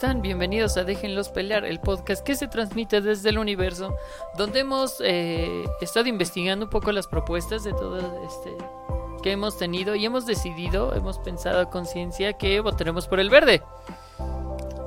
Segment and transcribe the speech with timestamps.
[0.00, 0.22] están?
[0.22, 3.94] Bienvenidos a Déjenlos Pelear, el podcast que se transmite desde el universo,
[4.38, 8.56] donde hemos eh, estado investigando un poco las propuestas de todo este
[9.22, 13.60] que hemos tenido y hemos decidido, hemos pensado a conciencia que votaremos por el verde.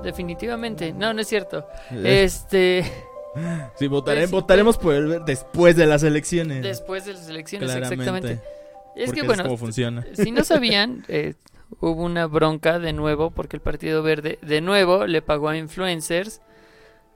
[0.01, 0.93] Definitivamente.
[0.93, 1.67] No, no es cierto.
[1.91, 2.83] Este...
[3.77, 6.61] Sí, votaremos por el ver- después de las elecciones.
[6.63, 8.03] Después de las elecciones, Claramente.
[8.03, 8.43] exactamente.
[8.95, 10.05] Es Porque que es bueno, como funciona.
[10.13, 11.33] si no sabían, eh,
[11.79, 16.41] hubo una bronca de nuevo porque el Partido Verde de nuevo le pagó a influencers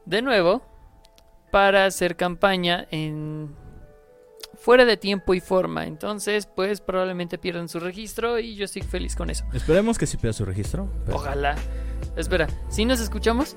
[0.06, 0.62] de nuevo
[1.52, 3.56] para hacer campaña en
[4.58, 5.86] fuera de tiempo y forma.
[5.86, 9.46] Entonces, pues probablemente pierdan su registro y yo estoy feliz con eso.
[9.54, 10.90] Esperemos que sí pida su registro.
[11.06, 11.56] pero Ojalá.
[12.16, 13.56] Espera, ¿sí nos escuchamos?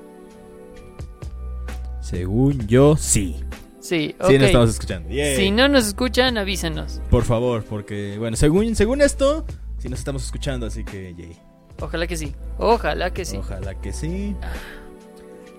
[1.99, 3.43] Según yo, sí.
[3.79, 4.27] Sí, ok.
[4.27, 5.09] Sí, nos estamos escuchando.
[5.09, 5.35] Yay.
[5.35, 7.01] Si no nos escuchan, avísenos.
[7.09, 9.45] Por favor, porque, bueno, según, según esto,
[9.81, 11.35] sí nos estamos escuchando, así que, yay.
[11.79, 12.35] Ojalá que sí.
[12.59, 13.37] Ojalá que sí.
[13.37, 14.35] Ojalá que sí.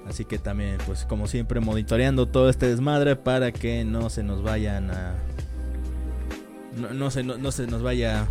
[0.08, 4.42] Así que también, pues como siempre, monitoreando todo este desmadre para que no se nos
[4.42, 5.14] vayan a...
[6.76, 8.28] No, no se, no, no se nos vaya...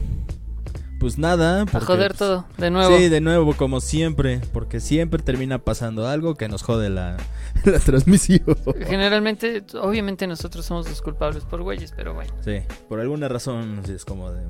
[1.00, 1.64] Pues nada.
[1.64, 2.96] A joder pues, todo, de nuevo.
[2.96, 4.40] Sí, de nuevo, como siempre.
[4.54, 7.18] Porque siempre termina pasando algo que nos jode la,
[7.66, 8.46] la transmisión.
[8.86, 12.32] Generalmente, obviamente nosotros somos los culpables por güeyes, pero bueno.
[12.46, 14.44] Sí, por alguna razón es como de...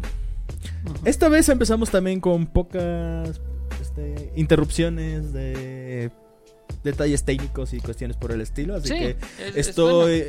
[1.06, 3.42] Esta vez empezamos también con pocas
[3.82, 6.12] este, interrupciones de
[6.84, 8.76] detalles técnicos y cuestiones por el estilo.
[8.76, 9.10] Así Sí, que
[9.56, 9.78] es- es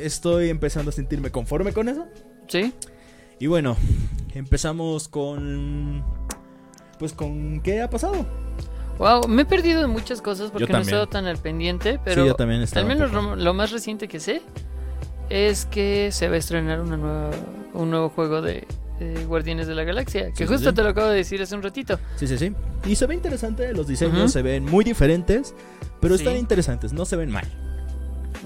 [0.05, 2.07] estoy, empezando a sentirme conforme con eso.
[2.47, 2.73] Sí,
[3.39, 3.75] Y bueno,
[4.33, 6.03] empezamos con...
[6.99, 8.25] Pues con qué ha pasado.
[8.99, 12.21] wow, me he perdido de muchas cosas porque no he estado tan al pendiente, pero
[12.21, 14.41] sí, yo también al menos lo, lo más reciente que sé
[15.29, 17.31] es que se va a estrenar una nueva,
[17.73, 18.67] un nuevo juego de,
[19.03, 20.75] de Guardianes de la Galaxia, que Sí, justo sí.
[20.75, 21.99] te lo acabo de decir hace un ratito.
[22.15, 22.53] Sí, sí, sí.
[22.85, 25.53] Y se ve interesante, los diseños se ven muy diferentes,
[25.99, 26.23] pero Sí.
[26.23, 27.45] están interesantes, no se ven mal.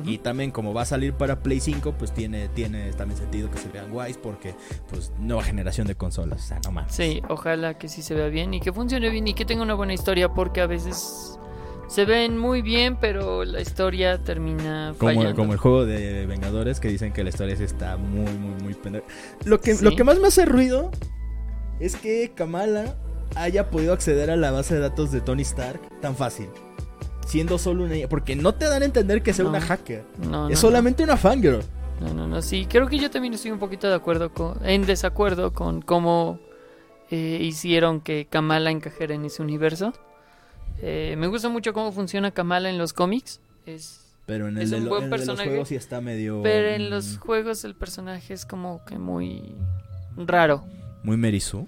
[0.05, 3.57] Y también como va a salir para Play 5, pues tiene, tiene también sentido que
[3.57, 4.53] se vean guays porque
[4.89, 6.93] pues nueva generación de consolas, o sea, no mames.
[6.93, 9.73] Sí, ojalá que sí se vea bien y que funcione bien y que tenga una
[9.73, 11.39] buena historia porque a veces
[11.87, 15.35] se ven muy bien, pero la historia termina Como, fallando.
[15.35, 19.05] como el juego de Vengadores que dicen que la historia está muy, muy, muy pendeja.
[19.45, 19.83] Lo que, Sí.
[19.85, 20.91] lo que más me hace ruido
[21.79, 22.95] es que Kamala
[23.35, 26.47] haya podido acceder a la base de datos de Tony Stark tan fácil.
[27.25, 27.95] Siendo solo una...
[28.09, 29.49] Porque no te dan a entender que sea No.
[29.49, 30.03] una hacker.
[30.29, 31.59] No, es no, solamente una fangirl.
[31.99, 34.85] No, no, no, sí, creo que yo también estoy un poquito de acuerdo con, en
[34.85, 36.39] desacuerdo con cómo
[37.09, 39.93] eh, hicieron que Kamala encajara en ese universo.
[40.81, 44.71] Eh, me gusta mucho cómo funciona Kamala en los cómics, es, Pero en el, Es
[44.71, 46.41] un buen en los personaje, juegos sí está medio...
[46.43, 49.55] pero en mm, los juegos el personaje es como que muy
[50.15, 50.63] raro.
[51.03, 51.67] Muy Merisu.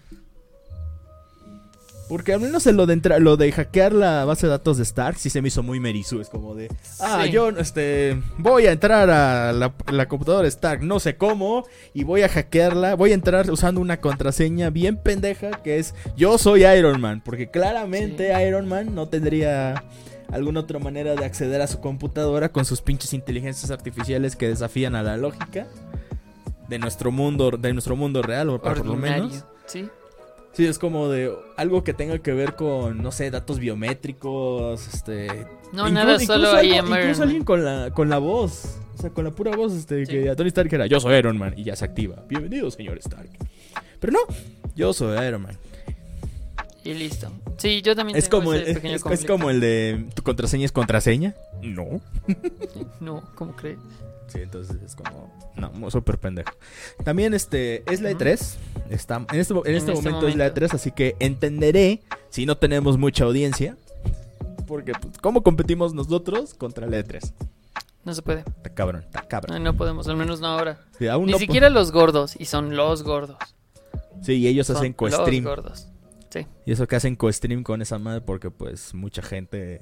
[2.10, 4.84] Porque al menos en lo de, entra- lo de hackear la base de datos de
[4.84, 6.20] Stark sí se me hizo muy Merisu.
[6.20, 6.68] Es como de,
[7.00, 7.32] ah, Sí.
[7.32, 12.04] yo este, voy a entrar a la, la computadora de Stark, no sé cómo, y
[12.04, 12.96] voy a hackearla.
[12.96, 17.22] Voy a entrar usando una contraseña bien pendeja que es yo soy Iron Man.
[17.24, 19.84] Porque claramente Iron Man no tendría
[20.32, 24.96] alguna otra manera de acceder a su computadora con sus pinches inteligencias artificiales que desafían
[24.96, 25.68] a la lógica
[26.68, 29.44] de nuestro mundo, de nuestro mundo real, o por lo menos.
[29.68, 29.88] ¿sí?
[30.54, 35.46] Sí, es como de algo que tenga que ver con, no sé, datos biométricos, este...
[35.72, 39.10] No, inclu- nada, incluso solo algo- Incluso alguien con la, con la voz, o sea,
[39.12, 40.12] con la pura voz, este, Sí.
[40.12, 42.24] que a Tony Stark era, yo soy Iron Man, y ya se activa.
[42.28, 43.30] Bienvenido, señor Stark.
[44.00, 44.20] Pero no,
[44.76, 45.58] yo soy Iron Man.
[46.90, 47.32] Y listo.
[47.58, 50.08] Sí, yo también Es tengo como, el, ese es, pequeño es- es como el de,
[50.16, 51.36] ¿tu contraseña es contraseña?
[51.62, 52.02] No.
[53.00, 53.78] No, ¿cómo crees?
[54.28, 56.52] Sí, entonces es como, no, súper pendejo.
[57.04, 58.20] También, este, es la Ujú.
[58.20, 58.56] E3,
[58.90, 60.62] está, en este, en este este momento es la momento.
[60.66, 63.76] E3, así que entenderé si no tenemos mucha audiencia.
[64.68, 67.32] Porque, pues, ¿cómo competimos nosotros contra la E3?
[68.06, 68.40] No se puede.
[68.42, 69.58] Está cabrón, está cabrón.
[69.64, 70.80] No, no podemos, al menos no ahora.
[70.98, 73.38] Sí, aún Ni no siquiera los gordos, y son los gordos.
[74.22, 75.44] Sí, y ellos Son hacen los co-stream.
[75.44, 75.88] gordos.
[76.66, 79.82] Y eso que hacen co-stream con esa madre porque, pues, mucha gente,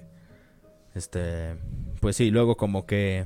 [0.95, 1.55] este,
[1.99, 3.25] pues sí, luego como que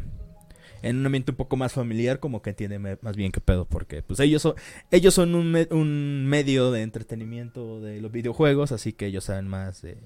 [0.81, 4.01] en un ambiente un poco más familiar como que entiende más bien qué pedo porque,
[4.01, 4.56] pues, ellos son,
[4.89, 9.81] ellos son un, un medio de entretenimiento de los videojuegos, así que ellos saben más
[9.81, 9.97] de,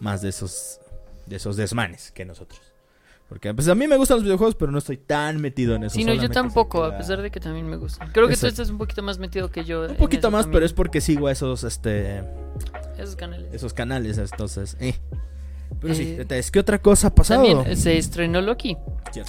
[0.00, 0.80] más de esos,
[1.26, 2.67] de esos desmanes que nosotros.
[3.28, 5.94] Porque pues a mí me gustan los videojuegos, pero no estoy tan metido en eso.
[5.94, 8.10] Sí, no, yo tampoco, a pesar de que también me gustan.
[8.12, 8.62] Creo que tú Exacto.
[8.62, 9.82] estás un poquito más metido que yo.
[9.86, 10.52] Un poquito más, también.
[10.54, 12.22] pero es porque sigo a esos, este,
[12.96, 13.52] Esos canales.
[13.52, 14.94] esos canales, entonces, eh.
[15.82, 17.44] Pero sí, Eh, es que otra cosa ha pasado?
[17.44, 18.78] También se estrenó Loki.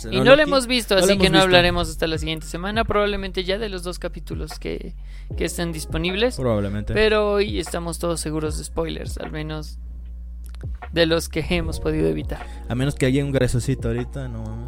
[0.09, 2.85] y no lo hemos visto, así que no hablaremos hasta la siguiente semana.
[2.85, 4.95] Probablemente ya de los dos capítulos que,
[5.37, 6.37] que estén disponibles.
[6.37, 6.93] Probablemente.
[6.93, 9.77] Pero hoy estamos todos seguros de spoilers, al menos
[10.91, 12.45] de los que hemos podido evitar.
[12.67, 14.67] A menos que haya un grasosito ahorita, no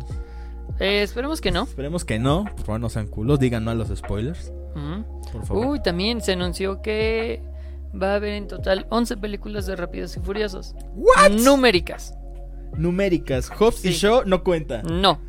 [0.82, 1.64] eh, esperemos que no.
[1.64, 2.46] Esperemos que no.
[2.46, 3.40] Por favor, no sean culos.
[3.40, 4.52] Digan no a los spoilers.
[5.32, 5.68] Por favor.
[5.68, 7.44] Uy, también se anunció que
[8.00, 10.74] va a haber en total 11 películas de Rápidos y Furiosos.
[10.96, 11.32] ¿What?
[11.32, 12.16] Numéricas.
[12.76, 13.52] Numéricas.
[13.52, 14.82] Hobbs y Shaw no cuenta.
[14.82, 15.20] No.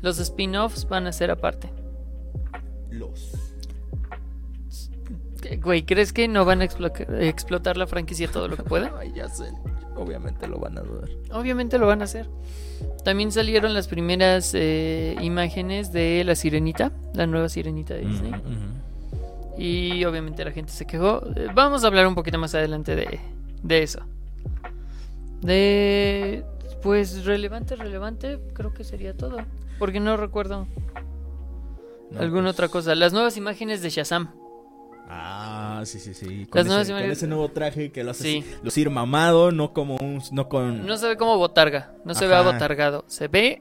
[0.00, 1.72] Los spin-offs van a ser aparte.
[2.90, 3.32] Los.
[5.60, 8.90] Güey, ¿crees que no van a explotar la franquicia todo lo que puede?
[8.98, 9.50] Ay, ya sé.
[10.00, 11.10] Obviamente lo van a dudar.
[11.30, 12.26] Obviamente lo van a hacer.
[13.04, 18.32] También salieron las primeras eh, imágenes de la sirenita, la nueva sirenita de Disney.
[19.58, 21.22] Y obviamente la gente se quejó.
[21.36, 23.20] Eh, vamos a hablar un poquito más adelante de,
[23.62, 24.00] de eso.
[25.42, 26.44] De.
[26.82, 29.36] Pues relevante, relevante, creo que sería todo.
[29.78, 30.66] Porque no recuerdo
[32.18, 32.54] alguna pues.
[32.54, 32.94] otra cosa.
[32.94, 34.30] Las nuevas imágenes de Shazam.
[35.12, 36.46] Ah, sí, sí, sí.
[36.46, 38.44] Con, ese, nuevo traje que lo hace sí.
[38.62, 40.22] lucir mamado, no como un.
[40.30, 40.86] No, con...
[40.86, 43.60] no se ve como botarga, no se ve abotargado, se ve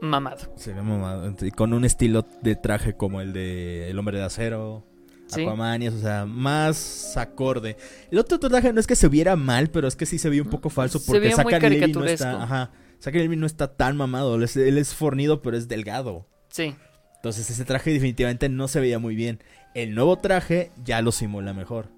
[0.00, 0.54] mamado.
[0.56, 1.34] Se ve mamado.
[1.42, 4.86] Y con un estilo de traje como el de El Hombre de Acero.
[5.32, 7.76] Aquaman y eso, o sea, más acorde.
[8.10, 10.40] El otro traje no es que se viera mal, pero es que sí se ve
[10.40, 12.70] un poco falso porque Saca no está, ajá,
[13.12, 16.28] no está tan mamado, él es, él es fornido pero es delgado.
[16.48, 16.74] Sí.
[17.16, 19.42] Entonces ese traje definitivamente no se veía muy bien.
[19.74, 21.88] El nuevo traje ya lo simula mejor.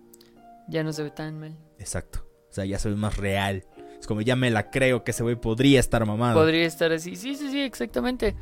[0.67, 1.57] Ya no se ve tan mal.
[1.79, 2.27] Exacto.
[2.51, 3.65] O sea, ya se ve más real.
[4.01, 6.41] Es como ya me la creo que ese güey podría estar mamado.
[6.41, 7.17] Podría estar así.
[7.17, 8.35] Sí, sí, sí, exactamente.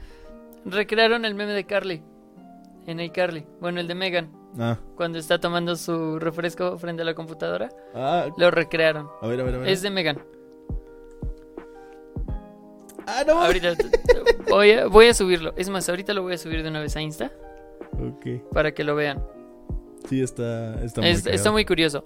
[0.64, 2.02] Recrearon el meme de Carly.
[2.86, 3.44] En iCarly.
[3.60, 4.30] Bueno, el de Megan.
[4.58, 4.78] Ah.
[4.94, 7.70] Cuando está tomando su refresco frente a la computadora.
[7.94, 8.28] Ah.
[8.36, 9.08] Lo recrearon.
[9.20, 9.68] A ver, a ver, a ver.
[9.68, 10.22] Es de Megan.
[13.06, 13.42] Ah, no.
[13.42, 13.74] Ahorita
[14.48, 15.54] voy a, voy a subirlo.
[15.56, 17.32] Es más, ahorita lo voy a subir de una vez a Insta.
[18.52, 19.22] Para que lo vean.
[20.08, 22.04] Sí, está, está, muy, está muy curioso.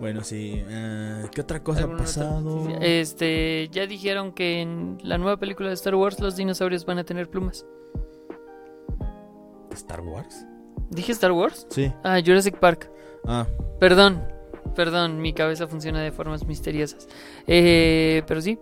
[0.00, 0.62] Bueno, sí.
[0.66, 2.68] Eh, ¿Qué otra cosa ha pasado?
[2.80, 7.04] Este, ya dijeron que en la nueva película de Star Wars los dinosaurios van a
[7.04, 7.66] tener plumas.
[9.72, 10.46] ¿Star Wars?
[10.90, 11.66] ¿Dije Star Wars?
[11.70, 11.92] Sí.
[12.02, 12.90] Ah, Jurassic Park.
[13.26, 13.46] Ah.
[13.78, 14.22] Perdón,
[14.74, 17.06] perdón, mi cabeza funciona de formas misteriosas.
[17.46, 18.58] Eh, pero sí,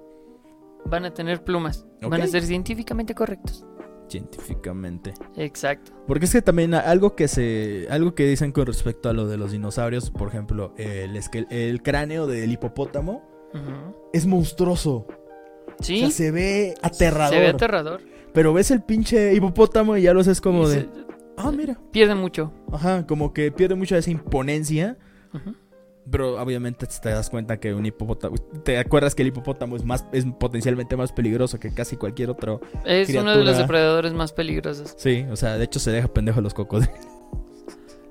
[0.84, 1.86] van a tener plumas.
[2.02, 3.64] Van a ser científicamente correctos
[4.08, 5.14] científicamente.
[5.36, 5.92] Exacto.
[6.06, 9.36] Porque es que también algo que se algo que dicen con respecto a lo de
[9.36, 11.18] los dinosaurios, por ejemplo, el,
[11.50, 13.22] el cráneo del hipopótamo
[14.12, 15.06] es monstruoso.
[15.80, 15.98] Sí.
[15.98, 17.34] O sea, se ve aterrador.
[17.34, 18.00] Se ve aterrador.
[18.32, 20.88] Pero ves el pinche hipopótamo y ya lo haces como de
[21.38, 21.78] ah, mira.
[21.90, 22.52] Pierde mucho.
[22.72, 24.98] Ajá, como que pierde mucho de esa imponencia.
[26.10, 28.36] Pero obviamente te das cuenta que un hipopótamo.
[28.64, 32.60] Te acuerdas que el hipopótamo es más es potencialmente más peligroso que casi cualquier otro.
[32.84, 34.94] Es uno de los depredadores más peligrosos.
[34.96, 37.18] Sí, o sea, de hecho se deja pendejo a los cocodrilos.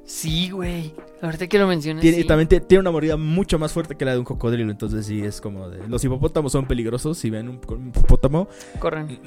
[0.08, 0.94] Sí, güey.
[1.22, 2.02] Ahorita que lo mencionas.
[2.02, 4.72] Tiene, También tiene una mordida mucho más fuerte que la de un cocodrilo.
[4.72, 5.86] Entonces, sí, es como de.
[5.88, 7.18] Los hipopótamos son peligrosos.
[7.18, 7.56] Si ven un,
[7.90, 8.48] hipopótamo,
[8.80, 9.20] corran.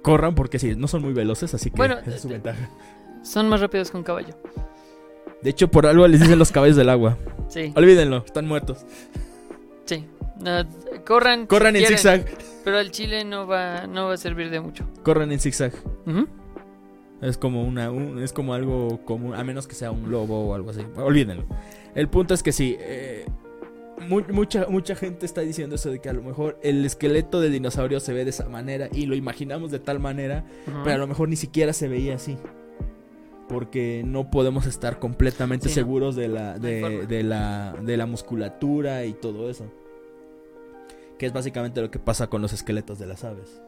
[0.00, 1.52] Corran porque sí, no son muy veloces.
[1.52, 2.70] Así que esa es su ventaja.
[3.22, 4.34] Son más rápidos que un caballo.
[5.44, 7.18] De hecho, por algo les dicen los caballos del agua.
[7.48, 7.70] Sí.
[7.76, 8.86] Olvídenlo, están muertos.
[9.84, 10.06] Sí.
[11.04, 11.46] corran.
[11.46, 12.24] Corran en zigzag.
[12.64, 14.88] Pero el chile no va, no va a servir de mucho.
[15.02, 15.74] Corran en zigzag.
[17.20, 20.70] Es como una, es como algo común, a menos que sea un lobo o algo
[20.70, 20.80] así.
[20.96, 21.44] Olvídenlo.
[21.94, 23.26] El punto es que sí, eh,
[24.30, 28.00] mucha, mucha gente está diciendo eso de que a lo mejor el esqueleto del dinosaurio
[28.00, 30.42] se ve de esa manera y lo imaginamos de tal manera,
[30.84, 32.38] pero a lo mejor ni siquiera se veía así
[33.48, 39.50] porque no podemos estar completamente seguros de la, de, la, de la musculatura y todo
[39.50, 39.70] eso.
[41.18, 43.60] Que es básicamente lo que pasa con los esqueletos de las aves.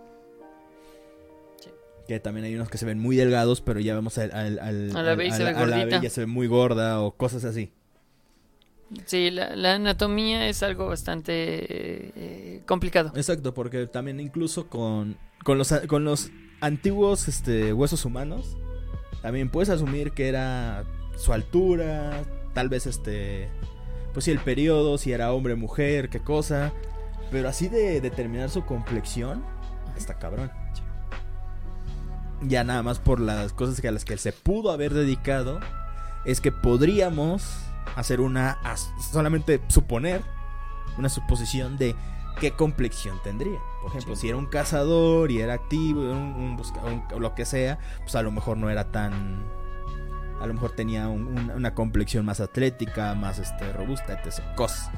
[2.09, 4.59] Que también hay unos que se ven muy delgados, pero ya vemos al, al,
[4.97, 7.73] a la ave, ya se ve muy gorda o cosas así.
[9.06, 13.12] Sí, la, anatomía es algo bastante eh, complicado.
[13.16, 16.30] Exacto, porque también incluso con, con, los, con los
[16.61, 18.56] antiguos este, huesos humanos,
[19.23, 20.85] también puedes asumir que era
[21.16, 22.23] su altura,
[22.54, 23.49] tal vez este,
[24.12, 26.73] pues si el periodo, si era hombre, mujer, qué cosa.
[27.30, 29.44] Pero así de determinar su complexión,
[29.96, 30.50] está cabrón.
[32.42, 35.58] Ya nada más por las cosas que a las que él se pudo haber dedicado,
[36.25, 37.58] es que podríamos
[37.96, 38.58] hacer una,
[39.12, 40.23] solamente suponer,
[40.99, 41.94] una suposición de
[42.40, 43.58] qué complexión tendría.
[43.87, 48.16] Por ejemplo, si era un cazador y era activo, un, buscador, lo que sea, pues
[48.16, 49.45] a lo mejor no era tan.
[50.40, 54.43] A lo mejor tenía una complexión más atlética, más este, robusta, etc.
[54.57, 54.90] Cosas.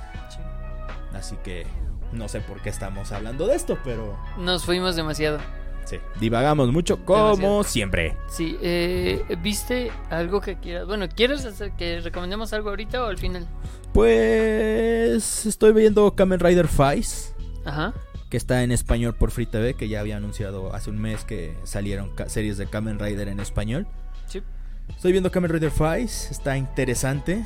[1.12, 1.66] Así que
[2.12, 4.18] no sé por qué estamos hablando de esto, pero.
[4.38, 5.38] Nos fuimos demasiado.
[5.84, 8.16] Sí, divagamos mucho como siempre.
[8.28, 10.86] Sí, eh, ¿viste algo que quieras?
[10.86, 13.46] Bueno, ¿quieres hacer que recomendemos algo ahorita o al final?
[13.92, 17.34] Pues estoy viendo Kamen Rider Fice.
[17.66, 17.92] Ajá.
[18.28, 21.56] Que está en español por Free TV, que ya había anunciado hace un mes que
[21.64, 23.86] salieron series de Kamen Rider en español.
[24.26, 24.42] Sí.
[24.88, 27.44] Estoy viendo Kamen Rider Fice, está interesante,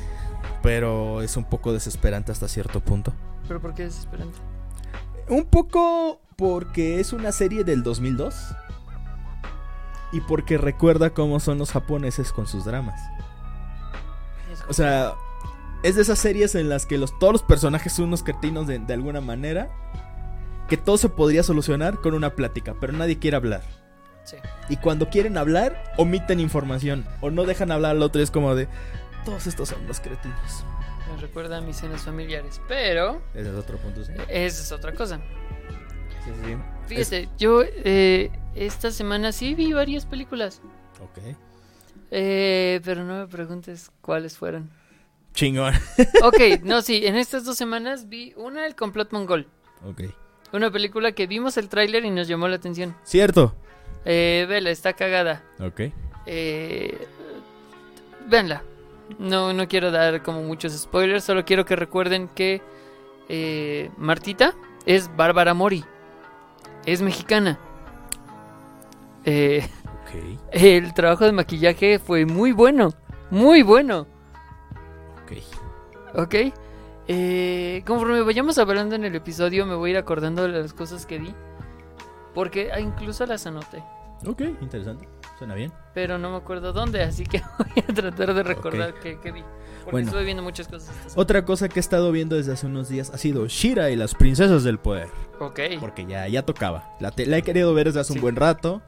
[0.61, 3.13] pero es un poco desesperante hasta cierto punto.
[3.47, 4.39] ¿Pero por qué desesperante?
[5.29, 8.35] Un poco porque es una serie del 2002
[10.11, 12.99] y porque recuerda cómo son los japoneses con sus dramas.
[14.69, 15.13] O sea,
[15.83, 18.79] es de esas series en las que los, todos los personajes son unos cretinos de,
[18.79, 19.69] de alguna manera.
[20.67, 23.61] Que todo se podría solucionar con una plática, pero nadie quiere hablar.
[24.23, 24.37] Sí.
[24.69, 28.21] Y cuando quieren hablar, omiten información o no dejan hablar al otro.
[28.21, 28.67] Es como de,
[29.25, 30.65] todos estos son los cretinos.
[31.13, 33.21] Me recuerda a mis cenas familiares, pero...
[33.33, 34.13] Ese es otro punto, sí.
[34.29, 35.19] Esa es otra cosa.
[36.23, 36.57] Sí, sí.
[36.87, 40.61] Fíjate, yo eh, esta semana sí vi varias películas.
[41.01, 41.35] Ok.
[42.11, 44.69] Eh, pero no me preguntes cuáles fueron.
[45.33, 45.73] Chingón.
[46.23, 49.47] Ok, no, sí, en estas dos semanas vi una, El complot mongol.
[49.85, 50.01] ok.
[50.53, 52.95] Una película que vimos el tráiler y nos llamó la atención.
[53.03, 53.55] Cierto.
[54.05, 55.43] Eh, vela, está cagada.
[55.59, 55.81] Ok.
[56.25, 57.07] Eh,
[58.27, 58.61] véanla.
[59.19, 62.61] No, no quiero dar como muchos spoilers, solo quiero que recuerden que
[63.29, 64.53] eh, Martita
[64.85, 65.83] es Bárbara Mori.
[66.85, 67.59] Es mexicana.
[69.25, 69.67] Eh,
[70.03, 70.39] Ok.
[70.51, 72.93] el trabajo de maquillaje fue muy bueno.
[73.31, 74.05] Muy bueno.
[75.23, 75.33] Ok.
[76.15, 76.35] ¿Ok?
[77.07, 81.05] Eh, conforme vayamos hablando en el episodio, me voy a ir acordando de las cosas
[81.05, 81.33] que vi.
[82.33, 83.83] Porque incluso las anoté.
[84.25, 85.07] Ok, interesante.
[85.37, 85.71] Suena bien.
[85.93, 89.41] Pero no me acuerdo dónde, así que voy a tratar de recordar qué, qué vi.
[89.41, 90.07] Porque Bueno.
[90.07, 90.95] estuve viendo muchas cosas.
[91.15, 94.15] Otra cosa que he estado viendo desde hace unos días ha sido Shira y las
[94.15, 95.09] princesas del poder.
[95.39, 95.59] Ok.
[95.81, 96.95] Porque ya, ya tocaba.
[97.01, 98.19] La, te- la he querido ver desde hace Sí.
[98.19, 98.81] un buen rato.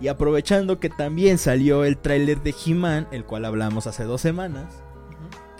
[0.00, 4.82] Y aprovechando que también salió el tráiler de He-Man, el cual hablamos hace dos semanas.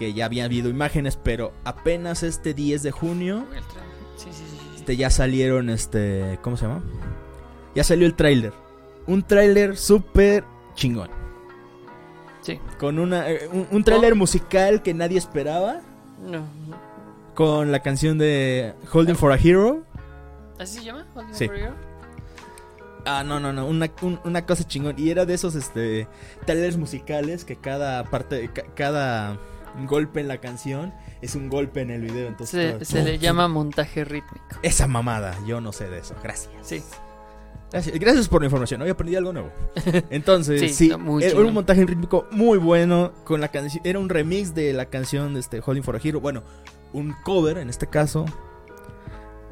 [0.01, 3.45] Que ya había habido imágenes, pero apenas este 10 de junio
[4.17, 6.83] Sí, sí, sí, este, ya salieron, este, ¿cómo se llama?
[7.77, 8.53] Ya salió el tráiler.
[9.07, 10.43] Un tráiler súper
[10.75, 11.09] chingón.
[12.43, 12.59] Sí.
[12.79, 15.81] Con una, eh, un, un tráiler musical que nadie esperaba.
[16.27, 16.45] No.
[17.35, 19.85] Con la canción de Holding for a Hero.
[20.59, 21.07] ¿Así se llama?
[21.15, 21.47] Holding Sí.
[21.47, 21.75] for a Hero?
[23.07, 24.95] Ah, no, no, no, una, un- una cosa chingón.
[24.99, 26.07] Y era de esos este
[26.47, 29.39] trailers musicales que cada parte, ca- cada
[29.87, 32.29] golpe en la canción es un golpe en el video.
[32.29, 34.45] Entonces, Se, le llama montaje rítmico.
[34.63, 36.15] Esa mamada, yo no sé de eso.
[36.23, 36.53] Gracias.
[36.63, 36.83] Sí.
[37.73, 39.51] Gracias, gracias por la información, hoy aprendí algo nuevo.
[40.11, 44.73] Entonces, Sí, era un montaje rítmico muy bueno con la canción, era un remix de
[44.73, 46.43] la canción de este Holding for a Hero, bueno,
[46.93, 48.25] un cover en este caso.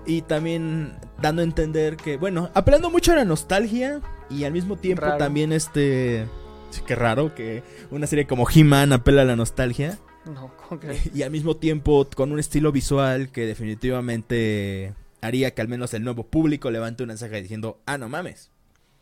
[0.05, 4.77] Y también dando a entender que, bueno, apelando mucho a la nostalgia y al mismo
[4.77, 5.19] tiempo Raro.
[5.19, 6.27] también este
[6.71, 9.99] sí, qué raro que una serie como He-Man apela a la nostalgia
[10.35, 10.53] No,
[11.15, 16.05] y al mismo tiempo con un estilo visual que definitivamente haría que al menos el
[16.05, 18.51] nuevo público levante una ceja diciendo, ah, no mames.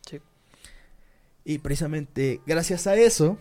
[0.09, 0.19] Sí.
[1.45, 3.37] Y precisamente gracias a eso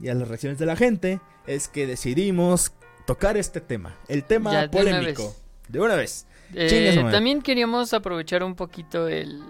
[0.00, 2.72] y a las reacciones de la gente es que decidimos
[3.06, 5.24] tocar este tema, el tema Ya, de una polémico.
[5.28, 5.42] vez.
[5.68, 6.26] De una vez.
[6.54, 9.40] Eh, también queríamos aprovechar un poquito el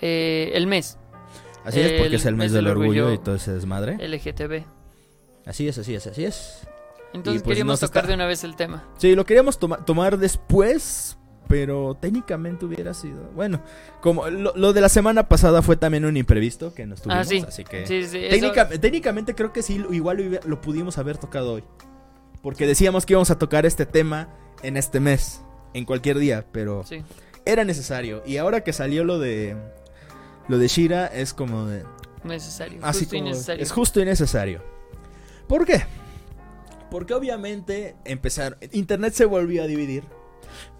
[0.00, 0.98] eh, el mes
[1.64, 3.20] Así es porque es el mes mes del del orgullo, orgullo.
[3.20, 3.96] y todo ese desmadre.
[4.06, 4.64] LGTB.
[5.48, 6.60] Así es, así es, así es.
[7.14, 8.86] Entonces pues queríamos tocar está- de una vez el tema.
[8.98, 11.16] Sí, lo queríamos toma- tomar después,
[11.48, 13.22] pero técnicamente hubiera sido.
[13.34, 13.62] Bueno,
[14.02, 17.28] como lo, lo de la semana pasada fue también un imprevisto que nos tuvimos, ah,
[17.28, 17.44] sí.
[17.48, 21.16] así que Sí, sí, eso- técnica- técnicamente creo que sí, igual lo, lo pudimos haber
[21.16, 21.64] tocado hoy.
[22.42, 24.28] Porque decíamos que íbamos a tocar este tema
[24.62, 25.40] en este mes,
[25.72, 26.84] en cualquier día, pero
[27.46, 28.22] era necesario.
[28.26, 29.56] Y ahora que salió lo de
[30.46, 31.84] lo de Shira es como de
[32.22, 32.78] necesario.
[32.82, 33.62] así justo y como necesario.
[33.62, 34.62] es justo y necesario.
[35.48, 35.82] ¿Por qué?
[36.90, 40.04] Porque obviamente empezar internet se volvió a dividir,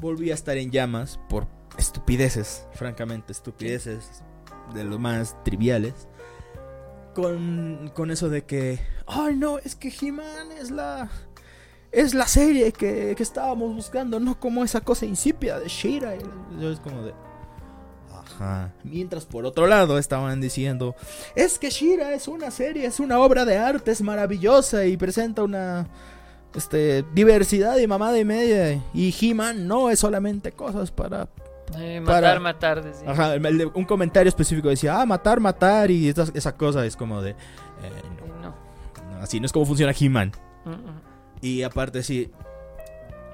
[0.01, 1.47] volvió a estar en llamas por
[1.79, 4.23] estupideces, francamente estupideces
[4.75, 6.09] de lo más triviales.
[7.15, 11.11] Con, con eso de que, ay no, es que He-Man es la
[11.91, 16.15] es la serie que, que estábamos buscando, no como esa cosa insípida de Shira.
[16.15, 17.15] Es como de
[18.41, 18.73] Ajá.
[18.85, 20.95] Mientras por otro lado estaban diciendo,
[21.35, 25.43] es que Shira es una serie, es una obra de arte, es maravillosa y presenta
[25.43, 25.87] una
[26.55, 31.29] este diversidad y mamada y media y He-Man no es solamente cosas para
[31.77, 32.85] Eh, para- matar, matar.
[32.85, 33.11] decía.
[33.11, 33.33] Ajá,
[33.75, 37.37] un comentario específico decía, ah, matar, matar y esa, esa cosa es como de eh,
[38.27, 38.55] no, no.
[39.13, 40.33] no, así no es como funciona He-Man.
[40.65, 41.01] Mm, mm.
[41.43, 42.31] Y aparte sí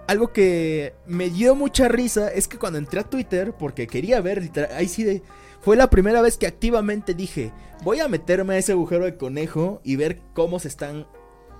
[0.06, 4.50] algo que me dio mucha risa es que cuando entré a Twitter, porque quería ver,
[4.76, 5.22] ahí sí de,
[5.60, 9.80] fue la primera vez que activamente dije, voy a meterme a ese agujero de conejo
[9.84, 11.06] y ver cómo se están,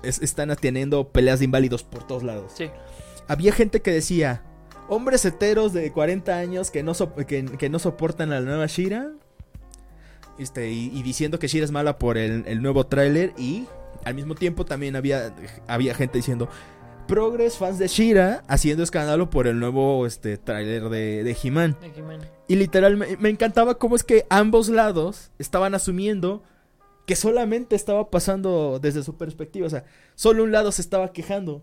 [0.03, 2.51] es- están teniendo peleas de inválidos por todos lados.
[2.55, 2.69] Sí.
[3.27, 4.43] Había gente que decía,
[4.89, 8.67] hombres heteros de 40 años que no, so- que, que no soportan a la nueva
[8.67, 9.11] Shira.
[10.37, 13.33] Este, y, y diciendo que Shira es mala por el, el nuevo tráiler.
[13.37, 13.65] Y
[14.03, 15.33] al mismo tiempo también había,
[15.67, 16.49] había gente diciendo,
[17.07, 21.77] progres fans de Shira haciendo escándalo por el nuevo este, tráiler de, de He-Man.
[22.47, 26.43] Y literal me, me encantaba cómo es que ambos lados estaban asumiendo
[27.05, 29.67] que solamente estaba pasando desde su perspectiva.
[29.67, 29.85] O sea,
[30.15, 31.61] solo un lado se estaba quejando.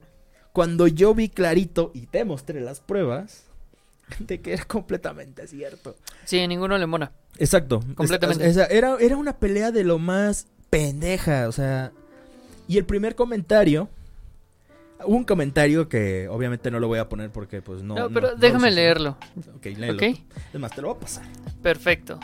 [0.52, 3.44] Cuando yo vi clarito y te mostré las pruebas
[4.20, 5.96] de que era completamente cierto.
[6.24, 7.12] Sí, ninguno le mona.
[7.38, 7.80] Exacto.
[7.96, 8.44] Completamente.
[8.46, 11.48] Es- o sea, era, era una pelea de lo más pendeja.
[11.48, 11.90] O sea.
[12.68, 13.88] Y el primer comentario.
[15.04, 17.94] Hubo un comentario que obviamente no lo voy a poner porque pues no.
[17.94, 19.16] No, pero no déjame leerlo.
[19.56, 19.94] Ok, léelo.
[19.94, 20.18] ¿Ok?
[20.52, 21.24] Es más, te lo voy a pasar.
[21.62, 22.18] Perfecto.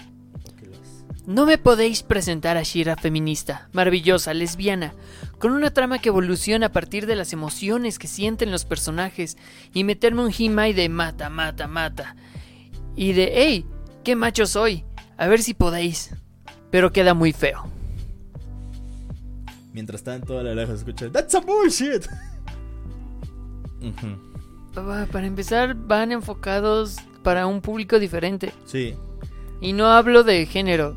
[1.28, 4.94] No me podéis presentar a Shira feminista, maravillosa, lesbiana,
[5.38, 9.36] con una trama que evoluciona a partir de las emociones que sienten los personajes
[9.74, 12.16] y meterme un Himai de mata, mata, mata.
[12.96, 13.66] Y de, hey,
[14.04, 14.86] qué macho soy,
[15.18, 16.14] a ver si podéis.
[16.70, 17.70] Pero queda muy feo.
[19.74, 22.06] Mientras tanto, a la lejos escucha, That's a bullshit.
[24.74, 28.52] Para empezar, van enfocados para un público diferente.
[28.64, 28.94] Sí,
[29.60, 30.94] Y no hablo de género,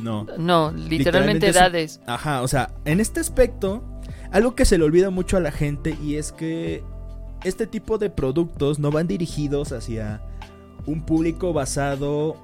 [0.00, 0.24] no.
[0.38, 2.00] no, literalmente, Literalmente es un- edades.
[2.06, 3.84] Ajá, o sea, en este aspecto,
[4.32, 6.82] algo que se le olvida mucho a la gente y es que
[7.44, 10.20] este tipo de productos no van dirigidos hacia
[10.86, 12.36] un público basado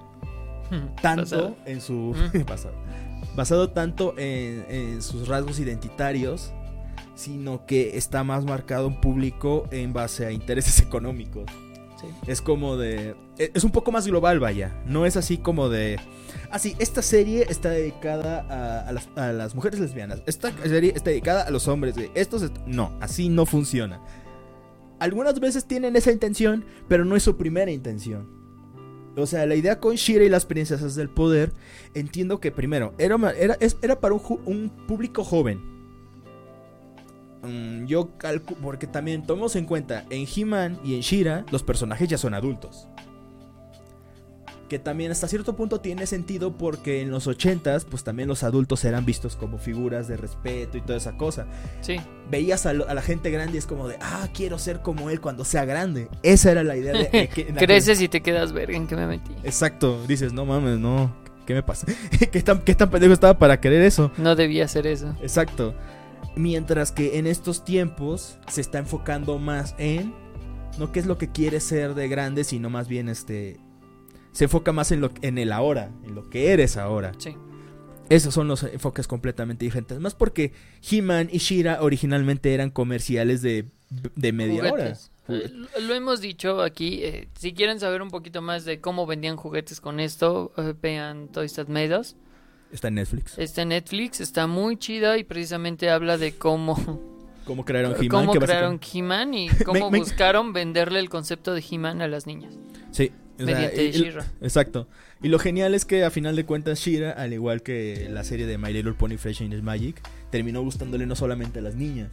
[1.02, 1.56] tanto Pasado.
[1.66, 2.44] en su Mm.
[2.46, 2.74] basado,
[3.34, 6.52] basado tanto en, en sus rasgos identitarios,
[7.14, 11.44] sino que está más marcado un público en base a intereses económicos.
[12.00, 12.06] Sí.
[12.28, 13.16] Es como de.
[13.38, 14.80] e- Es un poco más global, vaya.
[14.86, 15.98] No es así como de.
[16.50, 20.22] Ah, sí, esta serie está dedicada a, a las, a las mujeres lesbianas.
[20.26, 21.96] Esta serie está dedicada a los hombres.
[22.14, 22.42] Estos.
[22.42, 24.00] est- No, así no funciona.
[25.00, 28.28] Algunas veces tienen esa intención, pero no es su primera intención.
[29.16, 31.52] O sea, la idea con Shira y las princesas del poder,
[31.94, 35.60] entiendo que primero, era, era, era para un público joven.
[37.42, 42.08] Mm, yo calculo, porque también tomemos en cuenta, en He-Man y en Shira, los personajes
[42.08, 42.88] ya son adultos.
[44.68, 48.84] Que también hasta cierto punto tiene sentido porque en los 80s, pues también los adultos
[48.84, 51.46] eran vistos como figuras de respeto y toda esa cosa.
[51.80, 51.96] Sí.
[52.30, 55.08] Veías a, lo- a la gente grande y es como de, ah, quiero ser como
[55.08, 56.10] él cuando sea grande.
[56.22, 57.08] Esa era la idea de...
[57.08, 59.32] de que- Creces y te quedas verga en que me metí.
[59.42, 61.14] Exacto, dices, no mames, no,
[61.46, 61.86] ¿qué me pasa?
[62.30, 64.10] ¿Qué tan, ¿Qué tan pendejo estaba para querer eso?
[64.18, 65.16] No debía hacer eso.
[65.22, 65.74] Exacto.
[66.36, 70.14] Mientras que en estos tiempos se está enfocando más en
[70.78, 73.58] no qué es lo que quiere ser de grande, sino más bien este
[74.32, 77.12] se enfoca más en lo en el ahora, en lo que eres ahora.
[77.18, 77.34] Sí.
[78.08, 79.98] Esos son los enfoques completamente diferentes.
[80.00, 80.52] Más porque
[80.88, 83.66] He-Man y Shira originalmente eran comerciales de,
[84.14, 85.10] de media Juguetes.
[85.28, 85.40] hora.
[85.80, 87.00] Lo- hemos dicho aquí.
[87.02, 91.28] eh, si quieren saber un poquito más de cómo vendían juguetes con esto, eh, vean
[91.28, 92.16] Toys That Made Us.
[92.72, 93.38] Está en Netflix.
[93.38, 96.76] Está en Netflix, está muy chida y precisamente habla de cómo,
[97.44, 98.26] ¿Cómo crearon He-Man?
[98.26, 102.52] cómo crearon He-Man y cómo me- buscaron venderle el concepto de He-Man a las niñas.
[102.90, 103.10] Sí.
[103.38, 104.26] mediante She-Ra.
[104.42, 104.86] Exacto.
[105.22, 108.46] Y lo genial es que a final de cuentas Shira, al igual que la serie
[108.46, 110.00] de My Little Pony Fresh and Magic,
[110.30, 112.10] terminó gustándole no solamente a las niñas.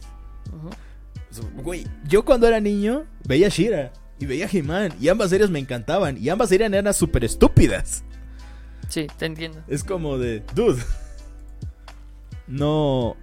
[1.62, 6.16] Güey, yo cuando era niño veía Shira y veía He-Man y ambas series me encantaban
[6.16, 8.04] y ambas series eran súper estúpidas.
[8.88, 9.62] Sí, te entiendo.
[9.68, 10.82] Es como de, dude.
[12.46, 13.16] No.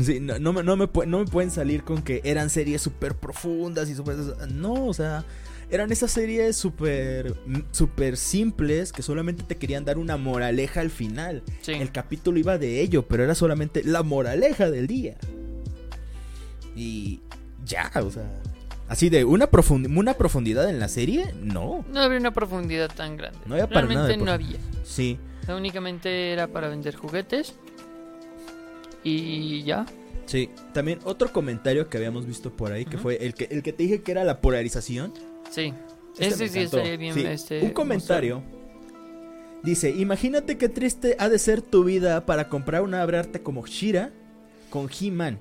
[0.00, 3.14] sí, no, no me, no, me, no me pueden salir con que eran series súper
[3.14, 4.16] profundas y súper.
[4.52, 5.24] No, o sea.
[5.68, 7.34] Eran esas series súper
[7.72, 11.42] súper simples que solamente te querían dar una moraleja al final.
[11.60, 11.72] Sí.
[11.72, 15.16] El capítulo iba de ello, pero era solamente la moraleja del día.
[16.76, 17.20] Y
[17.64, 18.30] ya, o sea.
[18.88, 21.84] Así de una, profundi- una profundidad en la serie, no.
[21.92, 23.38] No había una profundidad tan grande.
[23.46, 24.58] No había para nada Realmente no había.
[24.84, 25.18] Sí.
[25.42, 27.54] O sea, únicamente era para vender juguetes.
[29.02, 29.86] Y ya.
[30.26, 33.72] Sí, también otro comentario que habíamos visto por ahí, que fue el que, el que
[33.72, 35.12] te dije que era la polarización.
[35.50, 35.72] Sí.
[36.18, 37.14] Este sí estaría bien.
[37.14, 38.42] Sí, este, Un comentario.
[39.62, 43.66] Dice, imagínate qué triste ha de ser tu vida para comprar una obra arte como
[43.66, 44.10] Shira
[44.70, 45.38] con He-Man,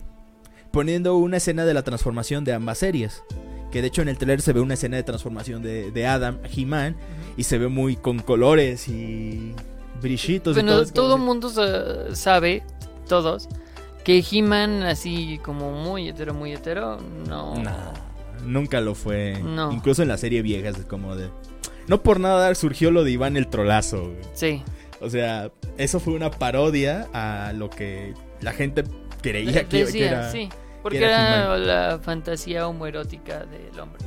[0.76, 3.24] poniendo una escena de la transformación de ambas series.
[3.72, 6.40] Que de hecho en el trailer se ve una escena de transformación de, de Adam
[6.44, 6.96] a He-Man
[7.38, 9.54] y se ve muy con colores y
[10.02, 10.82] brillitos y Bueno, todo.
[10.84, 12.62] es como todo de- mundo sa- sabe,
[13.08, 13.48] todos,
[14.04, 17.56] que He-Man así como muy hetero, muy hetero, no.
[17.56, 17.72] No,
[18.46, 19.42] nunca lo fue.
[19.42, 19.72] No.
[19.72, 21.30] Incluso en la serie vieja es como de...
[21.88, 24.02] No por nada surgió lo de Iván el trolazo.
[24.04, 24.18] güey.
[24.34, 24.62] Sí.
[25.02, 28.84] O sea, eso fue una parodia a lo que la gente
[29.22, 30.32] creía que, que decía, era...
[30.32, 30.50] sí.
[30.86, 34.04] Porque era era la fantasía homoerótica del hombre.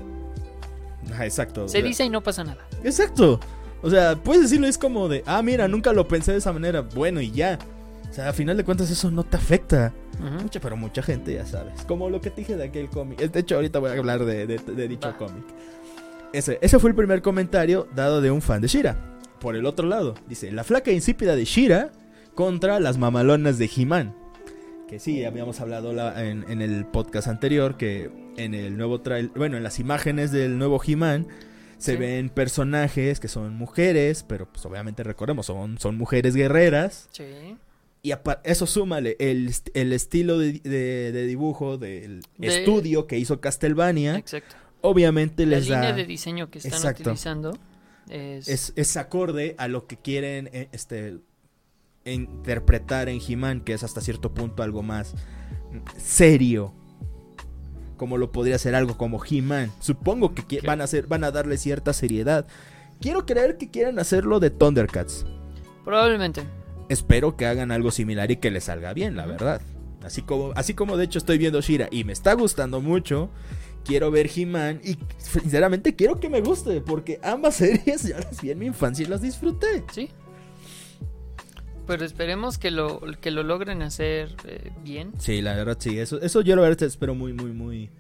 [1.25, 1.65] Exacto.
[1.65, 2.65] o Se sea, dice y no pasa nada.
[2.85, 3.41] Exacto.
[3.83, 6.83] O sea, puedes decirlo, es como de, ah, mira, nunca lo pensé de esa manera.
[6.83, 7.59] Bueno, y ya.
[8.09, 9.93] O sea, a final de cuentas eso no te afecta.
[10.41, 11.83] Mucha, pero mucha gente, ya sabes.
[11.87, 13.19] Como lo que te dije de aquel cómic.
[13.19, 15.45] De hecho, ahorita voy a hablar de, de- de dicho cómic.
[16.33, 18.97] Ese, ese fue el primer comentario dado de un fan de Shira.
[19.41, 21.91] Por el otro lado, dice, la flaca insípida de Shira
[22.35, 24.15] contra las mamalonas de He-Man.
[24.89, 29.31] Que sí, habíamos hablado la- en, en el podcast anterior que en el nuevo trail,
[29.37, 31.27] bueno, en las imágenes del nuevo He-Man
[31.77, 31.99] se Sí.
[31.99, 37.09] ven personajes que son mujeres, pero pues obviamente recordemos, son, son mujeres guerreras.
[37.13, 37.25] Sí.
[38.03, 38.13] Y
[38.45, 44.17] eso súmale el, el estilo de, de- de dibujo del De- estudio que hizo Castlevania.
[44.17, 44.57] Exacto.
[44.81, 45.93] Obviamente La les línea da...
[45.93, 47.03] de diseño que están Exacto.
[47.03, 47.59] utilizando
[48.09, 51.19] es, Es, es acorde a lo que quieren eh, este,
[52.13, 55.15] interpretar en He-Man, que es hasta cierto punto algo más
[55.97, 56.75] serio.
[57.97, 59.73] Como lo podría ser algo como He-Man.
[59.81, 62.47] Supongo que van, a hacer, van a darle cierta seriedad.
[63.01, 65.27] Quiero creer que quieran hacerlo de Thundercats.
[65.85, 66.43] probablemente.
[66.89, 69.61] espero que hagan algo similar y que les salga bien, la verdad.
[70.03, 73.31] Así como, así como de hecho estoy viendo Shira y me está gustando mucho,
[73.85, 78.53] quiero ver He-Man y sinceramente quiero que me guste, porque ambas series ya las vi
[78.53, 79.85] en mi infancia y las disfruté.
[79.93, 80.09] Sí.
[81.89, 85.13] Pero esperemos que lo, que lo logren hacer eh, bien.
[85.19, 87.91] Sí, la verdad sí, eso, eso yo la verdad espero muy, muy, muy,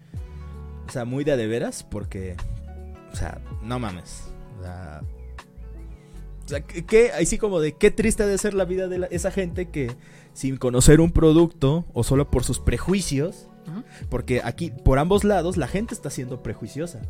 [0.86, 2.36] o sea, muy de veras, porque,
[3.12, 4.24] o sea, no mames,
[4.60, 5.00] o sea...
[6.44, 9.06] O sea, que, que- así como de qué triste de ser la vida de la-
[9.08, 9.90] esa gente que
[10.32, 13.48] sin conocer un producto o solo por sus prejuicios.
[14.08, 17.02] Porque aquí, por ambos lados, la gente está siendo prejuiciosa.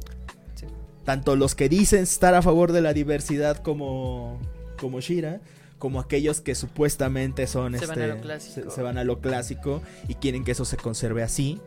[0.57, 0.67] Sí.
[1.05, 4.41] Tanto los que dicen estar a favor de la diversidad como,
[4.81, 5.41] como Shira,
[5.79, 8.71] como aquellos que supuestamente son Se van a este, lo clásico.
[8.71, 11.61] se, se van a lo clásico y quieren que eso se conserve así,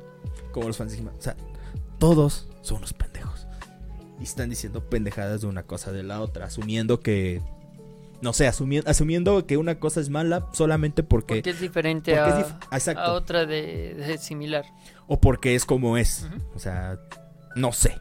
[0.51, 0.97] como los fans.
[1.17, 1.35] O sea,
[1.97, 3.47] todos son unos pendejos.
[4.19, 7.41] Y están diciendo pendejadas de una cosa de la otra, asumiendo que...
[8.21, 11.37] No sé, asumi- asumiendo que una cosa es mala solamente porque...
[11.37, 13.01] Porque es diferente porque es a, dif- exacto.
[13.01, 14.63] a otra de, de similar.
[15.07, 16.27] o porque es como es.
[16.53, 16.99] O sea,
[17.55, 17.97] no sé.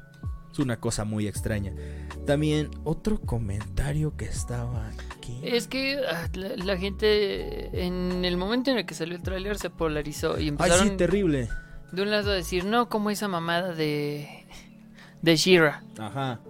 [0.53, 1.73] Es una cosa muy extraña.
[2.27, 5.41] También otro comentario que estaba aquí.
[5.43, 9.59] Es que ah, la, la gente en el momento en el que salió el tráiler
[9.59, 11.49] se polarizó y Ay, empezaron sí, terrible.
[11.93, 14.29] de un lado a decir, no, como esa mamada de
[15.23, 15.83] de Shira.
[15.99, 16.41] Ajá.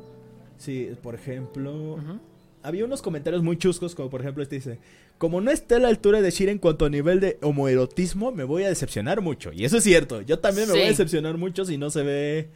[0.58, 1.98] Sí, por ejemplo,
[2.62, 4.78] había unos comentarios muy chuscos, como por ejemplo este dice,
[5.16, 8.44] como no esté a la altura de Shira en cuanto a nivel de homoerotismo, me
[8.44, 9.50] voy a decepcionar mucho.
[9.54, 10.78] Y eso es cierto, yo también me Sí.
[10.80, 12.50] voy a decepcionar mucho si no se ve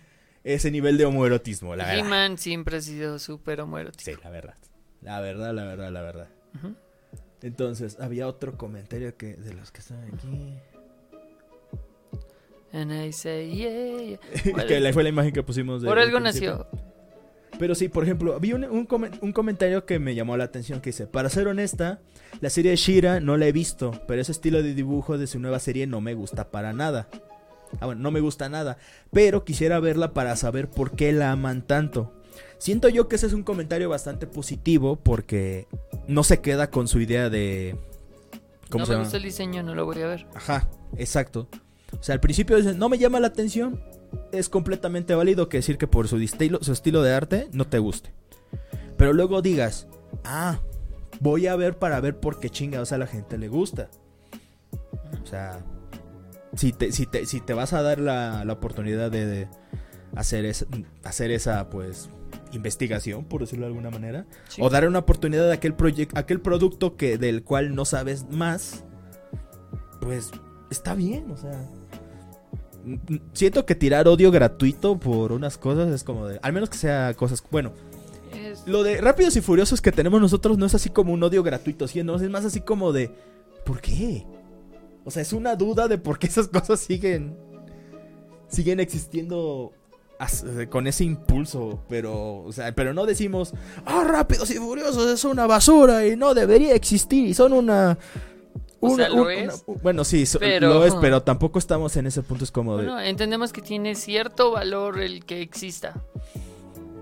[0.44, 2.06] ese nivel de homoerotismo, la verdad.
[2.06, 4.10] He-Man siempre ha sido súper homoerótico.
[4.10, 4.54] Sí, la verdad.
[5.02, 6.28] La verdad, la verdad, la verdad.
[7.42, 10.58] Entonces, había otro comentario que de los que están aquí.
[12.72, 14.18] And I say, yeah,
[14.66, 16.66] que la- fue la imagen que pusimos de- por algo nació.
[17.58, 18.88] Pero sí, por ejemplo, había un, un
[19.20, 22.00] un comentario que me llamó la atención que dice, para ser honesta,
[22.40, 25.38] la serie de Shira no la he visto, pero ese estilo de dibujo de su
[25.38, 27.06] nueva serie no me gusta para nada.
[27.80, 28.78] Ah, bueno, no me gusta nada,
[29.12, 32.12] pero quisiera verla para saber por qué la aman tanto.
[32.58, 35.66] Siento yo que ese es un comentario bastante positivo porque
[36.08, 37.76] no se queda con su idea de...
[38.70, 39.04] ¿Cómo no se me llama?
[39.04, 40.26] gusta el diseño, no lo voy a ver.
[40.34, 41.48] Ajá, exacto.
[41.98, 43.82] O sea, al principio dices, no me llama la atención.
[44.32, 47.78] Es completamente válido que decir que por su estilo, su estilo de arte no te
[47.78, 48.12] guste.
[48.96, 49.86] Pero luego digas,
[50.24, 50.60] ah,
[51.20, 53.90] voy a ver para ver por qué chingados a la gente le gusta.
[55.22, 55.64] O sea,
[56.56, 59.48] si te, si te, si te vas a dar la, la oportunidad de, de
[60.14, 60.66] hacer, esa,
[61.02, 62.08] hacer esa, pues,
[62.52, 64.60] investigación, por decirlo de alguna manera, Sí.
[64.62, 68.84] o dar una oportunidad a aquel, proyecto aquel producto que, del cual no sabes más,
[70.00, 70.30] pues
[70.70, 71.52] está bien, o sea.
[73.32, 76.38] Siento que tirar odio gratuito por unas cosas es como de.
[76.42, 77.42] Al menos que sea cosas.
[77.50, 77.72] Bueno,
[78.34, 81.42] Es- lo de Rápidos y Furiosos que tenemos nosotros no es así como un odio
[81.42, 82.02] gratuito, ¿sí?
[82.02, 83.10] No, es más así como de.
[83.64, 84.26] ¿Por qué?
[85.04, 87.36] O sea, es una duda de por qué esas cosas siguen.
[88.48, 89.72] Siguen existiendo
[90.70, 93.52] con ese impulso, pero, o sea, pero no decimos,
[93.84, 97.98] ah, Rápidos y Furiosos es una basura y no debería existir y son una...
[98.80, 102.22] O sea, lo es, una- bueno, sí, pero- lo es, pero tampoco estamos en ese
[102.22, 102.84] punto, es como de...
[102.84, 105.94] Bueno, entendemos que tiene cierto valor el que exista.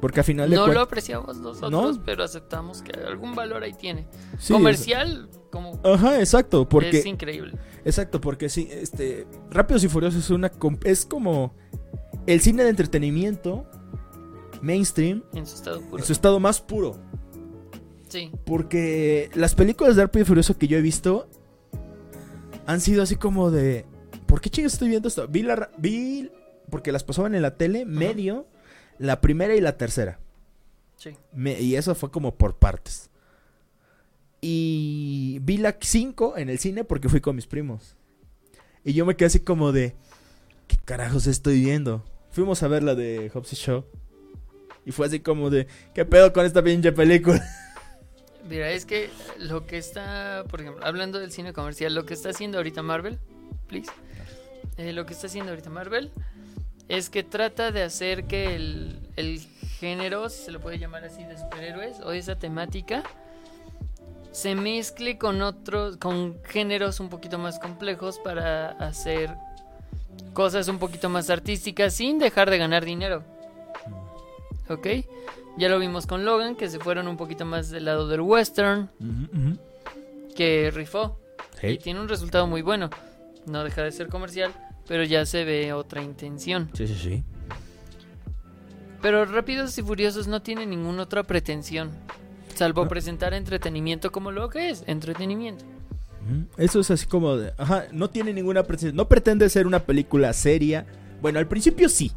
[0.00, 2.02] Porque al final de No lo apreciamos nosotros, ¿No?
[2.04, 4.06] pero aceptamos que algún valor ahí tiene.
[4.38, 6.98] sí, Comercial, como Ajá, exacto, porque...
[6.98, 7.52] es increíble.
[7.84, 9.26] Exacto, porque sí, este...
[9.50, 10.50] Rápidos y Furiosos es una...
[10.84, 11.54] Es como...
[12.26, 13.66] el cine de entretenimiento
[14.60, 15.98] mainstream En su estado puro.
[15.98, 16.96] en su estado más puro.
[18.08, 18.30] Sí.
[18.44, 21.28] Porque las películas de Rápido y Furioso que yo he visto
[22.66, 23.86] han sido así como de.
[24.26, 25.26] ¿Por qué chingas estoy viendo esto?
[25.26, 25.70] Vi la.
[25.78, 26.30] Vi.
[26.70, 28.46] Porque las pasaban en la tele, medio,
[28.98, 30.20] la primera y la tercera.
[30.96, 31.16] Sí.
[31.32, 33.10] Me- y eso fue como por partes.
[34.44, 37.94] Y vi la 5 en el cine porque fui con mis primos.
[38.84, 39.94] Y yo me quedé así como de.
[40.66, 42.04] ¿Qué carajos estoy viendo?
[42.32, 43.84] Fuimos a ver la de Hobbs y Shaw.
[44.84, 45.68] Y fue así como de.
[45.94, 47.40] ¿Qué pedo con esta pinche película?
[48.48, 52.30] Mira, es que lo que está, por ejemplo, hablando del cine comercial, lo que está
[52.30, 53.20] haciendo ahorita Marvel,
[53.68, 53.92] please,
[54.76, 56.10] eh, lo que está haciendo ahorita Marvel
[56.88, 59.38] es que trata de hacer que el, el
[59.78, 63.04] género, si se lo puede llamar así, de superhéroes o esa temática
[64.32, 69.30] se mezcle con otros, con géneros un poquito más complejos para hacer
[70.32, 73.22] cosas un poquito más artísticas sin dejar de ganar dinero.
[74.68, 74.86] ¿Ok?
[75.58, 78.90] Ya lo vimos con Logan, que se fueron un poquito más del lado del western,
[80.34, 81.18] que rifó.
[81.62, 82.88] Y Sí, tiene un resultado muy bueno.
[83.46, 84.52] No deja de ser comercial,
[84.88, 86.70] pero ya se ve otra intención.
[86.74, 86.94] sí, sí.
[86.94, 87.24] sí.
[89.02, 91.90] Pero Rápidos y Furiosos no tiene ninguna otra pretensión.
[92.54, 92.88] Salvo No.
[92.88, 95.64] presentar entretenimiento como lo que es, entretenimiento.
[96.56, 97.52] Eso es así como de.
[97.58, 98.94] Ajá, no tiene ninguna pretensión.
[98.96, 100.86] No pretende ser una película seria.
[101.20, 102.12] Bueno, al principio sí.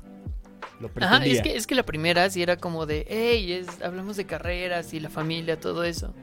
[0.80, 4.18] Lo Ajá, es que, es que la primera sí era como de, hey, es, hablamos
[4.18, 6.14] de carreras y la familia, todo eso.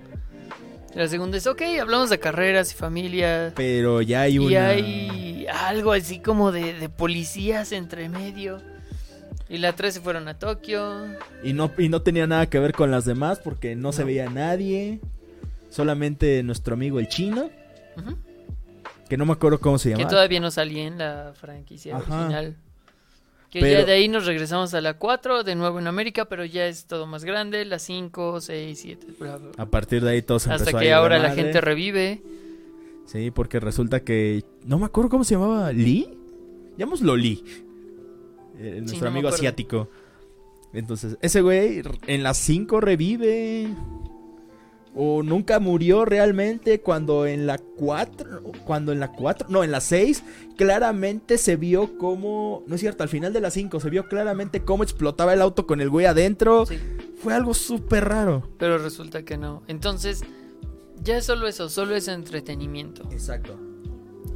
[0.94, 3.52] La segunda es, ok, hablamos de carreras y familia.
[3.56, 8.60] Pero ya hay Y hay algo así como de, de policías entre medio.
[9.52, 11.04] Y la 3 se fueron a Tokio.
[11.44, 14.30] Y no, y no tenía nada que ver con las demás porque no, se veía
[14.30, 14.98] nadie.
[15.68, 17.50] Solamente nuestro amigo el chino.
[19.10, 20.08] Que no me acuerdo cómo se Que llama.
[20.08, 22.20] todavía no salía en la franquicia Ajá.
[22.20, 22.56] original.
[23.50, 26.46] Que Pero- ya de ahí nos regresamos a la 4, de nuevo en América, pero
[26.46, 27.66] ya es todo más grande.
[27.66, 29.62] La 5, 6, 7, bla, bla, bla.
[29.62, 32.22] A partir de ahí todo se Hasta que ahora la gente revive.
[33.04, 34.42] Sí, porque resulta que.
[34.64, 35.70] No me acuerdo cómo se llamaba.
[35.72, 36.16] ¿Lee?
[36.78, 37.44] Llamémoslo Lee.
[38.58, 39.88] Eh, nuestro no amigo asiático.
[40.72, 43.68] Entonces, ese güey en las 5 revive.
[44.94, 48.42] O nunca murió realmente cuando en la 4.
[48.66, 49.48] Cuando en la 4.
[49.48, 50.22] No, en la 6.
[50.56, 52.62] Claramente se vio como.
[52.66, 55.66] No es cierto, al final de la 5 se vio claramente cómo explotaba el auto
[55.66, 56.66] con el güey adentro.
[56.66, 56.78] Sí,
[57.16, 58.50] Fue algo súper raro.
[58.58, 59.62] pero resulta que no.
[59.66, 60.22] Entonces,
[61.02, 63.02] ya es solo eso, solo es entretenimiento.
[63.12, 63.58] Exacto.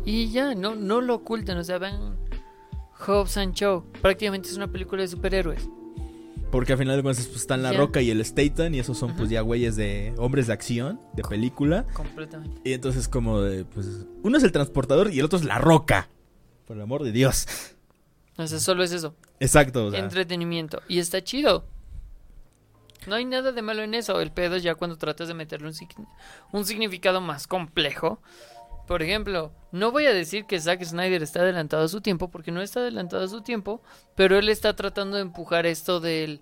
[0.07, 1.94] Y ya, no, no lo ocultan, o sea, ven
[2.98, 3.85] Hobbs and Show.
[4.00, 5.68] Prácticamente es una película de superhéroes.
[6.50, 7.72] Porque al final de cuentas pues, están La.
[7.72, 11.22] Roca y el Statham y esos son pues ya güeyes de hombres de acción, de
[11.22, 11.85] película.
[11.92, 12.61] Completamente.
[12.64, 16.09] Y entonces como de, pues, uno es el transportador y el otro es La Roca.
[16.66, 17.46] Por el amor de Dios.
[18.38, 19.14] O sea, solo es eso.
[19.40, 20.00] Exacto, o sea.
[20.00, 20.82] Entretenimiento.
[20.88, 21.64] Y está chido.
[23.06, 24.20] No hay nada de malo en eso.
[24.20, 25.74] El pedo es ya cuando tratas de meterle un,
[26.52, 28.20] un significado más complejo.
[28.87, 32.53] Por ejemplo, no voy a decir que Zack Snyder está adelantado a su tiempo, porque
[32.53, 33.83] no está adelantado a su tiempo,
[34.14, 36.40] pero él está tratando de empujar esto del...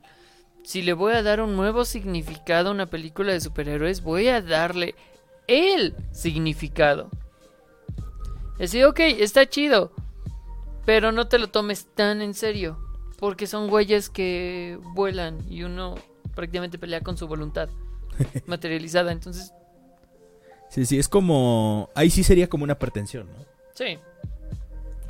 [0.62, 4.40] Si le voy a dar un nuevo significado a una película de superhéroes, voy a
[4.40, 4.94] darle
[5.46, 7.10] el significado.
[8.54, 9.92] Es decir, ok, está chido,
[10.86, 12.78] pero no te lo tomes tan en serio.
[13.18, 15.94] Porque son güeyes que vuelan y uno
[16.34, 17.68] prácticamente pelea con su voluntad
[18.46, 19.12] materializada.
[19.12, 19.52] Entonces,
[20.74, 21.90] Sí, sí, es como...
[21.94, 23.44] Ahí sí sería como una pretensión, ¿no?
[23.74, 23.98] sí,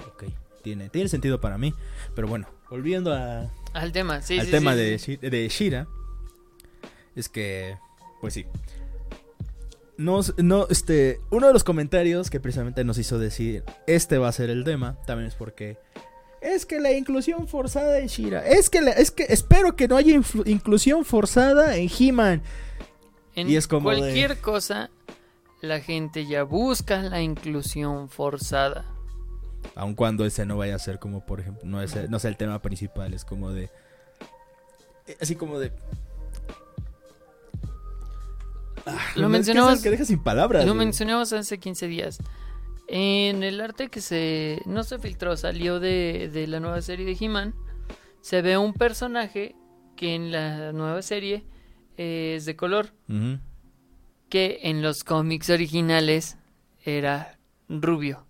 [0.08, 0.24] Ok,
[0.62, 1.72] tiene, tiene sentido para mí.
[2.14, 4.20] Pero bueno, volviendo a, al tema.
[4.22, 5.86] Sí, al sí, tema sí, de, de Shira,
[7.16, 7.76] es que,
[8.20, 8.44] pues sí.
[9.96, 14.32] Nos, no, este, uno de los comentarios que precisamente nos hizo decir, este va a
[14.32, 15.78] ser el tema, también es porque
[16.40, 19.96] es que la inclusión forzada en Shira, es que, la- es que espero que no
[19.96, 20.12] haya
[20.46, 22.42] inclusión forzada en He-Man.
[23.36, 24.90] En y es como de- cualquier cosa,
[25.64, 28.84] la gente ya busca la inclusión forzada.
[29.74, 32.36] Aun cuando ese no vaya a ser como, por ejemplo, no es, no sea el
[32.36, 33.70] tema principal, es como de...
[35.06, 35.72] eh, Así como de...
[38.86, 40.64] Ah, Lo mencionabas- que deja sin palabras.
[40.66, 40.84] Lo güey.
[40.86, 42.18] mencionamos hace 15 días.
[42.86, 47.16] En el arte que se no se filtró, salió de, de la nueva serie de
[47.18, 47.54] He-Man,
[48.20, 49.56] se ve un personaje
[49.96, 51.46] que en la nueva serie
[51.96, 53.38] es de color, Ujú.
[54.28, 56.36] Que en los cómics originales
[56.84, 58.26] era rubio.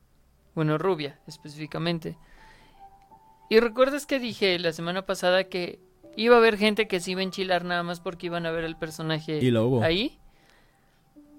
[0.55, 2.17] Bueno, rubia específicamente.
[3.51, 5.81] Y recuerdas que dije la semana pasada que
[6.17, 8.65] iba a haber gente que se iba a enchilar nada más porque iban a ver
[8.65, 9.83] el personaje Y lo hubo.
[9.83, 10.19] ahí.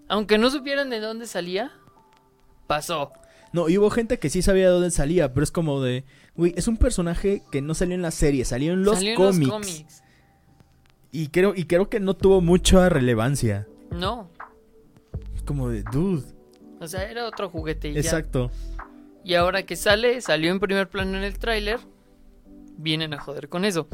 [0.07, 1.71] Aunque no supieran de dónde salía,
[2.67, 3.11] pasó.
[3.53, 6.03] No, y hubo gente que sí sabía de dónde salía, pero es como de,
[6.35, 9.15] güey, es un personaje que no salió en la serie, salió en los, Salió en
[9.15, 10.03] cómics, los cómics.
[11.11, 13.67] Y creo y creo que no tuvo mucha relevancia.
[13.91, 14.29] No,
[15.45, 16.23] como de, dude.
[16.79, 17.99] o sea, era otro juguete y ya.
[17.99, 18.51] Exacto.
[19.23, 21.79] Y ahora que sale, salió en primer plano en el tráiler,
[22.77, 23.87] vienen a joder con eso.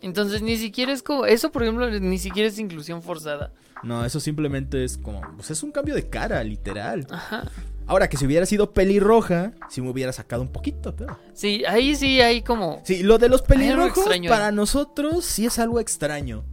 [0.00, 1.26] Entonces ni siquiera es como...
[1.26, 3.52] Eso, por ejemplo, ni siquiera es inclusión forzada.
[3.82, 7.06] No, eso simplemente es como, pues es un cambio de cara, literal.
[7.10, 7.50] Ajá.
[7.86, 11.18] Ahora que si hubiera sido pelirroja, si me hubiera sacado un poquito, pero.
[11.32, 12.82] Sí, ahí sí hay como...
[12.84, 16.44] Sí, lo de los pelirrojos para nosotros sí es algo extraño.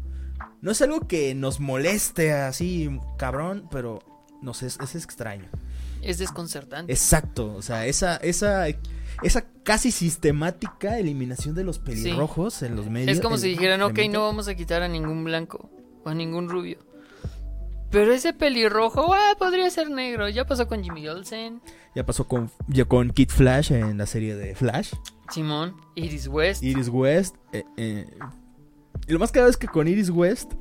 [0.65, 3.99] No es algo que nos moleste así, cabrón, pero
[4.41, 5.45] nos es, es extraño.
[6.01, 6.91] Es desconcertante.
[6.91, 8.65] Exacto, o sea, esa, esa,
[9.21, 13.15] esa casi sistemática eliminación de los pelirrojos en los medios.
[13.15, 15.69] Es como si dijeran, ok, no vamos a quitar a ningún blanco
[16.03, 16.79] o a ningún rubio.
[17.91, 20.29] Pero ese pelirrojo, ah, podría ser negro.
[20.29, 21.61] Ya pasó con Jimmy Olsen,
[21.93, 24.93] Ya pasó con, ya con Kid Flash en la serie de Flash.
[25.31, 26.63] Simón, Iris West.
[26.63, 27.35] Iris West.
[27.53, 28.07] eh, eh,
[29.07, 30.53] Y lo más claro es que con Iris West,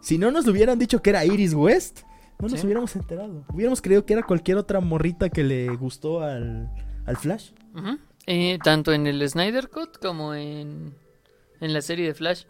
[0.00, 2.00] si no nos hubieran dicho que era Iris West,
[2.38, 2.66] no nos Sí.
[2.66, 3.44] hubiéramos enterado.
[3.52, 6.70] Hubiéramos creído que era cualquier otra morrita que le gustó al,
[7.06, 7.50] al Flash.
[8.26, 10.94] Eh, tanto en el Snyder Cut como en,
[11.60, 12.44] en la serie de Flash.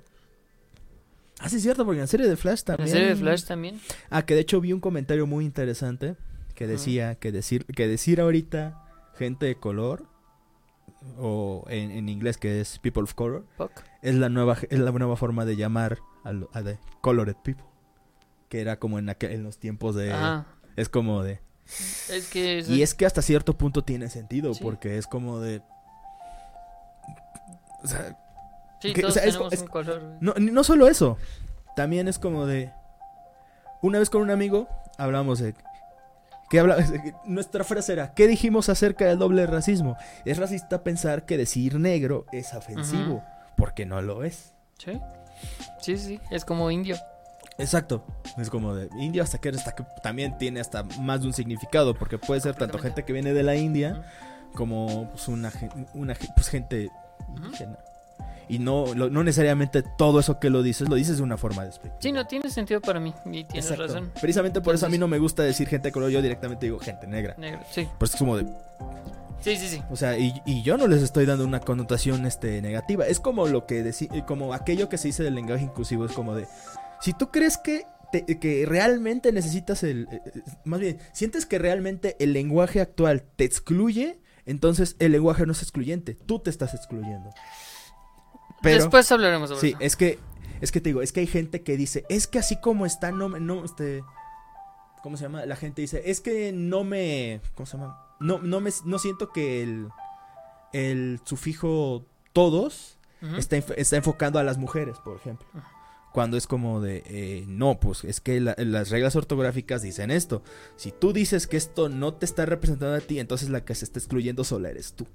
[1.41, 2.89] Ah, sí, es cierto, porque en la serie de Flash En también.
[2.89, 3.81] la serie de Flash también.
[4.11, 6.17] Ah, que de hecho vi un comentario muy interesante
[6.55, 8.85] que decía que decir, que decir ahorita
[9.17, 10.05] gente de color,
[11.19, 13.71] o en, en inglés que es people of color, Puck.
[14.03, 17.65] es la nueva, es la nueva forma de llamar a, lo- a the colored people.
[18.49, 20.13] Que era como en, aquel- en los tiempos de...
[20.13, 20.47] Ajá.
[20.77, 21.41] Es como de...
[22.11, 24.63] Es que es- Y es que hasta cierto punto tiene sentido, Sí.
[24.63, 25.63] porque es como de...
[27.83, 28.17] O sea,
[28.81, 30.03] sí, que- o sea, tenemos es- un color.
[30.21, 31.19] no, no solo eso,
[31.77, 32.73] también es como de...
[33.83, 35.55] Una vez con un amigo hablamos de...
[36.55, 36.77] Que habla,
[37.25, 39.97] nuestra frase era, ¿qué dijimos acerca del doble racismo?
[40.25, 43.25] Es racista pensar que decir negro es ofensivo,
[43.57, 44.55] porque no lo es.
[44.79, 45.01] Sí.
[45.81, 46.95] Sí, sí, es como indio.
[47.59, 48.07] Exacto.
[48.39, 51.93] Es como de India hasta que hasta que también tiene hasta más de un significado,
[51.93, 54.05] porque puede ser tanto gente que viene de la India
[54.55, 55.53] como pues, una,
[55.93, 56.89] una pues, gente
[57.37, 57.79] indígena.
[58.49, 61.65] Y no, lo- no necesariamente todo eso que lo dices, lo dices de una forma
[61.65, 61.97] despectiva.
[62.01, 63.15] Sí, no tiene sentido para mí.
[63.27, 63.87] Y tienes Exacto.
[63.87, 64.11] razón.
[64.21, 66.79] Precisamente por eso a mí no me gusta decir gente de color, yo directamente digo
[66.79, 67.35] gente negra.
[67.39, 67.61] Negro.
[67.71, 68.45] Sí, Pues es como de,
[69.41, 69.69] sí, sí.
[69.69, 69.83] sí.
[69.91, 73.07] o sea, y, y yo no les estoy dando una connotación este negativa.
[73.07, 76.13] Es como lo que deci- eh, como aquello que se dice del lenguaje inclusivo, es
[76.13, 76.47] como de,
[77.01, 81.59] si tú crees que te- que realmente necesitas el eh, eh, más bien, sientes que
[81.59, 86.75] realmente el lenguaje actual te excluye, entonces el lenguaje no es excluyente, tú te estás
[86.75, 87.31] excluyendo.
[88.65, 89.79] Pero Después hablaremos sobre Sí, eso.
[89.81, 90.19] es que,
[90.61, 93.13] es que te digo, es que hay gente que dice, es que así como está,
[93.13, 94.03] no me, no, este,
[95.03, 95.47] ¿cómo se llama?
[95.47, 98.01] La gente dice, es que no me, ¿cómo se llama?
[98.21, 99.89] No, no me, no siento que el,
[100.73, 103.37] el sufijo todos Ujú.
[103.37, 105.47] está, está enfocando a las mujeres, por ejemplo.
[106.13, 110.43] Cuando es como de, eh, no, pues es que la- las reglas ortográficas dicen esto.
[110.77, 113.85] Si tú dices que esto no te está representando a ti, entonces la que se
[113.85, 115.09] está excluyendo sola eres tú.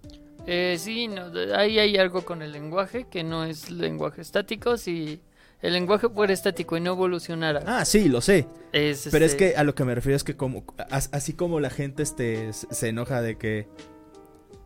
[0.51, 4.77] Eh, sí, no, ahí hay algo con el lenguaje que no es lenguaje estático.
[4.77, 5.21] Si
[5.61, 8.47] el lenguaje fuera estático y no evolucionara, Ah, sí, lo sé.
[8.71, 11.33] es, Pero es este, que a lo que me refiero es que como as- así
[11.33, 13.67] como la gente este se enoja de que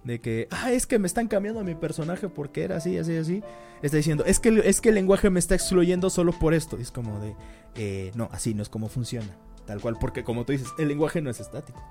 [0.03, 3.15] de que ah es que me están cambiando a mi personaje porque era así así
[3.15, 3.41] así
[3.81, 6.77] está diciendo es que el- es que el lenguaje me está excluyendo solo por esto
[6.77, 7.35] y es como de
[7.75, 9.29] eh, no así no es como funciona
[9.65, 11.81] tal cual porque como tú dices el lenguaje no es estático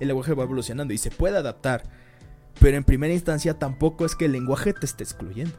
[0.00, 1.82] el lenguaje va evolucionando y se puede adaptar
[2.58, 5.54] pero en primera instancia tampoco es que el lenguaje te esté excluyendo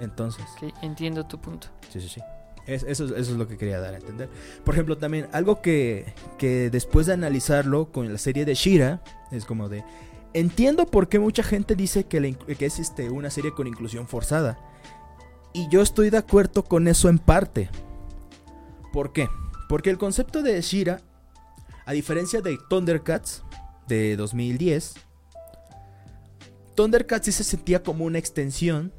[0.00, 0.44] entonces
[0.82, 1.68] entiendo tu punto.
[1.90, 2.20] Sí, sí, sí.
[2.66, 4.28] Es- eso, es- eso es lo que quería dar a entender.
[4.64, 9.44] Por ejemplo, también algo que, que después de analizarlo con la serie de Shira, es
[9.44, 9.84] como de...
[10.32, 14.08] Entiendo por qué mucha gente dice que, la que es este, una serie con inclusión
[14.08, 14.58] forzada.
[15.52, 17.70] Y yo estoy de acuerdo con eso en parte.
[18.92, 19.28] ¿Por qué?
[19.68, 21.00] Porque el concepto de Shira,
[21.86, 23.44] a diferencia de Thundercats
[23.88, 24.94] de 2010,
[26.74, 28.92] Thundercats sí se sentía como una extensión,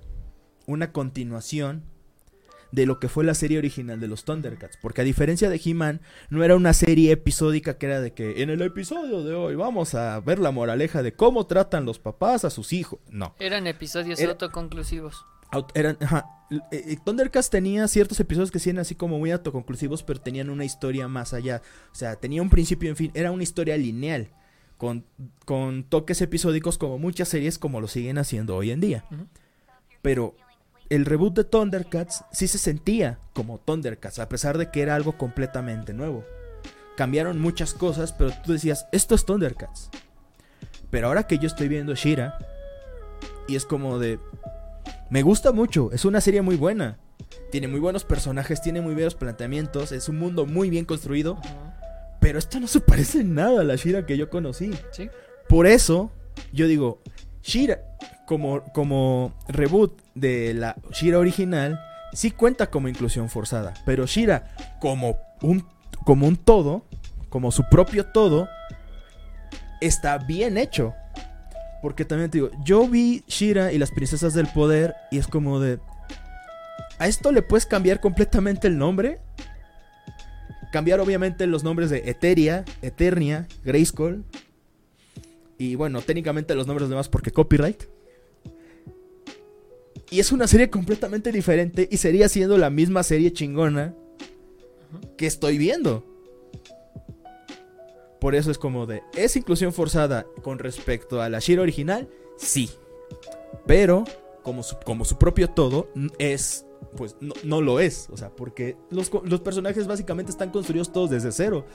[0.66, 1.84] una continuación
[2.72, 4.78] de lo que fue la serie original de los Thundercats.
[4.82, 8.50] Porque a diferencia de He-Man, no era una serie episódica que era de que en
[8.50, 12.50] el episodio de hoy vamos a ver la moraleja de cómo tratan los papás a
[12.50, 13.00] sus hijos.
[13.10, 13.36] No.
[13.40, 15.26] Eran episodios Era- autoconclusivos.
[15.52, 16.26] Aut- Eran, ajá.
[16.52, 20.50] Eh, eh, Thundercats tenía ciertos episodios que sí eran así como muy autoconclusivos, pero tenían
[20.50, 21.62] una historia más allá.
[21.92, 23.12] O sea, tenía un principio y un fin.
[23.14, 24.30] Era una historia lineal.
[24.78, 25.06] Con,
[25.46, 29.06] con toques episódicos como muchas series como lo siguen haciendo hoy en día.
[30.02, 30.36] Pero
[30.90, 35.18] el reboot de Thundercats sí se sentía como Thundercats, a pesar de que era algo
[35.18, 36.24] completamente nuevo.
[36.96, 39.90] cambiaron muchas cosas, pero tú decías, esto es Thundercats.
[40.90, 42.38] Pero ahora que yo estoy viendo Shira,
[43.48, 44.20] y es como de...
[45.10, 46.98] Me gusta mucho, es una serie muy buena.
[47.52, 51.38] Tiene muy buenos personajes, tiene muy buenos planteamientos, es un mundo muy bien construido.
[52.26, 54.72] Pero esto no se parece en nada a la Shira que yo conocí.
[54.90, 55.12] ¿Sí?
[55.48, 56.12] Por eso,
[56.52, 57.04] yo digo,
[57.44, 57.82] Shira,
[58.26, 61.80] como, como reboot de la Shira original,
[62.14, 63.76] sí cuenta como inclusión forzada.
[63.86, 65.68] Pero Shira, como un,
[66.04, 66.88] como un todo,
[67.30, 68.50] como su propio todo,
[69.80, 70.96] está bien hecho.
[71.84, 75.60] Porque también te digo, yo vi Shira y las princesas del poder y es como
[75.60, 75.78] de...
[76.98, 79.20] ¿A esto le puedes cambiar completamente el nombre?
[80.76, 84.26] Cambiar obviamente los nombres de Eteria, Eternia, Grayskull.
[85.58, 87.84] Y bueno, técnicamente los nombres demás porque copyright.
[90.12, 93.96] Y es una serie completamente diferente y sería siendo la misma serie chingona
[95.18, 96.04] que estoy viendo.
[98.20, 102.10] Por eso es como de, ¿es inclusión forzada con respecto a la Shira original?
[102.36, 102.70] Sí.
[103.66, 104.04] Pero,
[104.44, 105.88] como su, como su propio todo,
[106.20, 106.66] es,
[106.96, 108.08] pues no, no lo es.
[108.12, 111.66] O sea, porque los, los personajes básicamente están construidos todos desde cero.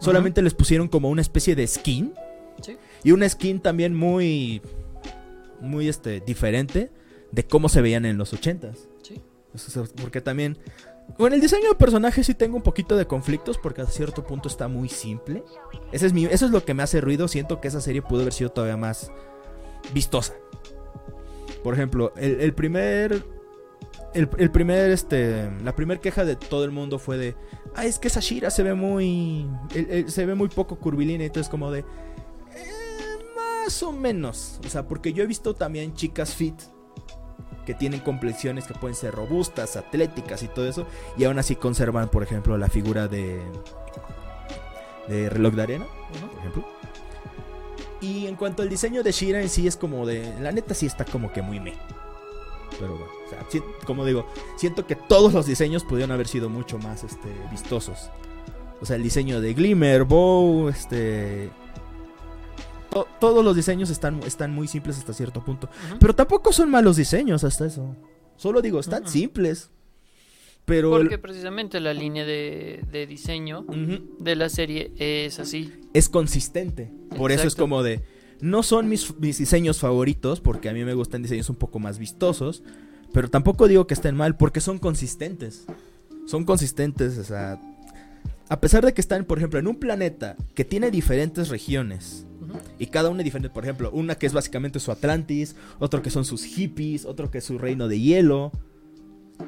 [0.00, 2.14] Solamente les pusieron como una especie de skin.
[2.62, 2.76] Sí.
[3.04, 4.62] Y una skin también muy,
[5.60, 6.90] muy este, diferente
[7.32, 8.88] de cómo se veían en los ochentas.
[9.02, 9.20] Sí.
[9.54, 10.58] O sea, Porque también.
[11.16, 14.46] Con el diseño de personajes sí tengo un poquito de conflictos porque a cierto punto
[14.46, 15.42] está muy simple.
[15.90, 17.28] Ese es mi, eso es lo que me hace ruido.
[17.28, 19.10] Siento que esa serie pudo haber sido todavía más
[19.94, 20.34] vistosa.
[21.62, 23.24] Por ejemplo, el, el primer.
[24.14, 25.50] El, el primer, este.
[25.62, 27.36] La primera queja de todo el mundo fue de.
[27.74, 29.46] Ah, es que esa Shira se ve muy.
[29.74, 31.26] el- el- se ve muy poco curvilínea.
[31.26, 31.80] Entonces, como de.
[31.80, 31.84] "Eh,
[33.36, 34.60] más o menos.
[34.64, 36.54] O sea, porque yo he visto también chicas fit
[37.66, 40.86] que tienen complexiones que pueden ser robustas, atléticas y todo eso,
[41.18, 43.42] y aún así conservan, por ejemplo, la figura de
[45.06, 45.86] de reloj de arena,
[46.30, 46.64] por ejemplo.
[48.00, 50.86] Y en cuanto al diseño de Shira en sí es como de, la neta sí
[50.86, 51.74] está como que muy me.
[52.78, 54.26] Pero bueno, o sea, si- como digo,
[54.56, 58.10] siento que todos los diseños pudieron haber sido mucho más este vistosos.
[58.80, 61.50] O sea, el diseño de Glimmer, Bow, este
[62.90, 65.68] to- todos los diseños están, están muy simples hasta cierto punto.
[66.00, 67.96] Pero tampoco son malos diseños hasta eso.
[68.36, 69.70] Solo digo, están simples.
[70.64, 70.94] Pero...
[70.96, 73.64] el- Porque precisamente la línea de, de diseño
[74.18, 75.72] de la serie es así.
[75.94, 76.92] Es consistente.
[77.16, 78.02] Por eso es como de...
[78.40, 81.98] No son mis, mis diseños favoritos, porque a mí me gustan diseños un poco más
[81.98, 82.62] vistosos.
[83.12, 85.66] Pero tampoco digo que estén mal, porque son consistentes.
[86.26, 87.60] Son consistentes, o sea...
[88.50, 92.26] A pesar de que están, por ejemplo, en un planeta que tiene diferentes regiones.
[92.78, 96.08] Y cada una es diferente, por ejemplo, una que es básicamente su Atlantis, otro que
[96.10, 98.52] son sus hippies, otro que es su reino de hielo.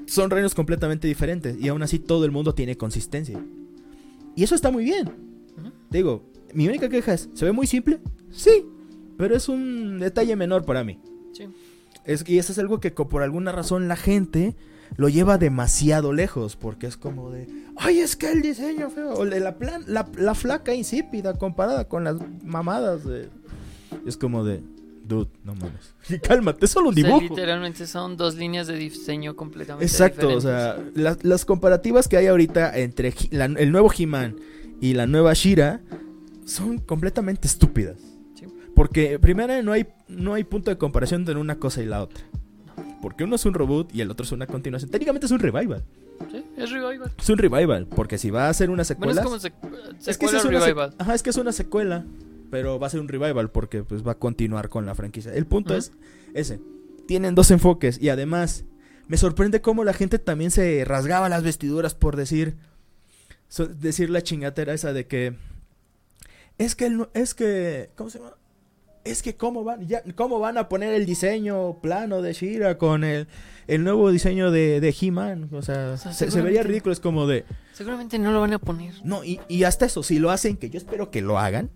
[0.06, 3.42] Son reinos completamente diferentes y aún así todo el mundo tiene consistencia.
[4.36, 5.08] Y eso está muy bien.
[5.08, 5.72] Ujú.
[5.88, 8.00] Digo, mi única queja es, ¿se ve muy simple?
[8.30, 8.64] Sí,
[9.20, 10.98] pero es un detalle menor para mí.
[11.32, 11.44] Sí.
[12.06, 14.56] Es, y eso es algo que por alguna razón la gente
[14.96, 17.46] lo lleva demasiado lejos, porque es como de,
[17.76, 21.86] ay, es que el diseño feo, o de la, plan, la, la flaca insípida comparada
[21.86, 23.28] con las mamadas de...
[24.06, 24.62] Es como de,
[25.06, 25.94] dude, no mames.
[26.08, 27.22] Y cálmate, es solo un O sea, dibujo.
[27.34, 32.26] literalmente son dos líneas de diseño completamente Exacto, o sea, las, las comparativas que hay
[32.26, 34.36] ahorita entre la- el nuevo He-Man
[34.80, 35.82] y la nueva Shira
[36.46, 37.96] son completamente estúpidas.
[38.80, 42.24] Porque primero no hay, no hay punto de comparación entre una cosa y la otra.
[43.02, 44.90] Porque uno es un reboot y el otro es una continuación.
[44.90, 45.84] Técnicamente es un revival.
[46.30, 47.12] Sí, es revival.
[47.18, 47.86] Es un revival.
[47.88, 49.20] Porque si va a ser una Bueno, secuela.
[49.20, 49.48] es como se,
[50.10, 50.94] es que es una sec- revival.
[50.96, 52.06] Ajá, es que es una secuela.
[52.50, 55.30] Pero va a ser un revival porque pues va a continuar con la franquicia.
[55.34, 55.92] El punto es
[56.32, 56.58] ese.
[57.06, 58.64] Tienen dos enfoques y además
[59.08, 62.56] me sorprende cómo la gente también se rasgaba las vestiduras por decir
[63.48, 65.36] so- decir la chingatera esa de que
[66.56, 68.32] es que el es que ¿cómo se llama?
[69.02, 73.02] Es que cómo van ya cómo van a poner el diseño plano de Shira con
[73.02, 73.28] el,
[73.66, 77.00] el nuevo diseño de, de He-Man, o sea, O sea, se, se vería ridículo es
[77.00, 78.92] como de Seguramente no lo van a poner.
[79.04, 81.70] no, y, y hasta eso, si lo hacen, que yo espero que lo hagan,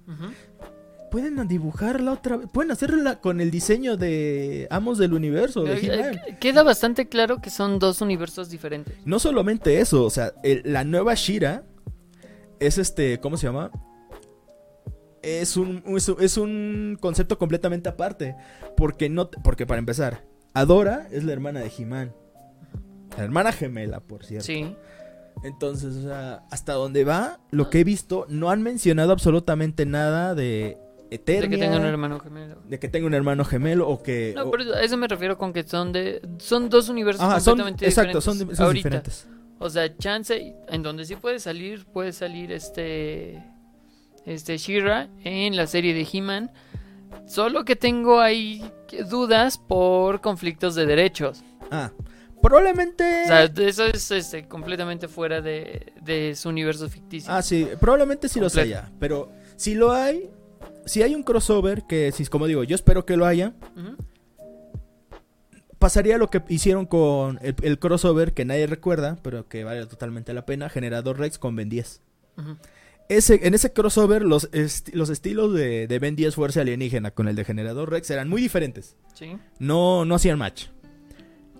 [1.10, 2.48] pueden dibujarla otra vez.
[2.52, 6.20] Pueden hacerla con el diseño de Amos del Universo, de He-Man.
[6.40, 8.94] Queda bastante claro que son dos universos diferentes.
[9.06, 11.62] No solamente eso, o sea, el- la nueva Shira
[12.60, 13.70] es este, ¿cómo se llama?
[15.24, 15.82] Es un,
[16.20, 18.36] es un- concepto completamente aparte.
[18.76, 22.12] Porque no, porque para empezar, Adora es la hermana de He-Man.
[23.16, 24.46] La hermana gemela, por cierto.
[24.46, 24.74] Sí.
[25.42, 30.34] Entonces, o sea, hasta donde va, lo que he visto, no han mencionado absolutamente nada
[30.34, 30.78] de
[31.10, 31.48] Eternia.
[31.48, 32.62] De que tengan un hermano gemelo.
[32.68, 34.32] de que tenga un hermano gemelo o que...
[34.36, 37.40] No, o- pero a eso me refiero con que son de son dos universos Ajá,
[37.40, 38.56] son, completamente exacto, diferentes.
[38.56, 39.28] son, son diferentes.
[39.58, 43.42] O O sea, chance, en donde sí puede salir, puede salir este.
[44.26, 46.50] Este Shira en la serie de He-Man.
[47.26, 48.62] Solo que tengo ahí
[49.08, 51.42] dudas por conflictos de derechos.
[51.70, 51.90] Ah,
[52.42, 53.04] probablemente.
[53.24, 57.32] O sea, eso es este, completamente fuera de, de su universo ficticio.
[57.32, 58.78] Ah, sí, probablemente sí los Completo.
[58.80, 58.92] haya.
[58.98, 60.30] Pero si lo hay,
[60.86, 63.54] si hay un crossover, que si, como digo, yo espero que lo haya,
[65.78, 70.32] pasaría lo que hicieron con el, el crossover que nadie recuerda, pero que vale totalmente
[70.34, 72.00] la pena, Generador Rex con Ben 10.
[72.38, 72.56] Ujú.
[73.08, 74.48] Ese, en ese crossover, los,
[74.92, 78.40] los estilos de, de Ben 10 Fuerza Alienígena con el de Generador Rex eran muy
[78.40, 78.96] diferentes.
[79.14, 79.36] Sí.
[79.58, 80.66] No, no hacían match.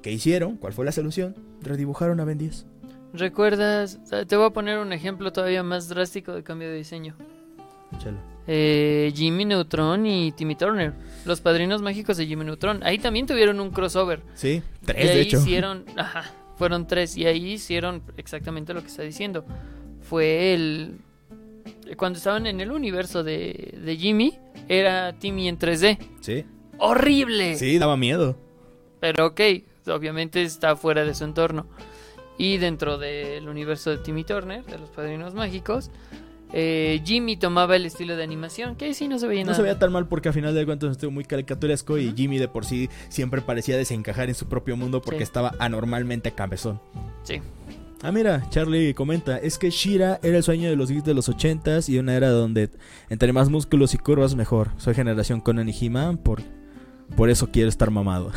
[0.02, 0.56] ¿Qué hicieron?
[0.56, 1.34] ¿Cuál fue la solución?
[1.62, 2.66] Redibujaron a Ben 10.
[3.12, 4.00] ¿Recuerdas?
[4.04, 7.14] sea, Te voy a poner un ejemplo todavía más drástico de cambio de diseño.
[8.46, 10.92] Eh, Jimmy Neutron y Timmy Turner.
[11.24, 12.82] Los padrinos mágicos de Jimmy Neutron.
[12.82, 14.20] Ahí también tuvieron un crossover.
[14.34, 15.38] Sí, y tres ahí de hecho.
[15.38, 15.84] hicieron.
[15.96, 17.16] Ajá, fueron tres.
[17.16, 19.44] Y ahí hicieron exactamente lo que está diciendo.
[20.02, 20.98] Fue el.
[21.96, 25.98] Cuando estaban en el universo de, de Jimmy, era Timmy en 3D.
[26.20, 26.44] Sí.
[26.78, 27.56] ¡Horrible!
[27.56, 28.36] Sí, daba miedo.
[29.00, 29.40] Pero ok,
[29.88, 31.66] obviamente está fuera de su entorno.
[32.38, 35.90] Y dentro del universo de Timmy Turner, de los Padrinos Mágicos,
[36.52, 39.56] eh, Jimmy tomaba el estilo de animación, que sí no se veía No nada.
[39.56, 42.12] se veía tan mal porque a final de cuentas estuvo muy caricaturesco y.
[42.16, 45.24] Jimmy de por sí siempre parecía desencajar en su propio mundo porque Sí.
[45.24, 46.80] estaba anormalmente cabezón.
[47.22, 47.40] Sí.
[48.02, 51.28] Ah, mira, Charlie comenta, es que Shira era el sueño de los geeks de los
[51.28, 52.70] ochentas y una era donde
[53.08, 54.70] entre más músculos y curvas mejor.
[54.76, 56.42] Soy generación Conan y He-Man, por,
[57.16, 58.30] por eso quiero estar mamado.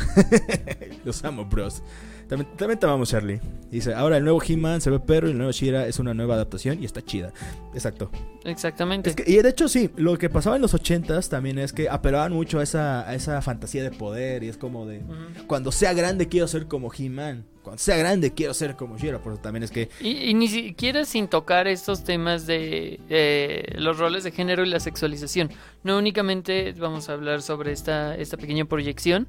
[1.04, 1.82] los amo, bros.
[2.28, 3.40] También, también te amamos, Charlie.
[3.70, 6.34] Dice, ahora el nuevo He-Man se ve perro y el nuevo Shira es una nueva
[6.34, 7.32] adaptación y está chida.
[7.74, 8.10] Exacto.
[8.44, 9.10] Exactamente.
[9.10, 11.88] Es que- y de hecho sí, lo que pasaba en los ochentas también es que
[11.88, 15.02] apelaban mucho a esa, a esa fantasía de poder y es como de...
[15.46, 17.44] Cuando sea grande quiero ser como He-Man.
[17.62, 19.18] Cuando sea grande quiero ser como Shira.
[19.20, 19.88] Por eso también es que...
[20.00, 24.68] Y, y ni siquiera sin tocar estos temas de eh, los roles de género y
[24.68, 25.50] la sexualización.
[25.82, 29.28] No únicamente vamos a hablar sobre esta, esta pequeña proyección,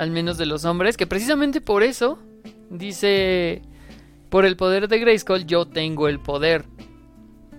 [0.00, 2.18] al menos de los hombres, que precisamente por eso
[2.70, 3.60] dice,
[4.30, 6.64] por el poder de Grayskull yo tengo el poder.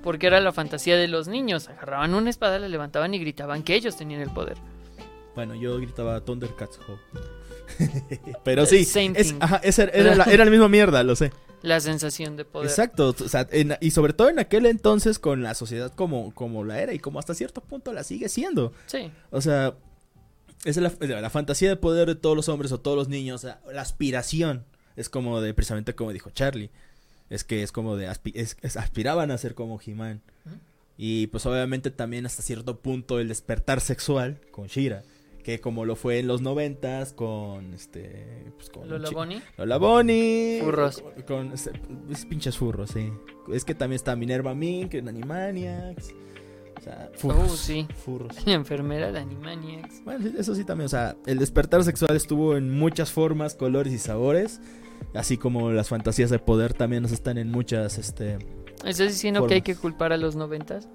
[0.01, 1.69] Porque era la fantasía de los niños.
[1.69, 4.57] Agarraban una espada, la levantaban y gritaban que ellos tenían el poder.
[5.35, 6.97] Bueno, yo gritaba Thundercats Ho.
[8.43, 11.31] Pero sí, es, ajá, era, era la, era la misma mierda, lo sé.
[11.61, 12.67] La sensación de poder.
[12.67, 16.63] Exacto, o sea, en- y sobre todo en aquel entonces con la sociedad como, como
[16.63, 18.73] la era y como hasta cierto punto la sigue siendo.
[18.87, 19.11] Sí.
[19.29, 19.75] O sea,
[20.65, 23.81] es la, la fantasía de poder de todos los hombres o todos los niños, la
[23.81, 24.63] aspiración
[24.95, 26.69] es como de, precisamente como dijo Charlie,
[27.29, 30.21] es que es como de, aspi- es- es- aspiraban a ser como He-Man.
[30.45, 30.55] Ujú.
[30.97, 35.01] Y pues obviamente también hasta cierto punto el despertar sexual con Shira,
[35.43, 39.41] que como lo fue en los noventas con este, pues con Lola Bonnie.
[39.57, 40.61] Lola Bonnie.
[40.61, 41.01] Furros.
[41.01, 41.69] Con, con- es-
[42.11, 43.11] es pinches furros, sí.
[43.51, 46.13] Es que también está Minerva Mink en Animaniacs.
[46.81, 47.51] O sea, furros.
[47.51, 47.87] Oh, sí.
[48.03, 48.35] Furros.
[48.47, 50.03] La enfermera de Animaniacs.
[50.03, 53.99] Bueno, eso sí también, o sea, el despertar sexual estuvo en muchas formas, colores y
[53.99, 54.59] sabores,
[55.13, 58.39] así como las fantasías de poder también nos están en muchas, este,
[58.83, 59.77] ¿Estás diciendo que hay Formas.
[59.77, 60.87] que culpar a los noventas?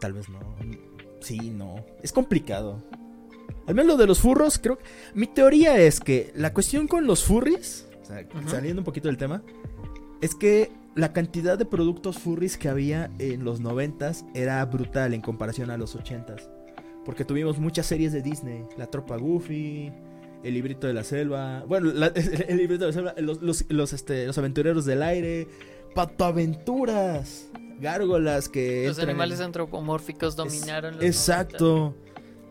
[0.00, 0.38] tal vez no,
[1.20, 2.82] sí, no, es complicado.
[3.66, 4.78] Al menos lo de los furros, creo,
[5.14, 9.18] mi teoría es que la cuestión con los furries, o sea, saliendo un poquito del
[9.18, 9.42] tema,
[10.20, 15.20] es que la cantidad de productos furries que había en los noventas era brutal en
[15.20, 16.50] comparación a los ochentas.
[17.04, 19.92] Porque tuvimos muchas series de Disney, La Tropa Goofy,
[20.42, 22.08] El Librito de la Selva, bueno, la-
[22.48, 25.46] El Librito de la Selva, los, los, los, este, los Aventureros del Aire,
[25.94, 27.48] Pato Aventuras,
[27.80, 28.86] Gárgolas que...
[28.88, 31.94] Los entran animales antropomórficos dominaron los Exacto.
[31.96, 32.08] 90.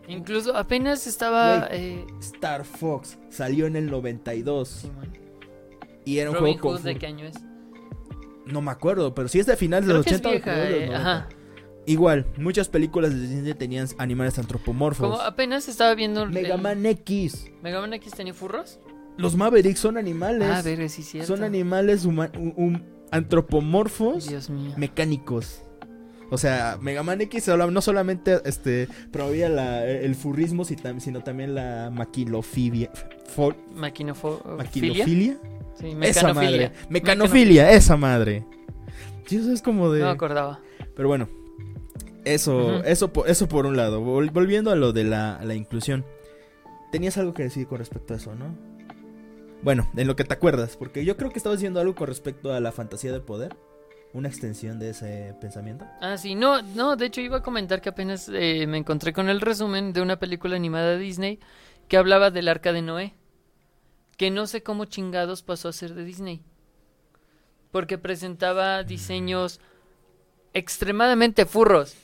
[0.08, 5.12] Incluso apenas estaba eh, Star Fox salió en el 92 Simón.
[6.06, 7.34] y era un Robin juego Hood, ¿de qué año es?
[8.48, 10.44] No me acuerdo, pero si es de finales de los que es 80 o vieja,
[10.52, 11.10] finales de los eh, 90.
[11.10, 11.28] ajá.
[11.86, 15.08] Igual, muchas películas de Disney tenían animales antropomorfos.
[15.08, 17.46] Como apenas estaba viendo el- Mega Man X.
[17.62, 18.78] Mega Man X tenía furros.
[19.16, 20.48] Los Mavericks son animales.
[20.52, 21.28] Ah, verga, sí cierto.
[21.34, 24.72] son animales huma- um- um- antropomorfos Dios mío.
[24.76, 25.62] mecánicos.
[26.30, 31.90] O sea, Mega Man X no solamente este promovía la- el furrismo, sino también la
[31.90, 32.90] maquilofibia.
[33.34, 35.38] fo- Maquinofo- ¿Maquilofilia?
[35.78, 36.68] Sí, Esa mecanofilia.
[36.70, 36.72] madre.
[36.90, 38.44] Mecanofilia, esa madre.
[39.30, 40.00] Eso es como de.
[40.00, 40.60] No me acordaba.
[40.96, 41.28] Pero bueno,
[42.24, 44.02] eso, eso, por, eso por un lado.
[44.02, 46.04] Vol- volviendo a lo de la, la inclusión.
[46.90, 48.56] Tenías algo que decir con respecto a eso, ¿no?
[49.62, 52.52] Bueno, en lo que te acuerdas, porque yo creo que estabas diciendo algo con respecto
[52.52, 53.56] a la fantasía de poder.
[54.14, 55.84] Una extensión de ese pensamiento.
[56.00, 59.28] Ah, sí, no, no, de hecho iba a comentar que apenas eh, me encontré con
[59.28, 61.38] el resumen de una película animada de Disney
[61.88, 63.14] que hablaba del arca de Noé.
[64.18, 66.42] Que no sé cómo chingados pasó a ser de Disney.
[67.70, 69.60] Porque presentaba diseños
[70.52, 71.96] extremadamente furros.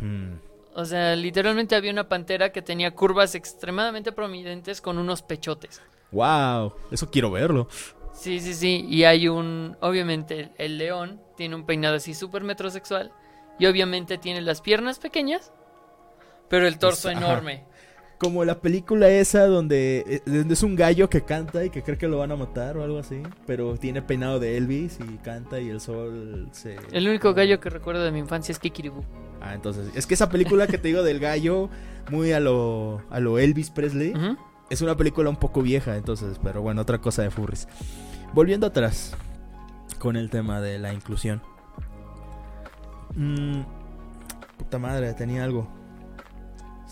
[0.00, 0.34] Hmm.
[0.74, 5.80] O sea, literalmente había una pantera que tenía curvas extremadamente prominentes con unos pechotes.
[6.12, 7.68] Wow, eso quiero verlo.
[8.12, 8.84] Sí, sí, sí.
[8.88, 9.76] Y hay un.
[9.80, 13.10] Obviamente, el, león tiene un peinado así súper metrosexual.
[13.58, 15.52] Y obviamente tiene las piernas pequeñas,
[16.48, 17.18] pero el torso ajá.
[17.18, 17.64] enorme.
[18.18, 21.98] Como la película esa donde, eh, donde es un gallo que canta y que cree
[21.98, 23.22] que lo van a matar o algo así.
[23.46, 26.76] Pero tiene peinado de Elvis y canta y el sol se...
[26.92, 29.02] El único gallo que recuerdo de mi infancia es Kikiribu.
[29.40, 29.90] Ah, entonces...
[29.94, 31.68] Es que esa película que te digo del gallo,
[32.10, 34.14] muy a lo, a lo Elvis Presley,
[34.70, 36.38] es una película un poco vieja, entonces...
[36.42, 37.68] Pero bueno, otra cosa de furries.
[38.32, 39.14] Volviendo atrás
[39.98, 41.42] con el tema de la inclusión.
[43.16, 43.62] Mm,
[44.58, 45.68] puta madre, tenía algo.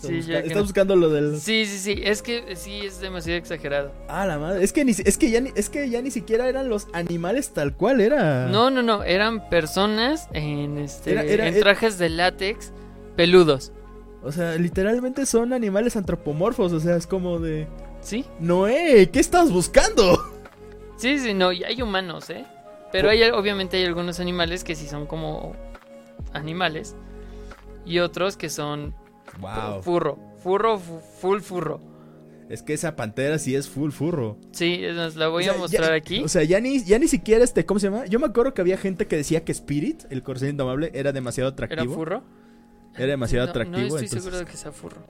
[0.07, 1.39] Sí, busca- no- buscando lo del...
[1.39, 2.01] Sí, sí, sí.
[2.03, 3.91] Es que sí es demasiado exagerado.
[4.07, 4.63] Ah, la madre.
[4.63, 7.51] Es que, ni, es, que ya ni, es que ya ni siquiera eran los animales
[7.53, 8.47] tal cual, era.
[8.47, 9.03] No, no, no.
[9.03, 12.71] Eran personas en, este, Era- era- en era- trajes de látex
[13.15, 13.71] peludos.
[14.23, 16.71] O sea, literalmente son animales antropomorfos.
[16.73, 17.67] O sea, es como de.
[18.01, 18.25] ¿Sí?
[18.39, 20.21] Noé, ¿qué estás buscando?
[20.97, 21.51] Sí, sí, no.
[21.51, 22.45] Y hay humanos, ¿eh?
[22.91, 25.55] Pero hay, obviamente hay algunos animales que sí son como
[26.33, 26.95] animales.
[27.85, 28.93] Y otros que son
[29.39, 29.81] Wow.
[29.81, 30.19] furro.
[30.39, 31.81] Furro, fu- full furro.
[32.49, 34.37] Es que esa pantera sí es full furro.
[34.51, 36.23] Sí, es más, la voy O sea, a mostrar ya- aquí.
[36.23, 37.65] O sea, ya ni, ya ni siquiera este.
[37.65, 38.05] ¿Cómo se llama?
[38.05, 41.49] Yo me acuerdo que había gente que decía que Spirit, el corcel indomable, era demasiado
[41.49, 41.93] ¿Era atractivo.
[41.95, 42.23] furro?
[42.95, 43.77] Era demasiado No, atractivo.
[43.79, 45.01] No estoy entonces- seguro de que sea furro.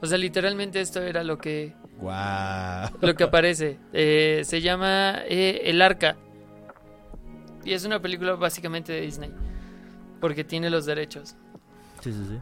[0.00, 2.88] O sea, literalmente esto era lo que, Guau.
[3.00, 3.78] lo que aparece.
[3.92, 6.16] Eh, se llama eh, El Arca.
[7.64, 9.30] Y es una película básicamente de Disney.
[10.20, 11.36] Porque tiene los derechos.
[12.02, 12.38] Sí, sí, sí.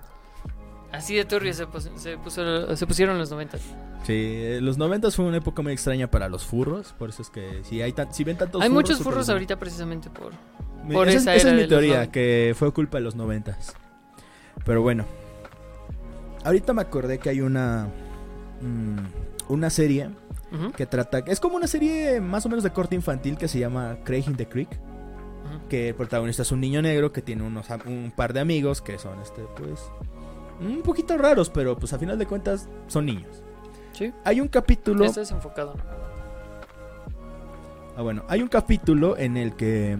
[0.97, 3.59] Así de turbio se, pus- se, puso- se pusieron los 90.
[3.59, 6.95] Sí, eh, los 90 fue una época muy extraña para los furros.
[6.99, 10.33] Por eso es que si, hay si ven tantos Hay muchos furros ahorita precisamente por...
[10.93, 12.13] Por esa, esa es- esa es mi teoría, 90.
[12.13, 13.75] que fue culpa de los noventas.
[14.65, 15.05] Pero bueno.
[16.45, 17.89] Ahorita me acordé que hay una.
[18.61, 20.11] mm, una serie
[20.53, 21.19] Ujú, que trata.
[21.27, 24.37] Es como una serie más o menos de corte infantil que se llama Craig in
[24.37, 24.69] the Creek.
[25.69, 28.99] Que el protagonista es un niño negro que tiene unos, un par de amigos que
[28.99, 29.81] son, este, pues.
[30.61, 33.43] Un poquito raros, pero pues a final de cuentas son niños.
[33.93, 35.05] Sí, Hay un capítulo.
[35.05, 35.75] esto es enfocado.
[35.75, 35.83] ¿no?
[37.97, 39.99] Ah, bueno, hay un capítulo en el que.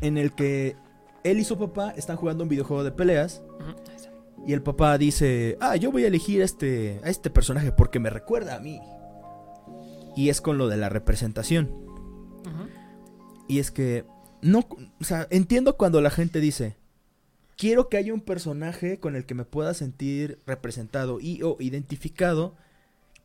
[0.00, 0.76] En el que
[1.22, 3.42] él y su papá están jugando un videojuego de peleas.
[4.46, 7.98] Y el papá dice: Ah, yo voy a elegir a este, a este personaje porque
[7.98, 8.78] me recuerda a mí.
[10.16, 11.70] Y es con lo de la representación.
[13.48, 14.04] Y es que.
[14.42, 14.60] No.
[15.00, 16.76] O sea, entiendo cuando la gente dice.
[17.56, 22.56] Quiero que haya un personaje con el que me pueda sentir representado y o identificado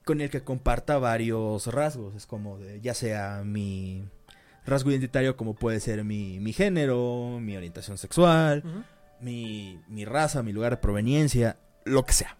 [0.05, 2.15] con el que comparta varios rasgos.
[2.15, 4.03] Es como de, ya sea mi
[4.65, 8.63] rasgo identitario como puede ser mi, mi género, mi orientación sexual,
[9.19, 12.37] mi, mi raza, mi lugar de proveniencia, lo que sea.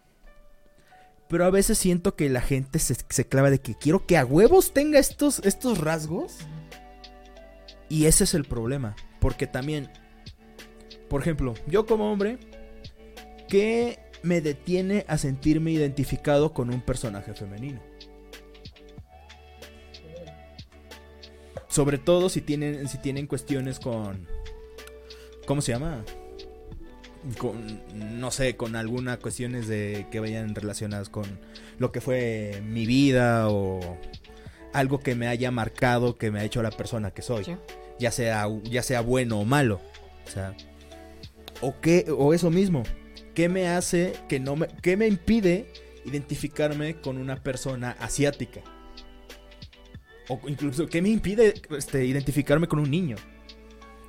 [1.28, 4.26] Pero a veces siento que la gente se, se clava de que quiero que a
[4.26, 6.38] huevos tenga estos, estos rasgos.
[7.88, 8.96] Y ese es el problema.
[9.20, 9.92] Porque también,
[11.10, 12.38] por ejemplo, yo como hombre,
[13.48, 17.82] ¿qué me detiene a sentirme identificado con un personaje femenino?
[21.68, 24.28] Sobre todo si tienen, si tienen cuestiones con...
[25.46, 26.04] ¿Cómo se llama?
[27.38, 27.82] Con,
[28.20, 31.26] no sé, con algunas cuestiones de que vayan relacionadas con
[31.78, 33.98] lo que fue mi vida o
[34.74, 37.56] algo que me haya marcado, que me ha hecho la persona que soy Sí.
[37.98, 39.80] ya sea, ya sea bueno o malo.
[40.28, 40.56] O sea,
[41.62, 42.84] o qué, o eso mismo.
[43.34, 45.72] ¿Qué me hace que no me, qué me impide
[46.06, 48.62] identificarme con una persona asiática?
[50.28, 53.16] O incluso, ¿qué me impide este, identificarme con un niño?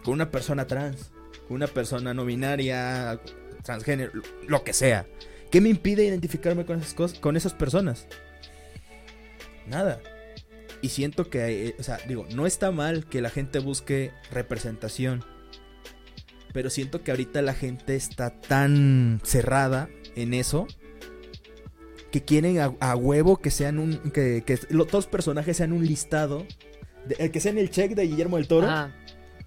[0.05, 1.13] Con una persona trans,
[1.47, 3.21] con una persona no binaria,
[3.63, 4.13] transgénero,
[4.47, 5.07] lo- que sea.
[5.51, 8.07] ¿Qué me impide identificarme con esas cosas, con esas personas?
[9.67, 10.01] Nada.
[10.83, 15.25] Y siento que, eh, o sea, digo, no está mal que la gente busque representación.
[16.53, 20.67] Pero siento que ahorita la gente está tan cerrada en eso
[22.11, 23.99] que quieren a, a huevo que sean un.
[24.13, 26.45] que, que los dos personajes sean un listado.
[27.07, 28.67] de- eh, que sean el check de Guillermo del Toro.
[28.69, 28.93] Ah,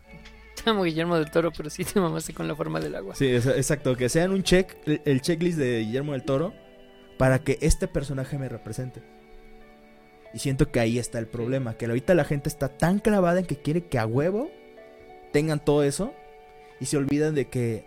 [0.64, 3.16] te amo Guillermo del Toro, pero sí te mamaste con la forma del agua.
[3.16, 6.54] Sí, es- exacto, que sean un check, el, el checklist de Guillermo del Toro,
[7.18, 9.01] para que este personaje me represente.
[10.34, 13.45] Y siento que ahí está el problema, que ahorita la gente está tan clavada en
[13.45, 14.49] que quiere que a huevo
[15.34, 16.14] tengan todo eso,
[16.84, 17.86] y se olvidan de que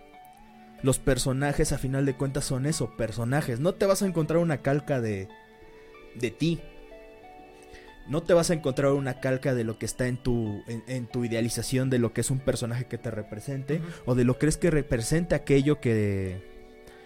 [0.81, 3.59] los personajes a final de cuentas son eso, personajes.
[3.59, 5.27] No te vas a encontrar una calca de,
[6.15, 6.59] de ti.
[8.07, 11.23] no te vas a encontrar una calca de lo que está en tu, en, tu
[11.23, 14.57] idealización de lo que es un personaje que te represente o de lo que crees
[14.57, 16.41] que represente aquello que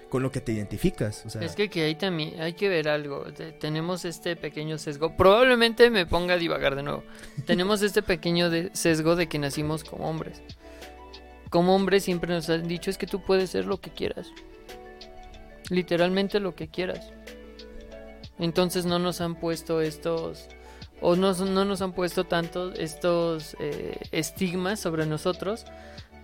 [0.07, 1.25] con lo que te identificas.
[1.41, 3.25] Es que, que ahí también hay que ver algo.
[3.59, 5.17] tenemos este pequeño sesgo.
[5.17, 7.03] Probablemente me ponga a divagar de nuevo.
[7.45, 10.41] tenemos este pequeño sesgo de que nacimos como hombres.
[11.51, 14.31] Como hombres siempre nos han dicho es que tú puedes ser lo que quieras.
[15.69, 17.11] Literalmente lo que quieras.
[18.39, 20.47] Entonces no nos han puesto estos
[21.01, 25.65] o no, no nos han puesto tanto estos eh, estigmas sobre nosotros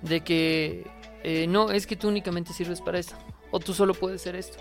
[0.01, 0.87] de que
[1.23, 3.15] eh, no, es que tú únicamente sirves para esto,
[3.51, 4.59] o tú solo puedes ser esto,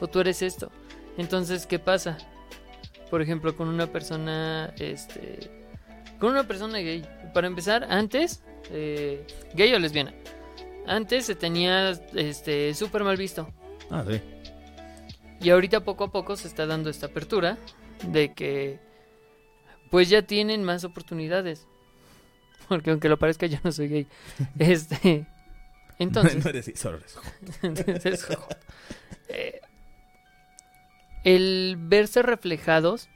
[0.00, 0.70] o tú eres esto.
[1.16, 2.18] Entonces, ¿qué pasa?
[3.10, 5.66] Por ejemplo, con una persona, este,
[6.20, 7.04] con una persona gay.
[7.34, 10.14] Para empezar, antes, eh, gay o lesbiana,
[10.86, 13.48] antes se tenía, este, súper mal visto.
[13.90, 14.20] Ah, sí.
[15.40, 17.58] Y ahorita poco a poco se está dando esta apertura
[18.10, 18.80] de que
[19.90, 21.66] pues ya tienen más oportunidades.
[22.68, 24.06] Porque aunque lo parezca, yo no soy gay.
[24.58, 25.26] Este.
[25.98, 26.44] Entonces.
[26.44, 28.26] no eres, solo eres
[29.28, 29.60] eh,
[31.24, 33.08] el verse reflejados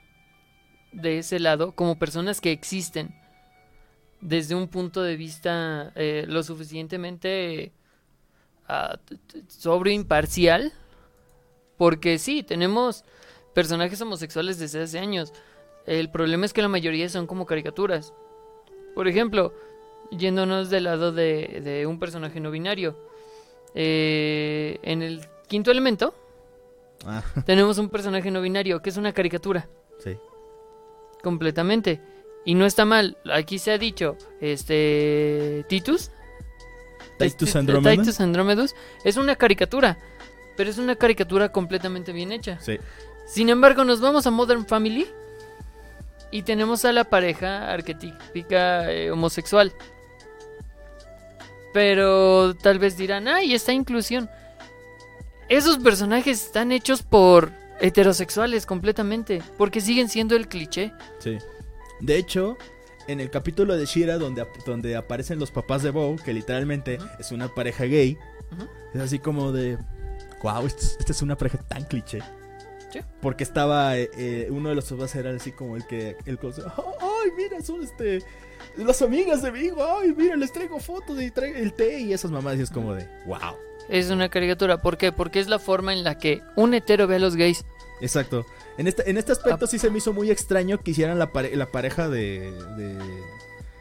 [0.91, 3.15] de ese lado como personas que existen
[4.23, 7.71] desde un punto de vista eh, lo suficientemente
[8.69, 8.97] uh,
[9.47, 10.73] sobre imparcial.
[11.77, 13.03] Porque sí, tenemos
[13.53, 15.33] personajes homosexuales desde hace años
[15.85, 18.13] el problema es que la mayoría son como caricaturas.
[18.95, 19.53] Por ejemplo,
[20.11, 22.97] yéndonos del lado de, un personaje no binario.
[23.75, 26.13] Eh, en el quinto elemento
[27.07, 27.23] ah.
[27.45, 29.67] tenemos un personaje no binario que es una caricatura.
[29.99, 30.17] Sí.
[31.21, 32.01] Completamente.
[32.45, 33.17] Y no está mal.
[33.31, 36.11] Aquí se ha dicho, este, Titus.
[37.17, 38.05] Titus Andromedus.
[38.05, 39.97] Titus Andromedus es una caricatura,
[40.57, 42.59] pero es una caricatura completamente bien hecha.
[42.59, 42.77] Sí.
[43.25, 45.07] Sin embargo, nos vamos a Modern Family
[46.31, 49.71] y tenemos a la pareja arquetípica eh, homosexual.
[51.73, 54.29] Pero tal vez dirán, ay, esta inclusión.
[55.49, 60.91] Esos personajes están hechos por heterosexuales completamente, porque siguen siendo el cliché.
[61.19, 61.37] Sí.
[62.03, 62.57] De hecho,
[63.07, 67.31] en el capítulo de Shira donde, donde aparecen los papás de Bo, que literalmente es
[67.31, 68.17] una pareja gay,
[68.93, 69.77] es así como de,
[70.43, 72.19] wow, esta es una pareja tan cliché.
[73.21, 77.31] Porque estaba eh, eh, uno de los papás era así como el que el ay,
[77.35, 78.21] mira, son este
[78.75, 82.31] las amigas de mi ay, mira, les traigo fotos y traigo el té y esas
[82.31, 83.55] mamás y es como de, wow.
[83.87, 85.11] Es una caricatura, ¿por qué?
[85.11, 87.65] Porque es la forma en la que un hetero ve a los gays.
[88.01, 88.45] Exacto.
[88.77, 89.67] En este, en este aspecto ah.
[89.67, 92.53] sí se me hizo muy extraño que hicieran la, la pareja de,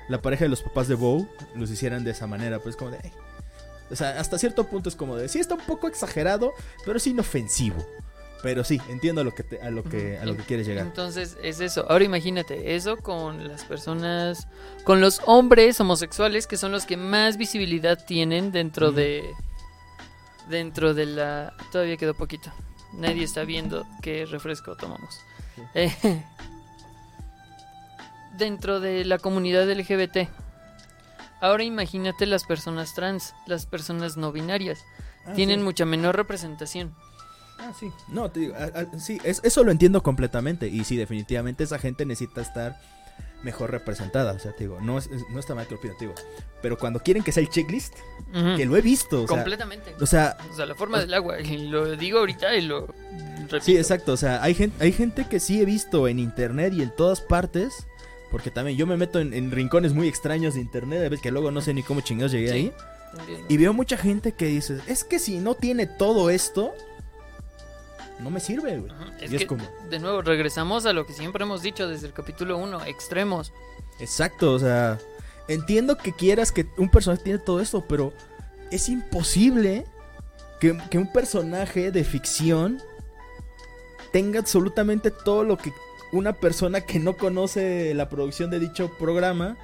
[0.09, 2.99] La pareja de los papás de Bow los hicieran de esa manera, pues como de...
[3.91, 5.29] O sea, hasta cierto punto es como de...
[5.29, 7.85] Sí, está un poco exagerado, pero es inofensivo.
[8.43, 10.85] Pero sí, entiendo a lo que a lo que a lo que quieres llegar.
[10.85, 11.87] Entonces, es eso.
[11.89, 14.49] Ahora imagínate, eso con las personas
[14.83, 19.23] con los hombres homosexuales que son los que más visibilidad tienen dentro de
[20.49, 22.53] dentro de la todavía quedó poquito.
[22.93, 25.21] Nadie está viendo qué refresco tomamos.
[25.75, 25.93] Eh,
[28.37, 30.29] dentro de la comunidad LGBT.
[31.41, 34.85] Ahora imagínate las personas trans, las personas no binarias.
[35.27, 36.95] Ah, tienen mucha menor representación.
[37.59, 37.93] Ah, sí.
[38.09, 38.55] No, te digo,
[38.99, 40.69] sí, eso lo entiendo completamente.
[40.69, 42.81] Y sí, definitivamente esa gente necesita estar
[43.43, 44.33] mejor representada.
[44.33, 44.99] O sea, te digo, no,
[45.31, 46.15] no está mal que lo te digo.
[46.61, 47.95] Pero cuando quieren que sea el checklist,
[48.57, 49.27] que lo he visto.
[49.27, 49.95] Completamente.
[50.01, 51.41] O sea, o sea, la forma del agua.
[51.41, 52.89] Y lo digo ahorita y lo
[53.61, 54.13] Sí, exacto.
[54.13, 57.21] O sea, hay gente, hay gente que sí he visto en internet y en todas
[57.21, 57.87] partes.
[58.31, 61.01] Porque también yo me meto en, rincones muy extraños de internet.
[61.01, 62.73] A veces que luego no sé ni cómo chingados llegué ahí.
[63.49, 66.73] Y veo mucha gente que dice, es que si no tiene todo esto,
[68.23, 68.93] no me sirve, güey.
[69.21, 69.65] Es, como...
[69.91, 73.53] de nuevo, regresamos a lo que siempre hemos dicho desde el capítulo 1, extremos.
[74.01, 74.99] Exacto, o sea,
[75.49, 78.13] entiendo que quieras que un personaje tiene todo esto, pero
[78.71, 79.85] es imposible
[80.61, 82.81] que, que un personaje de ficción
[84.13, 85.73] tenga absolutamente todo lo que
[86.13, 89.57] una persona que no conoce la producción de dicho programa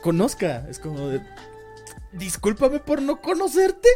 [0.00, 0.66] conozca.
[0.70, 1.20] Es como de...
[2.12, 3.88] Discúlpame por no conocerte.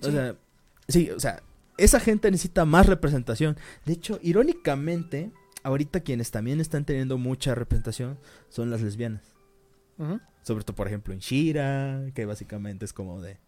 [0.00, 0.34] O sea,
[0.86, 1.42] sí, o sea,
[1.78, 3.56] esa gente necesita más representación.
[3.86, 5.30] De hecho, irónicamente,
[5.62, 8.18] ahorita quienes también están teniendo mucha representación
[8.48, 9.34] son las lesbianas.
[10.42, 13.38] Sobre todo, por ejemplo, en Shira, que básicamente es como de...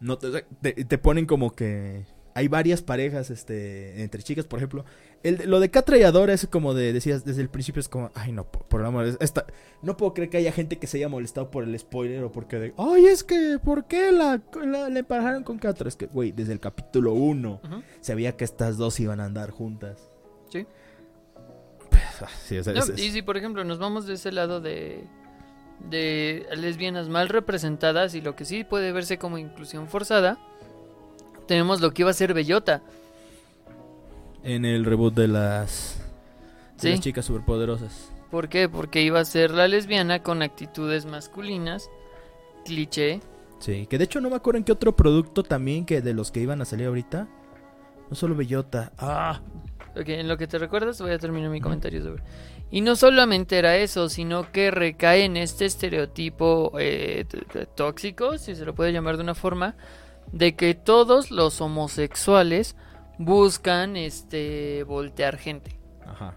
[0.00, 0.42] No te,
[0.72, 2.04] te ponen como que
[2.34, 4.84] hay varias parejas este entre chicas, por ejemplo.
[5.22, 8.10] El, lo de Catra y Adora es como de, decías desde el principio, es como,
[8.14, 9.46] ay no, por, el amor, esta,
[9.82, 12.58] no puedo creer que haya gente que se haya molestado por el spoiler o porque
[12.58, 14.40] de, ay, es que, ¿por qué la,
[14.88, 15.88] le pararon con Catra?
[15.88, 17.60] Es que, güey, desde el capítulo 1
[18.00, 19.98] se sabía que estas dos iban a andar juntas.
[20.50, 20.66] Sí.
[22.46, 24.60] sí, o sea, No, es- es- y si por ejemplo nos vamos de ese lado
[24.60, 25.04] de
[25.90, 30.38] de lesbianas mal representadas y lo que sí puede verse como inclusión forzada,
[31.52, 32.80] tenemos lo que iba a ser Bellota.
[34.42, 35.98] en el reboot de las,
[36.76, 36.90] de Sí.
[36.92, 38.10] las chicas superpoderosas.
[38.30, 38.68] ¿Por qué?
[38.68, 41.90] Porque iba a ser la lesbiana con actitudes masculinas,
[42.64, 43.20] cliché.
[43.60, 46.32] Sí, que de hecho no me acuerdo en qué otro producto también que de los
[46.32, 47.28] que iban a salir ahorita.
[48.10, 48.92] No solo Bellota.
[48.98, 49.40] Ah,
[49.94, 52.22] Ok, en lo que te recuerdas voy a terminar mi comentario sobre.
[52.70, 57.26] Y no solamente era eso, sino que recae en este estereotipo eh,
[57.76, 59.76] tóxico, si se lo puede llamar de una forma,
[60.30, 62.76] de que todos los homosexuales
[63.18, 65.78] buscan este voltear gente.
[66.06, 66.34] ajá.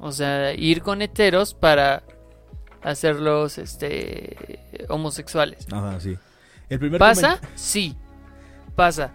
[0.00, 2.02] O sea, ir con heteros para
[2.82, 5.66] hacerlos este homosexuales.
[5.72, 6.16] Ajá, sí.
[6.68, 7.40] El primer ¿Pasa?
[7.54, 7.96] Sí.
[8.74, 9.12] Pasa.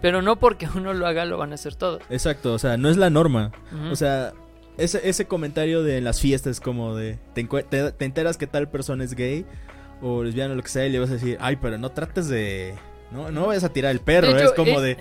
[0.00, 2.02] Pero no porque uno lo haga lo van a hacer todos.
[2.10, 3.50] Exacto, o sea, no es la norma.
[3.90, 4.32] O sea,
[4.76, 9.02] ese, ese comentario de en las fiestas como de te, te enteras que tal persona
[9.02, 9.44] es gay
[10.00, 12.28] o lesbiana o lo que sea y le vas a decir, ay, pero no trates
[12.28, 12.74] de...
[13.10, 14.96] No, no vayas a tirar el perro, hecho, es como es- de...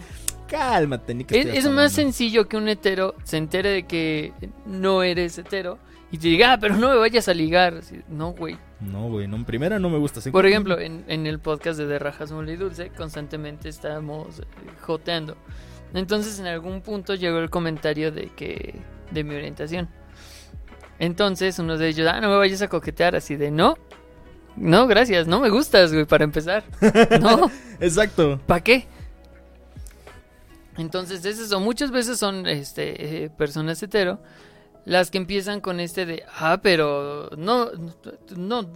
[0.47, 1.89] Cálmate, ni que Es, es más hablando".
[1.89, 4.31] sencillo que un hetero se entere de que
[4.65, 5.77] no eres hetero
[6.09, 7.81] y te diga, ah, pero no me vayas a ligar.
[8.07, 8.57] No, güey.
[8.79, 10.19] No, güey, no, en primera no me gusta.
[10.21, 14.39] así Por ejemplo, en, en el podcast de De Rajas Mole y Dulce, constantemente estamos
[14.39, 14.43] eh,
[14.83, 15.35] joteando.
[15.93, 18.75] Entonces, en algún punto llegó el comentario de que.
[19.11, 19.89] de mi orientación.
[20.99, 23.77] Entonces, uno de ellos, ah, no me vayas a coquetear, así de no.
[24.57, 26.63] No, gracias, no me gustas, güey, para empezar.
[27.21, 27.49] No.
[27.79, 28.39] Exacto.
[28.45, 28.87] ¿Para qué?
[30.77, 34.19] Entonces es eso, muchas veces son este eh, personas hetero
[34.85, 37.69] las que empiezan con este de, ah, pero no,
[38.37, 38.69] no,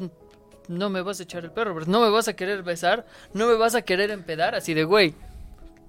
[0.68, 3.54] no me vas a echar el perro, no me vas a querer besar, no me
[3.56, 5.14] vas a querer empedar, así de, güey,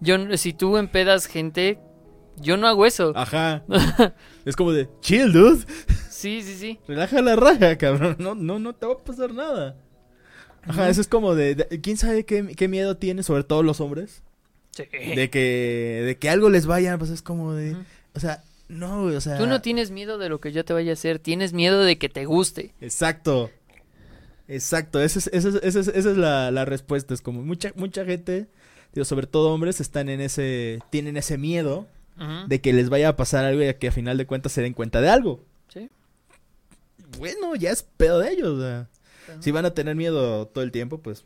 [0.01, 1.80] yo, no- si tú empedas gente,
[2.36, 3.12] yo no hago eso.
[3.16, 3.64] Ajá.
[4.45, 5.64] es como de, chill, dude.
[6.23, 6.79] Sí, sí, sí.
[6.89, 8.16] Relaja la raja, cabrón.
[8.18, 9.77] No, no, no te va a pasar nada.
[10.64, 13.81] Ajá, eso es como de, de- ¿quién sabe qué, qué miedo tiene, sobre todo los
[13.81, 14.23] hombres?
[14.70, 14.85] Sí.
[15.16, 17.77] De que, de que algo les vaya, pues es como de,
[18.14, 19.37] o sea, no, o sea.
[19.39, 21.99] Tú no tienes miedo de lo que yo te vaya a hacer, tienes miedo de
[21.99, 22.73] que te guste.
[22.81, 23.51] Exacto.
[24.49, 27.14] Exacto, esa es, esa es, esa es, esa es la, la respuesta.
[27.14, 28.49] Es como mucha, mucha gente,
[28.93, 31.87] digo, sobre todo hombres, están en ese, tienen ese miedo
[32.47, 34.75] de que les vaya a pasar algo y que a final de cuentas se den
[34.75, 35.45] cuenta de algo.
[37.19, 38.87] Bueno, ya es pedo de ellos.
[39.41, 41.25] Si van a tener miedo todo el tiempo, pues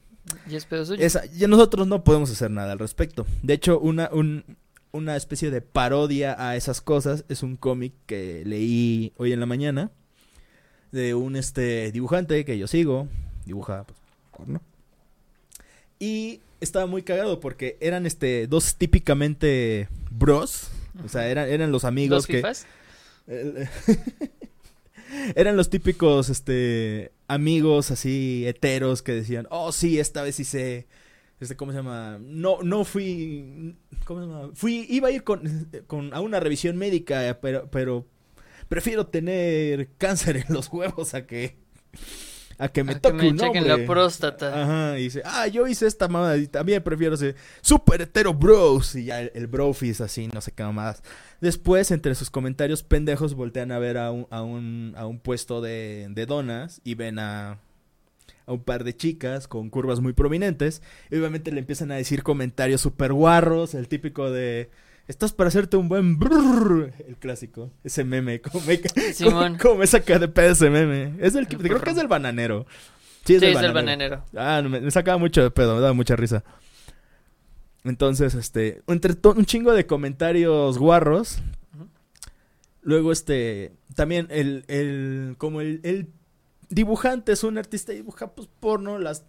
[0.48, 1.04] Y es pedo suyo.
[1.04, 3.26] esa, ya nosotros no podemos hacer nada al respecto.
[3.42, 4.44] De hecho, una, un-
[4.92, 9.46] una especie de parodia a esas cosas es un cómic que leí hoy en la
[9.46, 9.90] mañana
[10.92, 13.08] de un este dibujante que yo sigo,
[13.44, 13.98] dibuja pues,
[14.36, 14.62] porno.
[15.98, 20.68] Y estaba muy cagado porque eran este dos típicamente bros,
[21.04, 22.66] o sea, eran, eran los amigos ¿Dos que fifas?
[25.34, 30.44] Eran los típicos, este, amigos así, heteros que decían, oh sí, esta vez sí
[31.40, 32.18] este, ¿cómo se llama?
[32.20, 34.50] No, no fui, ¿cómo se llama?
[34.54, 38.06] Fui, iba a ir con, con, a una revisión médica, pero, pero
[38.68, 41.56] prefiero tener cáncer en los huevos a que,
[42.58, 43.78] a que me A que toque me un chequen hombre.
[43.78, 44.62] la próstata.
[44.62, 48.94] Ajá, y dice, ah, yo hice esta mamada y también prefiero ser super hetero bros.
[48.94, 51.02] Y ya el, el brofis así, no sé qué más.
[51.40, 55.60] Después, entre sus comentarios pendejos, voltean a ver a un, a un, a un puesto
[55.60, 57.58] de, de donas y ven a,
[58.46, 60.80] a un par de chicas con curvas muy prominentes.
[61.10, 64.70] Y obviamente le empiezan a decir comentarios super guarros, el típico de...
[65.08, 69.58] Estás para hacerte un buen brrr", el clásico, ese meme, como me, como, Simón.
[69.58, 71.14] como me saca de pedo ese meme.
[71.20, 72.66] Es el, que- creo que es del bananero.
[73.24, 74.22] Sí, es Sí, del es bananero.
[74.22, 74.24] bananero.
[74.36, 76.42] Ah, me, me sacaba mucho de pedo, me daba mucha risa.
[77.84, 81.38] Entonces, este, entre un chingo de comentarios guarros.
[82.82, 86.08] Luego, este, también el, el, como el, el
[86.68, 89.24] dibujante es un artista y dibuja pues porno, las,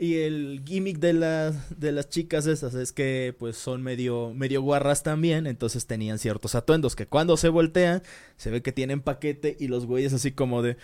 [0.00, 4.62] y el gimmick de las, de las chicas esas es que pues son medio, medio
[4.62, 8.02] guarras también, entonces tenían ciertos atuendos que cuando se voltean,
[8.38, 10.78] se ve que tienen paquete y los güeyes así como de,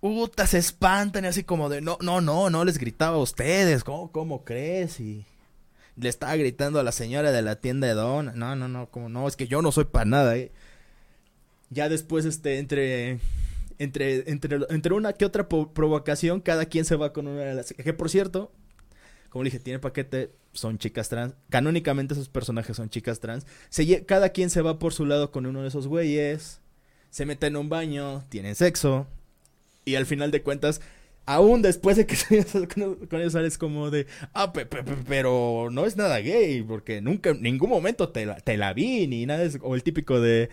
[0.00, 3.82] Puta, se espantan y así como de, no, no, no, no les gritaba a ustedes,
[3.82, 5.00] ¿cómo, cómo crees?
[5.00, 5.24] Y
[5.96, 9.08] le estaba gritando a la señora de la tienda de Don, no, no, no, como
[9.08, 10.52] no, es que yo no soy para nada, ¿eh?
[11.70, 13.20] Ya después, este, entre,
[13.80, 17.72] entre, entre, entre una que otra provocación, cada quien se va con una de las,
[17.72, 18.52] que por cierto,
[19.30, 24.28] como dije, tiene paquete, son chicas trans, canónicamente esos personajes son chicas trans, se, cada
[24.30, 26.60] quien se va por su lado con uno de esos güeyes,
[27.08, 29.06] se meten en un baño, tienen sexo,
[29.86, 30.82] y al final de cuentas,
[31.24, 35.68] aún después de que salgas con, ellos sales como de, ah, pe- pe- pe- pero
[35.72, 39.24] no es nada gay, porque nunca, en ningún momento te la, te la vi, ni
[39.24, 40.50] nada, es- o el típico de,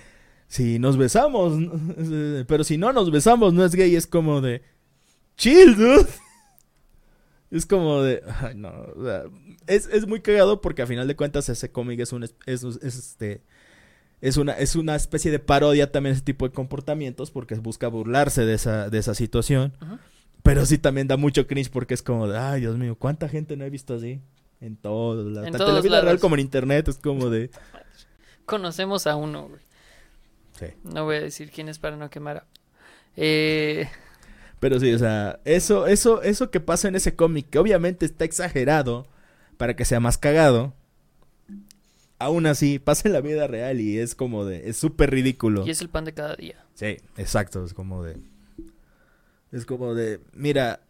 [0.47, 1.53] si nos besamos,
[2.47, 4.61] pero si no nos besamos no es gay, es como de
[5.35, 6.07] chill, dude.
[7.49, 8.73] Es como de, ay, no,
[9.67, 12.63] es, es, muy cagado porque a final de cuentas ese cómic es un, es, es,
[12.83, 13.41] este,
[14.19, 18.45] es una, es una especie de parodia también ese tipo de comportamientos porque busca burlarse
[18.45, 19.73] de esa, de esa situación.
[20.43, 23.55] Pero sí también da mucho cringe porque es como de, ay, Dios mío, ¿cuánta gente
[23.55, 24.21] no he visto así?
[24.59, 27.49] En todo, la, tanto en la vida real como en internet, es como de...
[28.45, 29.61] Conocemos a uno, güey.
[30.83, 32.45] No voy a decir quién es para no quemar.
[33.15, 33.89] Eh...
[34.59, 38.25] Pero sí, o sea, eso, eso, eso que pasa en ese cómic, que obviamente está
[38.25, 39.07] exagerado
[39.57, 40.73] para que sea más cagado.
[42.19, 45.65] Aún así, pasa en la vida real y es como de, es súper ridículo.
[45.65, 46.65] Y es el pan de cada día.
[46.73, 48.17] Sí, exacto, es como de,
[49.51, 50.81] es como de, mira,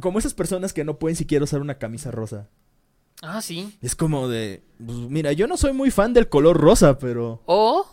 [0.00, 2.48] como esas personas que no pueden siquiera usar una camisa rosa.
[3.20, 3.76] Ah, sí.
[3.82, 7.42] Es como de, pues, mira, yo no soy muy fan del color rosa, pero...
[7.46, 7.86] O,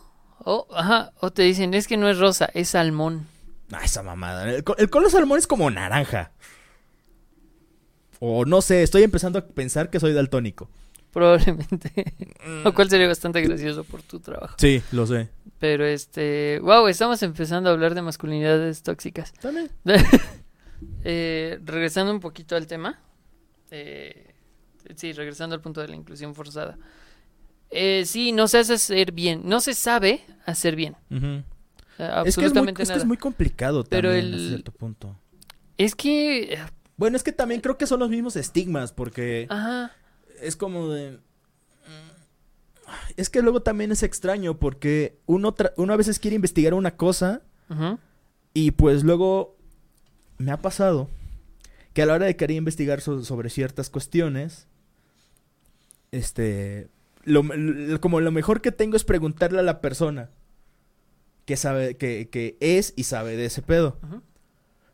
[0.46, 3.28] o, ajá, o te dicen, es que no es rosa, es salmón.
[3.72, 4.50] Ah, esa mamada.
[4.50, 6.32] El, color salmón es como naranja.
[8.20, 10.70] O no sé, estoy empezando a pensar que soy daltónico.
[11.14, 12.14] Probablemente.
[12.46, 12.64] Mm.
[12.64, 14.56] Lo cual sería bastante gracioso por tu trabajo.
[14.58, 15.30] Sí, lo sé.
[15.60, 16.60] Pero este.
[16.62, 19.34] Wow, estamos empezando a hablar de masculinidades tóxicas.
[19.34, 19.70] También.
[21.04, 23.00] eh, regresando un poquito al tema.
[23.72, 24.34] Eh,
[24.96, 26.78] sí, regresando al punto de la inclusión forzada.
[27.72, 29.42] Eh, sí, no se hace hacer bien.
[29.46, 30.96] No se sabe hacer bien
[32.26, 34.48] es que es muy, es, que es muy complicado Pero también el...
[34.50, 35.20] cierto punto.
[35.78, 36.58] Es que...
[36.98, 39.48] Bueno, es que también creo que son los mismos estigmas, porque...
[39.50, 39.92] Ajá.
[40.42, 41.12] Es como de...
[41.12, 46.96] Mm, es que luego también es extraño, porque uno, uno a veces quiere investigar una
[46.96, 47.42] cosa
[48.54, 49.56] y pues luego
[50.40, 51.08] me ha pasado
[51.94, 54.68] que a la hora de querer investigar sobre ciertas cuestiones,
[56.12, 56.90] este,
[58.00, 60.30] como lo mejor que tengo es preguntarle a la persona
[61.46, 63.98] que sabe, que, que es y sabe de ese pedo.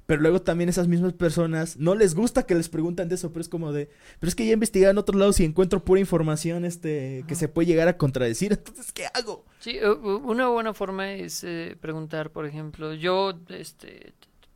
[0.06, 3.42] Pero luego también esas mismas personas no les gusta que les pregunten de eso, pero
[3.42, 6.64] es como de, pero es que ya investigué en otros lados y encuentro pura información
[6.64, 9.46] este que se puede llegar a contradecir, entonces ¿qué hago?
[9.60, 14.14] Sí, una buena forma es eh, preguntar, por ejemplo, yo este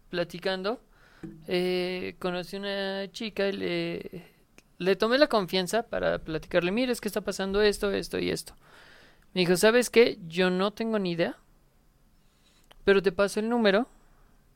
[0.09, 0.79] platicando
[1.47, 4.23] eh, conocí una chica y le,
[4.79, 8.55] le tomé la confianza para platicarle, mire, es que está pasando esto, esto y esto.
[9.33, 10.17] Me dijo, ¿sabes qué?
[10.27, 11.37] Yo no tengo ni idea
[12.89, 13.87] pero te paso el número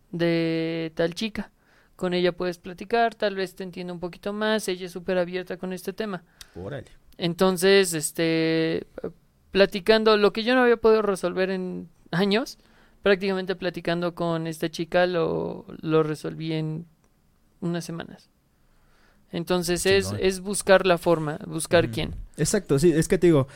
[0.09, 1.51] de tal chica.
[1.95, 5.57] Con ella puedes platicar, tal vez te entienda un poquito más, ella es súper abierta
[5.57, 6.23] con este tema.
[6.55, 6.87] Órale.
[7.19, 8.87] Entonces, este,
[9.51, 12.57] platicando lo que yo no había podido resolver en años,
[13.03, 16.87] prácticamente platicando con esta chica lo, lo resolví en
[17.61, 18.31] unas semanas.
[19.33, 22.15] Entonces es, es buscar la forma, buscar quién.
[22.37, 23.47] Exacto, sí, es que te digo,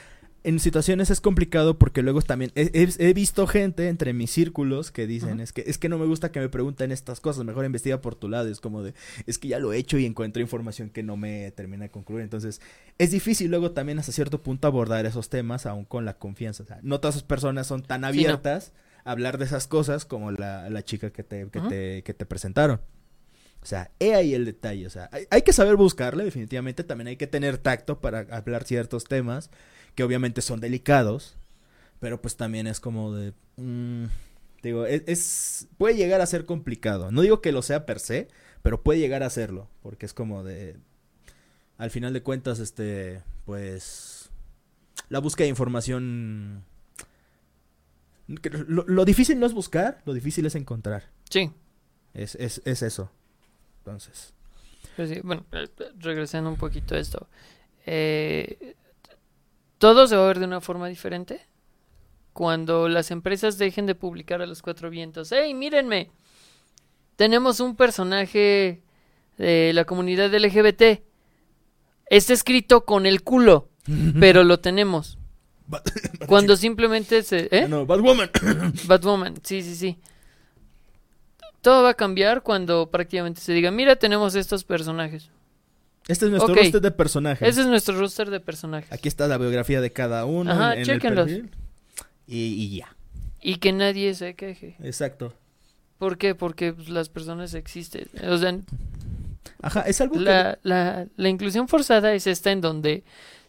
[0.44, 5.40] en situaciones es complicado porque luego también he, visto gente entre mis círculos que dicen
[5.40, 8.16] es que es que no me gusta que me pregunten estas cosas, mejor investiga por
[8.16, 8.96] tu lado, es como de
[9.28, 12.24] es que ya lo he hecho y encuentro información que no me termina de concluir,
[12.24, 12.60] entonces
[12.98, 16.66] es difícil luego también hasta cierto punto abordar esos temas aún con la confianza, o
[16.66, 18.74] sea, no todas esas personas son tan abiertas
[19.04, 22.26] a hablar de esas cosas como la, la chica que te, que, te, que te
[22.26, 22.80] presentaron.
[23.68, 24.88] O sea, he ahí el detalle.
[24.88, 26.86] O sea, hay, hay, que saber buscarle, definitivamente.
[26.86, 29.50] También hay que tener tacto para hablar ciertos temas
[29.94, 31.36] que obviamente son delicados,
[32.00, 33.34] pero pues también es como de...
[33.58, 34.06] Mm,
[34.64, 37.12] digo, e-, es, puede llegar a ser complicado.
[37.12, 38.30] No digo que lo sea per se,
[38.62, 40.78] pero puede llegar a serlo, porque es como de...
[41.78, 44.30] Al final de cuentas, este, pues...
[45.10, 46.64] La búsqueda de información...
[48.28, 51.10] Lo, difícil no es buscar, lo difícil es encontrar.
[51.30, 51.52] Sí.
[52.14, 53.12] Es, es, es eso.
[53.88, 54.34] Entonces.
[54.98, 55.46] Pues bueno,
[56.00, 57.28] regresando un poquito a esto.
[57.86, 58.76] Eh,
[59.78, 61.40] todo se va a ver de una forma diferente
[62.34, 65.32] cuando las empresas dejen de publicar a los cuatro vientos.
[65.32, 66.12] ¡Hey, mírenme!
[67.16, 68.82] Tenemos un personaje
[69.38, 71.02] de la comunidad LGBT.
[72.08, 73.70] Está escrito con el culo,
[74.20, 75.18] pero lo tenemos.
[76.28, 77.48] cuando simplemente se...
[77.52, 77.68] ¿eh?
[77.70, 78.32] No, Batwoman.
[78.86, 79.98] Batwoman, sí, sí, sí.
[81.68, 85.32] Todo va a cambiar cuando prácticamente se diga, mira, tenemos estos personajes.
[86.08, 87.46] Este es nuestro roster de personajes.
[87.46, 88.90] Ese es nuestro roster de personajes.
[88.90, 90.50] Aquí está la biografía de cada uno.
[90.50, 91.50] Ajá, en, El
[92.26, 92.96] y, ya.
[93.42, 94.78] Y que nadie se queje.
[94.82, 95.34] Exacto.
[95.98, 96.36] ¿Por qué?
[96.36, 98.08] Porque pues, las personas existen.
[98.30, 98.58] O sea,
[99.62, 100.70] Ajá, es algo la, que...
[100.70, 103.04] la, la inclusión forzada es esta en donde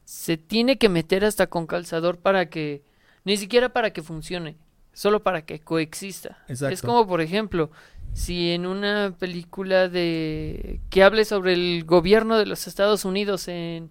[0.04, 2.82] se tiene que meter hasta con calzador para que...
[3.22, 4.56] Ni siquiera para que funcione.
[4.98, 6.42] Solo para que coexista.
[6.48, 6.74] Exacto.
[6.74, 7.70] Es como, por ejemplo,
[8.14, 13.90] si en una película de que hable sobre el gobierno de los Estados Unidos en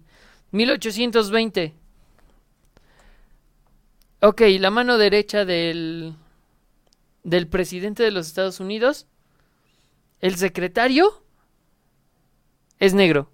[0.50, 1.74] 1820
[4.20, 6.14] Ok, la mano derecha del,
[7.22, 9.06] del presidente de los Estados Unidos,
[10.20, 11.22] el secretario,
[12.80, 13.30] es negro.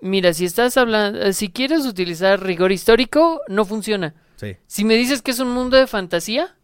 [0.00, 4.14] Mira, si estás hablando, eh, si quieres utilizar rigor histórico, no funciona.
[4.36, 4.56] Sí.
[4.66, 6.56] Si me dices que es un mundo de fantasía,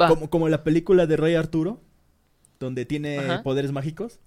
[0.00, 0.08] va.
[0.08, 1.82] Como, como la película de Rey Arturo,
[2.60, 3.42] donde tiene Ajá.
[3.42, 4.20] poderes mágicos.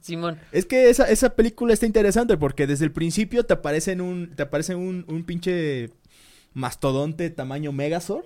[0.00, 0.38] Simón.
[0.52, 4.42] Es que esa, esa película está interesante porque desde el principio te aparecen un, te
[4.42, 5.90] aparece un, un pinche
[6.54, 8.24] mastodonte tamaño Megazord.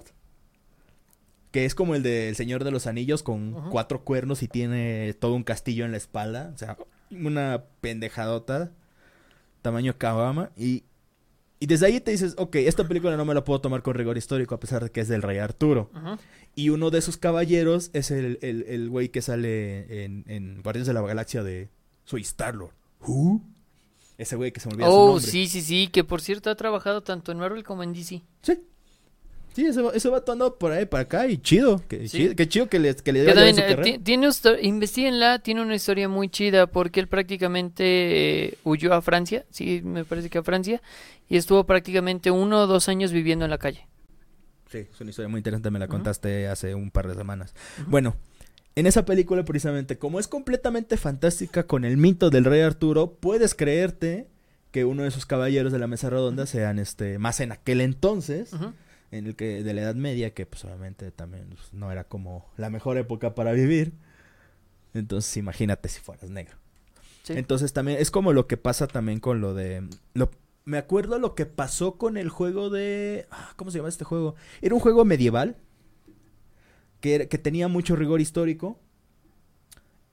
[1.50, 5.34] Que es como el del Señor de los Anillos con cuatro cuernos y tiene todo
[5.34, 6.52] un castillo en la espalda.
[6.54, 6.76] O sea,
[7.10, 8.72] una pendejadota.
[9.62, 10.50] Tamaño Kawama.
[10.56, 10.84] Y,
[11.58, 14.16] y desde ahí te dices, ok, esta película no me la puedo tomar con rigor
[14.16, 15.90] histórico a pesar de que es del Rey Arturo.
[16.54, 20.86] Y uno de sus caballeros es el, el, el güey que sale en, en Guardianes
[20.86, 21.68] de la Galaxia de
[22.04, 22.72] Soy Star-Lord.
[23.06, 23.42] ¿Who?
[24.18, 25.30] Ese güey que se me olvida su Oh, nombre.
[25.30, 28.22] sí, sí, sí, que por cierto ha trabajado tanto en Marvel como en DC.
[28.42, 28.60] Sí.
[29.54, 31.82] Sí, ese, va- ese vato por ahí, para acá y chido.
[31.88, 32.18] Que, Sí.
[32.18, 33.82] chido, qué chido que le, que le bien también, su eh, carrera.
[33.82, 34.28] ti- tiene
[34.62, 40.04] investiguenla, tiene una historia muy chida porque él prácticamente eh, huyó a Francia, sí, me
[40.04, 40.80] parece que a Francia,
[41.28, 43.86] y estuvo prácticamente uno o dos años viviendo en la calle.
[44.70, 47.52] Sí, es una historia muy interesante, me la contaste hace un par de semanas.
[47.88, 48.14] Bueno,
[48.76, 53.56] en esa película precisamente, como es completamente fantástica con el mito del rey Arturo, puedes
[53.56, 54.28] creerte
[54.70, 58.52] que uno de sus caballeros de la mesa redonda sean este más en aquel entonces.
[59.10, 62.46] En el que de la Edad Media, que pues obviamente también pues, no era como
[62.56, 63.92] la mejor época para vivir.
[64.94, 66.56] Entonces imagínate si fueras negro.
[67.22, 67.34] Sí.
[67.34, 69.88] Entonces también es como lo que pasa también con lo de...
[70.14, 70.30] Lo,
[70.64, 73.26] me acuerdo lo que pasó con el juego de...
[73.30, 74.36] ah, ¿Cómo se llama este juego?
[74.62, 75.56] Era un juego medieval
[77.00, 78.78] que, era- que tenía mucho rigor histórico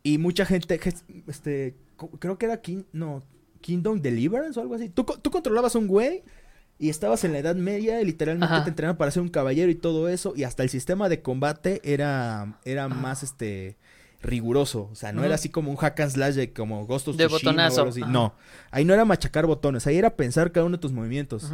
[0.04, 0.80] y mucha gente...
[1.28, 1.76] Este,
[2.20, 3.24] creo que era King, no,
[3.62, 4.90] Kingdom Deliverance o algo así.
[4.90, 6.24] Tú, tú controlabas un güey
[6.80, 8.64] y estabas en la Edad Media y literalmente Ajá.
[8.64, 11.82] te entrenaban para ser un caballero y todo eso y hasta el sistema de combate
[11.84, 13.78] era, era más este
[14.22, 17.18] riguroso, o sea, no era así como un hack and slash de como Ghost of
[17.18, 18.02] De Tsushima o botonazo, algo así.
[18.02, 18.34] No,
[18.72, 21.52] ahí no era machacar botones, ahí era pensar cada uno de tus movimientos,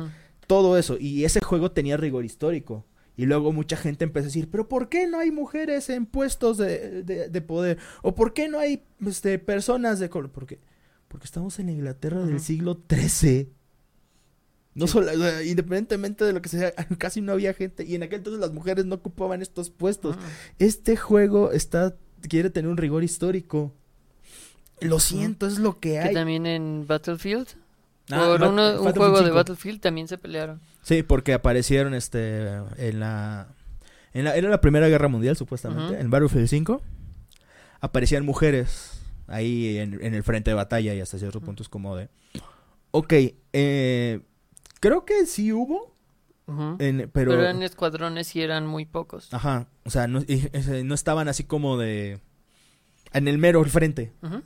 [0.48, 2.86] todo eso y ese juego tenía rigor histórico.
[3.16, 6.58] Y luego mucha gente empezó a decir, pero ¿por qué no hay mujeres en puestos
[6.58, 7.78] de, de- de poder?
[8.02, 10.32] ¿O por qué no hay este, personas de color?
[10.32, 10.60] Porque,
[11.10, 13.54] porque estamos en la Inglaterra del siglo XIII.
[14.76, 17.86] No solo, o sea, independientemente de lo que sea, casi no había gente.
[17.86, 20.16] Y en aquel entonces las mujeres no ocupaban estos puestos.
[20.16, 20.26] Ujú.
[20.60, 21.96] Este juego está
[22.28, 23.74] quiere tener un rigor histórico.
[24.82, 26.14] Lo siento, es lo que Que hay.
[26.14, 27.48] también en Battlefield,
[28.12, 28.56] Ah, por uno- un
[28.86, 29.36] Battlefield juego de 5.
[29.36, 30.60] Battlefield también se pelearon.
[30.82, 32.48] Sí, porque aparecieron este
[32.78, 33.48] en la
[34.14, 36.82] en la era la Primera Guerra Mundial supuestamente, en Battlefield 5.
[37.80, 41.46] Aparecían mujeres ahí en, en el frente de batalla y hasta ciertos Ujú.
[41.48, 42.10] puntos como de
[42.92, 43.14] Ok,
[43.54, 44.20] eh,
[44.84, 45.96] creo que sí hubo,
[46.80, 47.32] en- pero...
[47.32, 49.34] pero, eran escuadrones y eran muy pocos.
[49.34, 50.20] ajá, o sea, no,
[50.84, 52.20] no estaban así como de
[53.14, 54.42] en el mero frente, Ujú.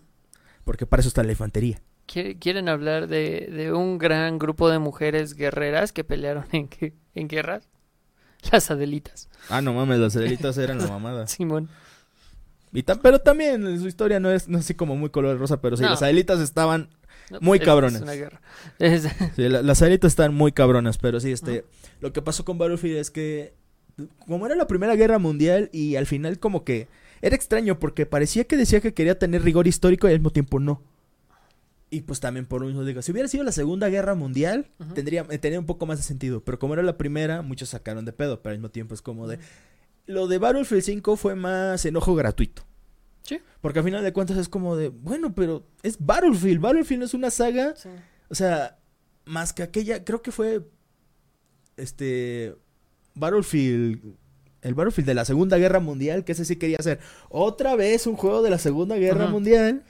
[0.63, 1.81] porque para eso está la infantería.
[2.07, 6.93] Qui- Quieren hablar de, de un gran grupo de mujeres guerreras que pelearon en, gue-
[7.15, 7.67] en guerras.
[8.51, 9.27] Las Adelitas.
[9.49, 11.25] Ah, no mames, las celitas eran la mamada.
[11.27, 11.67] Simón.
[12.71, 15.75] Y ta- pero también su historia no es, no así como muy color rosa, pero
[15.77, 15.89] sí, No.
[15.89, 16.89] las adelitas estaban,
[17.41, 17.97] Muy es- cabrones.
[17.97, 18.41] Es una guerra.
[18.79, 19.03] Es-
[19.35, 21.65] sí, la- las adelitas están muy cabronas, pero sí, este,
[21.99, 23.53] lo que pasó con Battlefield es que,
[24.25, 26.87] como era la primera guerra mundial y al final como que
[27.21, 30.59] era extraño porque parecía que decía que quería tener rigor histórico y al mismo tiempo
[30.59, 30.81] no.
[31.89, 35.25] Y pues también por lo mismo digo, si hubiera sido la segunda guerra mundial, tendría,
[35.29, 38.11] eh, tenía un poco más de sentido, pero como era la primera, muchos sacaron de
[38.11, 39.39] pedo, pero al mismo tiempo es como de...
[40.05, 42.66] Lo de Battlefield 5 fue más enojo gratuito.
[43.27, 43.41] Sí.
[43.61, 46.61] Porque al final de cuentas es como de, bueno, pero es Battlefield.
[46.61, 47.75] Battlefield no es una saga.
[47.75, 47.89] Sí.
[48.29, 48.79] O sea,
[49.25, 50.65] más que aquella, creo que fue.
[51.75, 52.55] Este.
[53.13, 54.15] Battlefield.
[54.61, 56.99] El Battlefield de la Segunda Guerra Mundial, que ese sí quería hacer.
[57.29, 59.27] Otra vez un juego de la Segunda Guerra.
[59.27, 59.83] Mundial.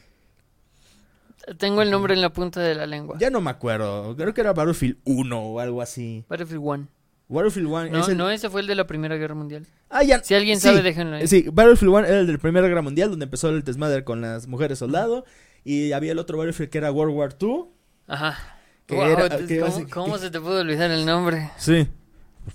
[1.58, 3.18] Tengo el nombre en la punta de la lengua.
[3.20, 4.16] Ya no me acuerdo.
[4.18, 6.26] Creo que era Battlefield 1 o algo así.
[6.28, 6.88] Battlefield 1.
[7.30, 8.18] Battlefield 1 No, es el.
[8.18, 9.68] no, ese fue el de la Primera Guerra Mundial.
[9.90, 10.24] Ah, ya.
[10.24, 11.28] Si alguien Sí, sabe, déjenlo ahí.
[11.28, 14.22] Sí, Battlefield 1 era el de la Primera Guerra Mundial, donde empezó el desmadre con
[14.22, 15.26] las mujeres soldado.
[15.64, 17.66] Y había el otro Battlefield que era World War 2.
[18.08, 18.38] Ajá.
[18.86, 21.52] Que Wow, era- entonces, que ¿cómo, basic- cómo que- se te pudo olvidar el nombre?
[21.58, 21.88] Sí.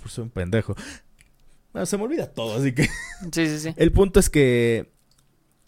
[0.01, 0.75] Por ser un pendejo.
[1.75, 2.85] Bueno, se me olvida todo, así que.
[3.33, 3.75] Sí, sí, sí.
[3.77, 4.91] El punto es que.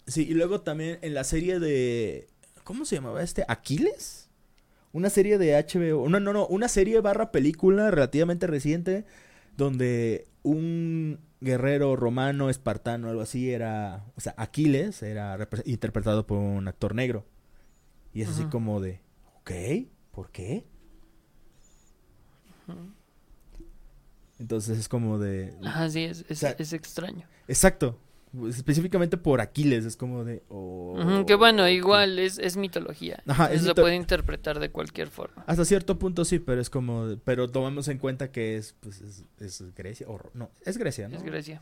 [0.07, 2.27] Sí, y luego también en la serie de.
[2.63, 3.45] ¿Cómo se llamaba este?
[3.47, 4.24] ¿Aquiles?
[4.95, 6.07] Una serie de HBO.
[6.07, 6.47] No, no, no.
[6.47, 9.05] Una serie barra película relativamente reciente.
[9.57, 14.05] Donde un guerrero romano, espartano, algo así, era.
[14.15, 17.25] O sea, Aquiles era interpretado por un actor negro.
[18.13, 19.01] Y es así como de.
[19.41, 19.51] Ok.
[20.11, 20.65] ¿por qué?
[24.39, 25.53] Entonces es como de...
[25.61, 27.27] Ah, sí, es, es, sea, es extraño.
[27.49, 27.99] Exacto.
[28.49, 30.43] Específicamente por Aquiles, es como de...
[30.49, 33.21] oh, que bueno, igual es, es mitología.
[33.27, 35.43] Ajá, es lo mito- puede interpretar de cualquier forma.
[35.47, 37.17] Hasta cierto punto sí, pero es como...
[37.23, 40.07] Pero tomamos en cuenta que es, pues, es, es Grecia.
[40.09, 41.17] O, no, es Grecia, ¿no?
[41.17, 41.61] Es Grecia.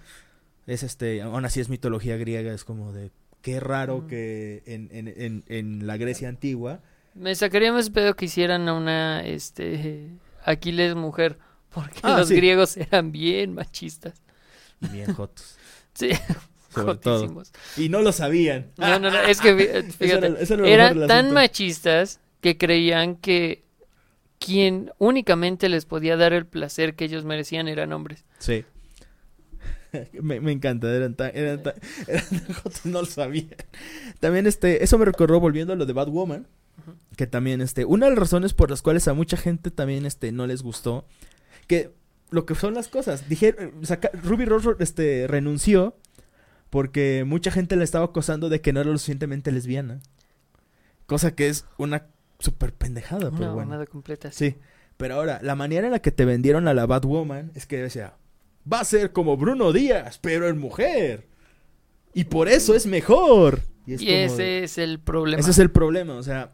[0.67, 1.21] Es este...
[1.21, 3.11] Aún así es mitología griega, es como de...
[3.41, 6.79] Qué raro que en, en, en, en la Grecia antigua...
[7.13, 10.09] Me sacaría más pedo que hicieran a una este
[10.45, 11.37] Aquiles mujer,
[11.69, 12.35] porque Ah, los sí.
[12.35, 14.13] griegos eran bien machistas.
[14.91, 15.57] Bien jotos.
[15.95, 16.09] Sí,
[16.73, 17.19] Sobre todo.
[17.19, 17.51] jotísimos.
[17.77, 18.71] Y no lo sabían.
[18.77, 21.33] No, no, no, es que Eso fíjate, era- eso eran tan asunto.
[21.35, 23.63] machistas que creían que
[24.39, 28.25] quien únicamente les podía dar el placer que ellos merecían eran hombres.
[28.39, 28.65] Sí.
[30.21, 31.73] Me, me encanta, eran tan, eran tan,
[32.07, 33.45] eran tan jotos, no lo sabía.
[34.19, 36.47] También este, eso me recordó volviendo a lo de Batwoman,
[36.81, 36.97] Ujú.
[37.15, 40.31] que también este, una de las razones por las cuales a mucha gente también este
[40.31, 41.05] no les gustó,
[41.67, 41.91] que
[42.31, 45.95] lo que son las cosas, dije, saca- Ruby Rose este renunció
[46.73, 49.99] porque mucha gente le estaba acosando de que no era lo suficientemente lesbiana.
[51.05, 52.07] Cosa que es una
[52.39, 53.69] super pendejada, pero Una bueno.
[53.69, 54.31] mamada completa.
[54.31, 54.55] Sí,
[54.97, 58.15] pero ahora, la manera en la que te vendieron a la Batwoman es que decía,
[58.71, 61.27] va a ser como Bruno Díaz, pero en mujer.
[62.11, 63.61] Y por eso es mejor.
[63.85, 65.39] Y, es Y como ese de- es el problema.
[65.41, 66.53] ese es el problema, o sea,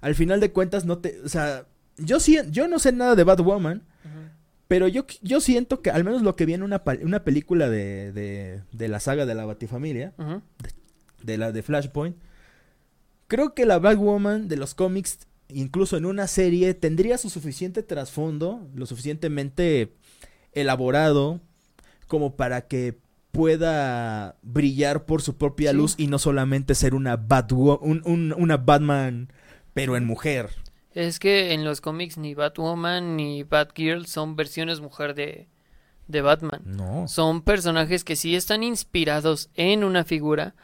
[0.00, 1.66] al final de cuentas no te, o sea,
[1.98, 3.82] yo sí, yo no sé nada de Batwoman.
[4.68, 8.12] Pero yo, yo siento que al menos lo que vi en una, una película de,
[8.12, 10.42] de, de la saga de la Batifamilia, Ujú.
[11.22, 12.16] de la de Flashpoint.
[13.28, 15.18] Creo que la Batwoman de los cómics,
[15.48, 19.94] incluso en una serie, tendría su suficiente trasfondo, lo suficientemente
[20.52, 21.40] elaborado,
[22.06, 22.98] como para que
[23.32, 25.76] pueda brillar por su propia Sí.
[25.76, 29.28] luz y no solamente ser una, Batwo- un- un- una Batman,
[29.74, 30.50] pero en mujer.
[30.96, 35.46] Es que en los cómics ni Batwoman ni Batgirl son versiones mujer de,
[36.08, 36.62] de Batman.
[36.64, 37.06] No.
[37.06, 40.54] Son personajes que sí están inspirados en una figura,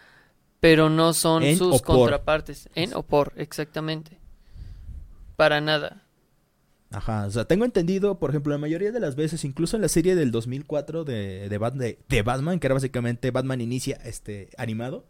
[0.58, 2.70] pero no son En sus contrapartes.
[2.74, 4.18] En o por, exactamente.
[5.36, 6.02] Para nada.
[6.90, 9.88] Ajá, o sea, tengo entendido, por ejemplo, la mayoría de las veces, incluso en la
[9.88, 14.48] serie del 2004 de, de, Bat- de- de Batman, que era básicamente Batman Inicia, este,
[14.58, 15.04] animado,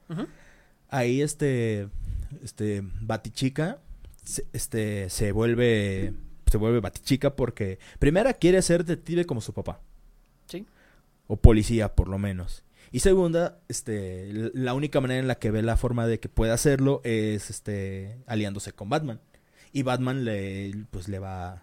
[0.88, 1.88] ahí este,
[2.42, 3.78] este, Batichica,
[4.22, 6.14] se- este, se vuelve,
[6.50, 9.80] se vuelve Batichica porque, primera, quiere ser detective como su papá,
[10.46, 10.66] Sí.
[11.26, 12.64] o policía, por lo menos.
[12.90, 16.52] Y segunda, este, la única manera en la que ve la forma de que pueda
[16.54, 19.20] hacerlo es, este, aliándose con Batman.
[19.72, 21.62] Y Batman le, pues le va,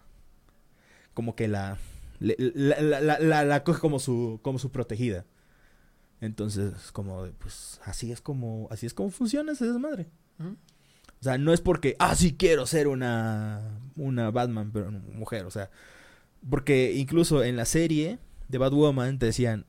[1.14, 1.78] como que la,
[2.18, 5.24] le- la, la, la- coge como su, como su protegida.
[6.20, 10.08] Entonces, como, pues, así es como, así es como funciona ese desmadre.
[11.20, 15.50] O sea, no es porque, ah, sí quiero ser una, una Batman, pero mujer, o
[15.50, 15.70] sea,
[16.48, 18.18] porque incluso en la serie
[18.48, 19.66] de Batwoman te decían,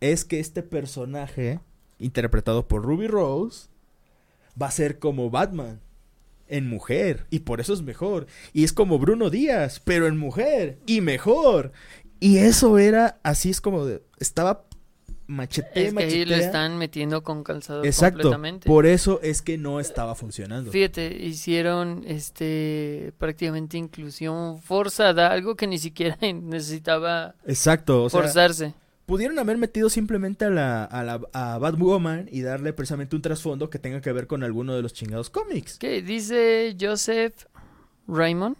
[0.00, 1.60] es que este personaje,
[1.98, 3.68] interpretado por Ruby Rose,
[4.60, 5.80] va a ser como Batman,
[6.48, 8.28] en mujer, y por eso es mejor.
[8.52, 11.72] Y es como Bruno Díaz, pero en mujer, y mejor.
[12.20, 13.84] Y eso era, así es como,
[14.18, 14.64] estaba
[15.28, 16.38] machete, Es que ahí machetea.
[16.38, 18.66] están metiendo con calzador Exacto, completamente.
[18.66, 20.70] por eso es que no estaba funcionando.
[20.70, 28.74] Fíjate, hicieron este prácticamente inclusión forzada, algo que ni siquiera necesitaba Exacto, o sea, forzarse.
[29.06, 33.68] pudieron haber metido simplemente a la, a la a Batwoman y darle precisamente un trasfondo
[33.70, 35.78] que tenga que ver con alguno de los chingados cómics.
[35.78, 37.46] ¿Qué dice Joseph
[38.08, 38.56] Raymond?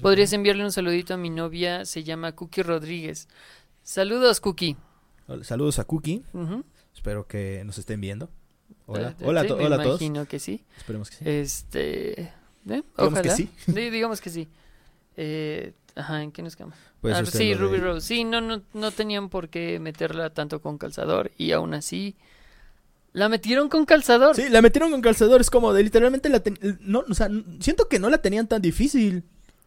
[0.00, 3.28] Podrías enviarle un saludito a mi novia, se llama Cookie Rodríguez.
[3.82, 4.76] Saludos, Cookie.
[5.26, 6.22] Hola, Saludos a Cookie,
[6.94, 8.28] espero que nos estén viendo.
[8.86, 10.00] Hola, Eh, hola, a sí, me hola a todos.
[10.02, 10.62] imagino que sí.
[10.76, 11.24] Esperemos que sí.
[11.26, 12.32] Este, ¿eh?
[12.64, 13.22] Digamos Ojalá.
[13.22, 13.48] que sí.
[13.66, 14.48] Sí, digamos que sí.
[15.16, 16.76] Eh, ajá, ¿en qué nos quedamos?
[17.00, 18.06] Pues Ah, sí, de- Ruby Rose.
[18.06, 22.16] Sí, no, no, no tenían por qué meterla tanto con calzador y aún así
[23.12, 24.34] la metieron con calzador.
[24.36, 27.28] Sí, la metieron con calzadores como de literalmente la ten- no, o sea,
[27.60, 29.22] siento que no la tenían tan difícil.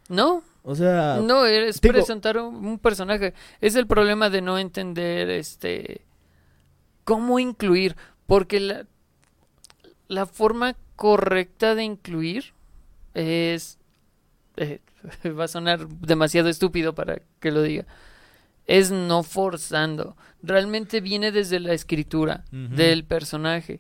[0.10, 3.34] No, O sea, no, es digo- presentar un, un personaje.
[3.62, 6.02] Es el problema de no entender este
[7.06, 7.96] cómo incluir,
[8.26, 8.86] porque la,
[10.10, 12.54] la forma correcta de incluir
[13.14, 13.78] es
[14.58, 14.82] eh,
[15.40, 17.86] va a sonar demasiado estúpido para que lo diga.
[18.66, 20.18] Es no forzando.
[20.44, 23.80] Realmente viene desde la escritura del personaje.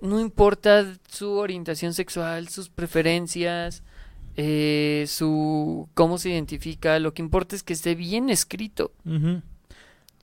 [0.00, 3.82] No importa su orientación sexual, sus preferencias,
[4.36, 6.98] eh, su cómo se identifica.
[6.98, 8.92] Lo que importa es que esté bien escrito.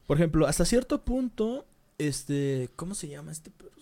[0.08, 1.66] Por ejemplo, hasta cierto punto,
[1.98, 3.80] este, ¿cómo se llama este personaje?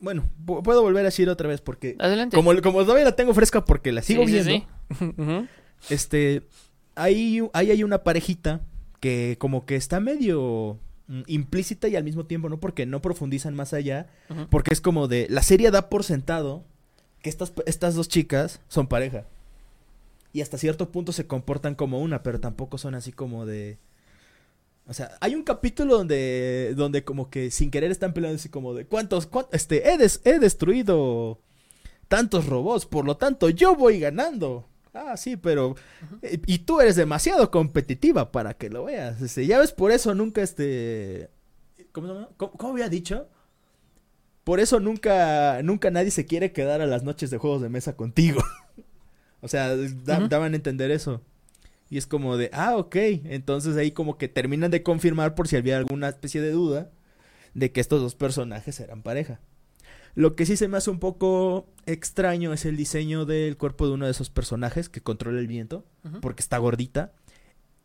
[0.00, 2.36] bueno, pu- puedo volver a decir otra vez porque Adelante.
[2.36, 5.46] como, como todavía la tengo fresca porque la sigo Sí, sí, viendo.
[5.88, 6.42] Este,
[6.94, 8.60] ahí, ahí hay una parejita
[9.00, 13.54] que como que está medio mm, implícita y al mismo tiempo no, porque no profundizan
[13.54, 14.06] más allá,
[14.50, 16.64] porque es como de, la serie da por sentado
[17.22, 19.24] que estas, estas dos chicas son pareja.
[20.32, 23.78] Y hasta cierto punto se comportan como una, pero tampoco son así como de...
[24.86, 28.74] O sea, hay un capítulo donde, donde como que sin querer están peleando así como
[28.74, 31.38] de, ¿cuántos, cuán- este, he, des- he destruido
[32.08, 34.66] tantos robots, por lo tanto yo voy ganando.
[34.92, 35.76] Ah, sí, pero...
[36.22, 39.20] eh, Y tú eres demasiado competitiva para que lo veas.
[39.22, 41.28] Este, ya ves, por eso nunca este...
[41.92, 42.28] ¿Cómo?
[42.36, 43.28] ¿Cómo, cómo había dicho?
[44.50, 47.94] Por eso nunca, nunca nadie se quiere quedar a las noches de juegos de mesa
[47.94, 48.42] contigo.
[49.40, 51.22] o sea, da- daban a entender eso.
[51.88, 52.96] Y es como de, ah, ok.
[52.96, 56.90] Entonces ahí como que terminan de confirmar por si había alguna especie de duda
[57.54, 59.38] de que estos dos personajes eran pareja.
[60.16, 63.92] Lo que sí se me hace un poco extraño es el diseño del cuerpo de
[63.92, 65.84] uno de esos personajes que controla el viento,
[66.20, 67.12] porque está gordita.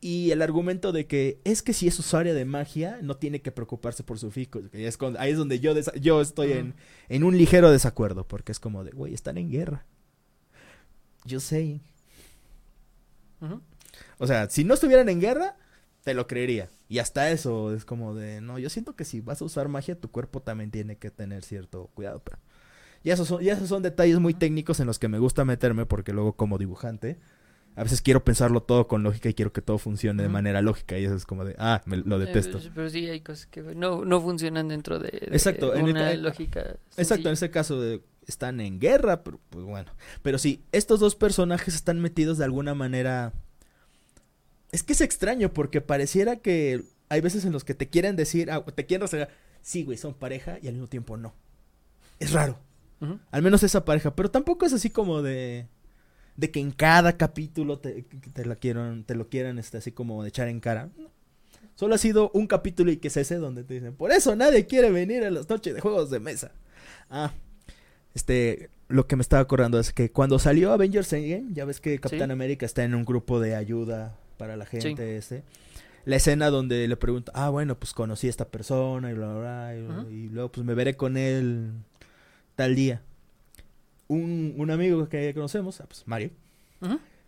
[0.08, 3.52] Y el argumento de que es que si es usuaria de magia, no tiene que
[3.52, 4.62] preocuparse por su físico.
[4.70, 6.76] que es con- ahí es donde yo, yo estoy en,
[7.10, 9.88] en un ligero desacuerdo, porque es como de, güey, están en guerra.
[11.26, 11.82] Yo sé.
[14.20, 15.58] O sea, si no estuvieran en guerra,
[16.04, 16.70] te lo creería.
[16.88, 20.00] Y hasta eso es como de, no, yo siento que si vas a usar magia,
[20.00, 22.22] tu cuerpo también tiene que tener cierto cuidado.
[22.24, 22.38] Pero...
[23.04, 25.88] Y esos son, y esos son detalles muy técnicos en los que me gusta meterme
[25.88, 27.18] porque luego como dibujante,
[27.76, 30.98] a veces quiero pensarlo todo con lógica y quiero que todo funcione de manera lógica
[30.98, 32.58] y eso es como de, ah, me- lo detesto.
[32.60, 35.94] Eh, pero sí hay cosas que no, no funcionan dentro de, de Exacto, en el
[35.94, 36.76] ca- lógica.
[36.98, 39.92] Exacto, en ese caso de, están en guerra, pero pues bueno.
[40.22, 43.34] Pero sí, estos dos personajes están metidos de alguna manera...
[44.72, 48.52] Es que es extraño porque pareciera que hay veces en los que te quieren decir,
[48.52, 49.30] ah, te quieren rastrear,
[49.62, 51.34] sí, güey, son pareja y al mismo tiempo no.
[52.20, 52.58] Es raro.
[53.32, 55.68] Al menos esa pareja, pero tampoco es así como de
[56.38, 58.04] de que en cada capítulo te,
[58.34, 60.90] te la quieran, te lo quieran este, así como de echar en cara.
[60.98, 61.10] No.
[61.76, 64.66] Solo ha sido un capítulo y que es ese donde te dicen, por eso nadie
[64.66, 66.52] quiere venir a las noches de juegos de mesa.
[67.10, 67.34] Ah,
[68.14, 72.00] este, lo que me estaba acordando es que cuando salió Avengers Endgame, ya ves que
[72.00, 72.34] Capitán Sí.
[72.34, 75.44] América está en un grupo de ayuda para la gente, este.
[76.06, 79.74] La escena donde le pregunta, ah, bueno, pues conocí a esta persona y bla, bla,
[79.74, 81.72] bla, y, y luego pues me veré con él
[82.56, 83.02] tal día.
[84.08, 86.32] Un, un amigo que conocemos, ah, pues Mario,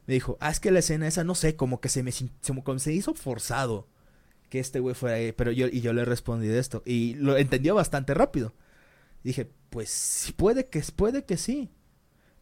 [0.05, 2.31] me dijo, ah, es que la escena esa, no sé, como que se me, sin-
[2.63, 3.87] como se hizo forzado
[4.49, 7.35] que este güey fuera ahí, pero yo, y yo le respondí de esto, y lo
[7.37, 8.53] entendió bastante rápido.
[9.23, 11.69] Dije, pues sí, puede que, puede que sí,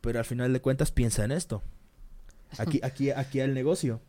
[0.02, 1.64] pero al final de cuentas piensa en esto.
[2.60, 4.02] Aquí, aquí, aquí al negocio.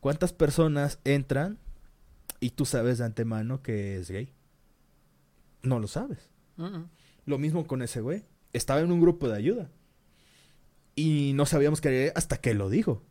[0.00, 1.58] ¿Cuántas personas entran
[2.40, 4.32] y tú sabes de antemano que es gay?
[5.62, 6.30] No lo sabes.
[7.26, 8.24] Lo mismo con ese güey.
[8.56, 9.70] Estaba en un grupo de ayuda.
[10.94, 13.02] Y no sabíamos que hasta que lo dijo.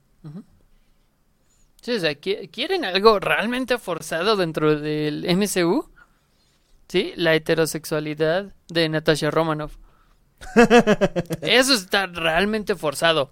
[1.82, 5.88] Sí, o sea, qui- ¿quieren algo realmente forzado dentro del MCU?
[6.88, 9.78] Sí, la heterosexualidad de Natasha Romanoff.
[11.42, 13.30] Eso está realmente forzado.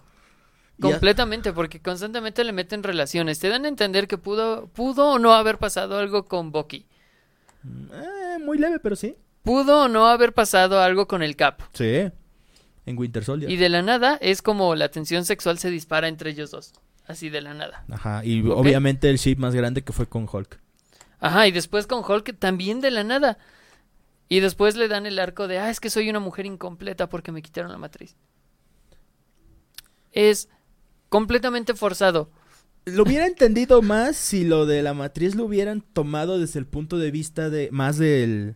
[0.80, 3.40] Completamente, porque constantemente le meten relaciones.
[3.40, 6.85] Te dan a entender que pudo, pudo o no haber pasado algo con Bucky.
[7.65, 9.15] Eh, muy leve, pero sí.
[9.44, 11.61] Pudo o no haber pasado algo con el Cap.
[11.74, 12.10] Sí.
[12.86, 13.52] En Winter Soldier.
[13.52, 16.74] Y de la nada es como la tensión sexual se dispara entre ellos dos.
[17.06, 17.84] Así de la nada.
[17.91, 18.24] Ajá.
[18.24, 20.60] Y obviamente el ship más grande que fue con Hulk.
[21.20, 23.38] Ajá, y después con Hulk también de la nada.
[24.30, 27.32] Y después le dan el arco de, ah, es que soy una mujer incompleta porque
[27.32, 28.15] me quitaron la matriz.
[30.11, 30.48] Es
[31.10, 32.32] completamente forzado.
[32.86, 36.98] Lo hubiera entendido más si lo de la matriz lo hubieran tomado desde el punto
[36.98, 38.56] de vista de más del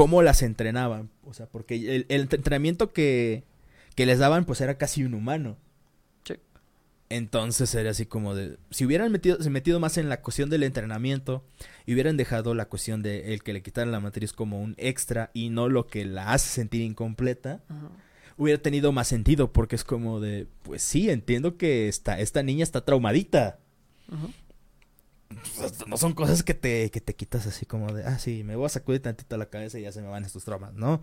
[0.00, 1.10] cómo las entrenaban.
[1.24, 3.44] O sea, porque el, el entrenamiento que,
[3.94, 5.58] que les daban pues era casi un humano.
[6.24, 6.36] Sí.
[7.10, 8.56] Entonces era así como de...
[8.70, 11.44] Si hubieran metido, se metido más en la cuestión del entrenamiento
[11.84, 15.30] y hubieran dejado la cuestión de el que le quitaran la matriz como un extra
[15.34, 17.90] y no lo que la hace sentir incompleta, Ajá.
[18.38, 20.46] hubiera tenido más sentido porque es como de...
[20.62, 23.58] Pues sí, entiendo que esta, esta niña está traumadita.
[24.10, 24.32] Ujú.
[25.56, 28.04] Pues, No son cosas que te, que te quitas así como de...
[28.04, 30.44] Ah, sí, me voy a sacudir tantito la cabeza y ya se me van estos
[30.44, 31.00] traumas, ¿no?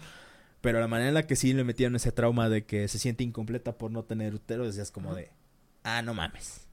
[0.61, 3.23] Pero la manera en la que sí le metieron ese trauma de que se siente
[3.23, 5.31] incompleta por no tener útero, decías como de...
[5.83, 6.67] Ah, no mames.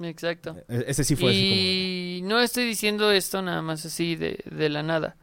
[0.00, 0.56] Exacto.
[0.68, 1.60] E- Ese sí fue así como...
[1.60, 1.88] de-
[2.18, 5.16] Y no estoy diciendo esto nada más así de, de la nada.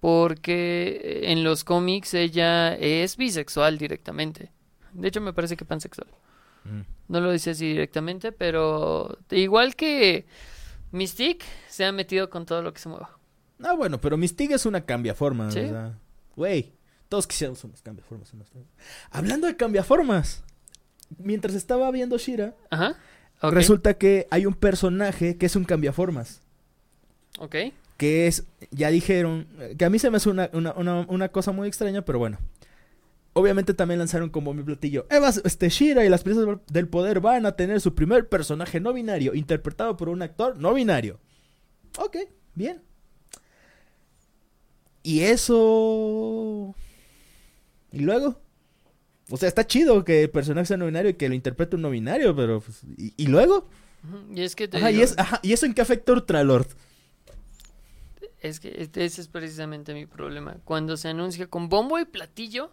[0.00, 4.50] Porque en los cómics ella es bisexual directamente.
[4.92, 6.08] De hecho, me parece que pansexual.
[6.64, 6.80] Mm.
[7.08, 10.26] No lo dice así directamente, pero igual que
[10.92, 13.18] Mystique se ha metido con todo lo que se mueva.
[13.62, 15.50] Ah, bueno, pero Mystique es una cambiaforma.
[15.50, 15.60] Sí.
[15.60, 15.98] Sea,
[16.36, 16.72] güey,
[17.08, 18.32] Todos quisiéramos unos cambiaformas.
[19.10, 20.44] Hablando de cambiaformas,
[21.18, 22.96] mientras estaba viendo Shira, Ajá.
[23.42, 26.40] resulta que hay un personaje que es un cambiaformas.
[27.40, 27.56] Ok.
[27.96, 31.50] Que es, ya dijeron, que a mí se me hace una, una, una, una cosa
[31.52, 32.38] muy extraña, pero bueno.
[33.32, 35.06] Obviamente también lanzaron como mi platillo.
[35.08, 38.92] Eva, este Shira y las princesas del poder van a tener su primer personaje no
[38.92, 41.20] binario, interpretado por un actor no binario.
[41.98, 42.16] Ok,
[42.54, 42.82] bien.
[45.02, 46.74] Y eso.
[47.92, 48.40] ¿Y luego?
[49.30, 51.82] O sea, está chido que el personaje sea no binario y que lo interprete un
[51.82, 52.60] no binario, pero.
[52.60, 53.68] Pues, ¿y, luego?
[54.34, 56.66] Y es que ajá, y, es, ajá, ¿y eso en qué afecta Ultralord?
[58.40, 60.56] Es que ese es precisamente mi problema.
[60.64, 62.72] Cuando se anuncia con bombo y platillo,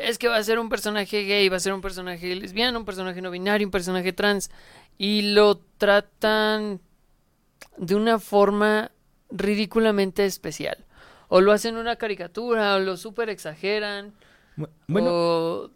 [0.00, 2.84] es que va a ser un personaje gay, va a ser un personaje lesbiano, un
[2.84, 4.50] personaje no binario, un personaje trans.
[4.98, 6.80] Y lo tratan
[7.76, 8.90] de una forma
[9.30, 10.84] ridículamente especial.
[11.28, 14.12] O lo hacen una caricatura, o lo super exageran.
[14.88, 15.70] Bueno,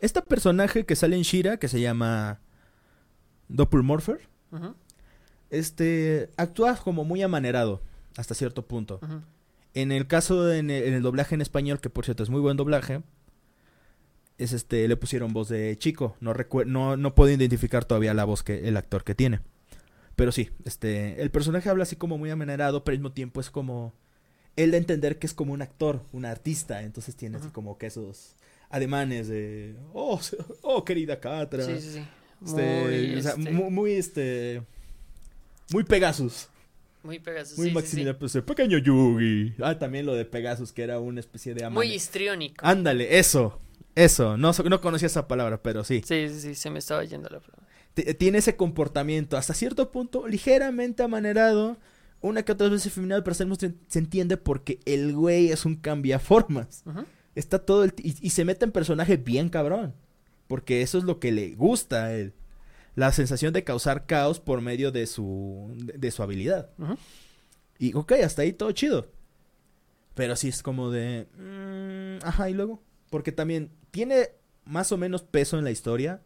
[0.00, 2.40] este personaje que sale en Shira, que se llama
[3.48, 4.20] Doppelmorpher,
[5.50, 7.80] este actúa como muy amanerado
[8.16, 9.00] hasta cierto punto.
[9.74, 13.02] En el caso en el, doblaje en español, que por cierto es muy buen doblaje,
[14.38, 16.34] es este le pusieron voz de chico, no
[16.66, 19.40] no no puedo identificar todavía la voz que el actor que tiene.
[20.16, 23.50] Pero sí, este el personaje habla así como muy amanerado, pero al mismo tiempo es
[23.50, 23.94] como
[24.56, 27.86] él de entender que es como un actor, un artista, entonces tiene así como que
[27.86, 28.36] esos
[28.68, 30.20] ademanes de, oh,
[30.62, 31.64] oh querida Catra.
[31.64, 32.04] Sí, sí, sí.
[32.44, 34.62] Este, este muy, muy, este,
[35.72, 36.48] muy Pegasus.
[37.02, 37.58] Muy Pegasus.
[37.58, 39.54] Muy sí, Maximiliano, pues el pequeño Yugi.
[39.60, 42.64] Ah, también lo de Pegasus, que era una especie de Muy histriónico.
[42.64, 43.60] Ándale, eso.
[43.94, 44.36] Eso.
[44.36, 46.02] No, no conocía esa palabra, pero sí.
[46.04, 47.66] Sí, sí, sí, se me estaba yendo la palabra.
[48.18, 51.76] Tiene ese comportamiento, hasta cierto punto, ligeramente amanerado.
[52.20, 56.84] Una que otras veces feminado, pero se entiende porque el güey es un cambiaformas.
[57.34, 57.92] Está todo el.
[57.98, 59.94] Y, y, se mete en personaje bien cabrón.
[60.46, 62.34] Porque eso es lo que le gusta a él
[62.94, 66.70] la sensación de causar caos por medio de su, de, su habilidad.
[67.78, 69.08] Y ok, hasta ahí todo chido.
[70.14, 71.26] Pero sí es como de...
[71.38, 72.82] Mm, ajá, y luego.
[73.12, 74.30] Porque también tiene
[74.64, 76.22] más o menos peso en la historia,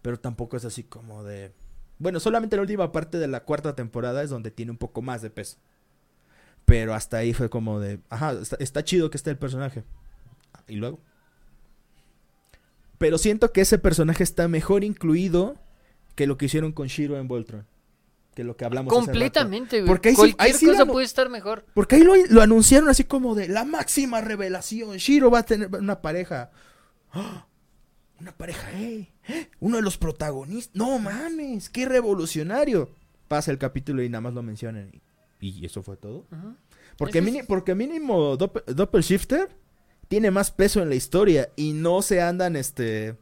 [0.00, 1.52] pero tampoco es así como de...
[1.98, 5.20] Bueno, solamente la última parte de la cuarta temporada es donde tiene un poco más
[5.20, 5.58] de peso.
[6.64, 8.00] Pero hasta ahí fue como de...
[8.08, 9.84] Ajá, está, chido que esté el personaje.
[10.66, 10.98] Y luego.
[12.96, 15.56] Pero siento que ese personaje está mejor incluido
[16.14, 17.66] que lo que hicieron con Shiro en Voltron.
[18.34, 19.88] Que lo que hablamos Completamente, güey.
[19.88, 21.64] Porque ahí Cualquier sí, cosa puede estar mejor.
[21.72, 24.96] Porque ahí lo, anunciaron así como de la máxima revelación.
[24.96, 26.50] Shiro va a tener una pareja.
[27.12, 27.46] ¡Ah!
[28.20, 29.08] Una pareja, eh.
[29.60, 30.74] Uno de los protagonistas.
[30.74, 32.90] No mames, qué revolucionario.
[33.28, 34.90] Pasa el capítulo y nada más lo mencionan.
[35.40, 36.26] Y, eso fue todo.
[36.96, 39.48] Porque, porque mínimo Doppel, Shifter
[40.08, 43.16] tiene más peso en la historia y no se andan este...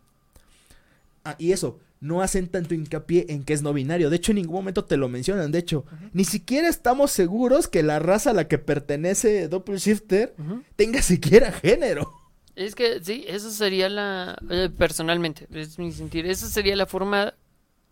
[1.24, 4.10] Ah, y eso, no hacen tanto hincapié en que es no binario.
[4.10, 5.52] De hecho, en ningún momento te lo mencionan.
[5.52, 10.34] De hecho, ni siquiera estamos seguros que la raza a la que pertenece Doppelshifter
[10.74, 12.12] tenga siquiera género.
[12.56, 14.36] Es que sí, eso sería la.
[14.50, 16.26] Eh, personalmente, es mi sentir.
[16.26, 17.34] Esa sería la forma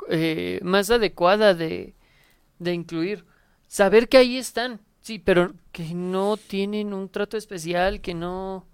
[0.09, 1.95] eh, más adecuada de,
[2.59, 3.25] de incluir.
[3.69, 8.67] Saber que ahí están, sí, pero que no tienen un trato especial, que no.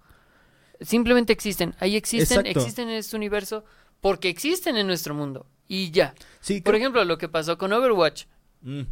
[0.81, 1.75] Simplemente existen.
[1.79, 3.63] Ahí existen, existen en este universo
[4.07, 6.15] porque existen en nuestro mundo y ya.
[6.39, 8.23] Sí, Por ejemplo, lo que pasó con Overwatch.
[8.61, 8.83] Mm.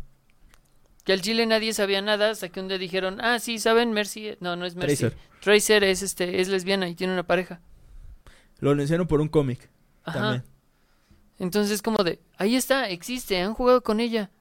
[1.06, 3.94] Que al Chile nadie sabía nada hasta que un día dijeron, ah, sí, ¿saben?
[3.94, 4.98] Mercy, no, no es Mercy.
[4.98, 5.18] Tracer.
[5.40, 7.62] Tracer es, este, es lesbiana y tiene una pareja.
[8.60, 9.70] Lo anunciaron por un cómic.
[10.04, 10.44] Ajá.
[11.40, 14.32] Entonces, como de, ahí está, existe, han jugado con ella.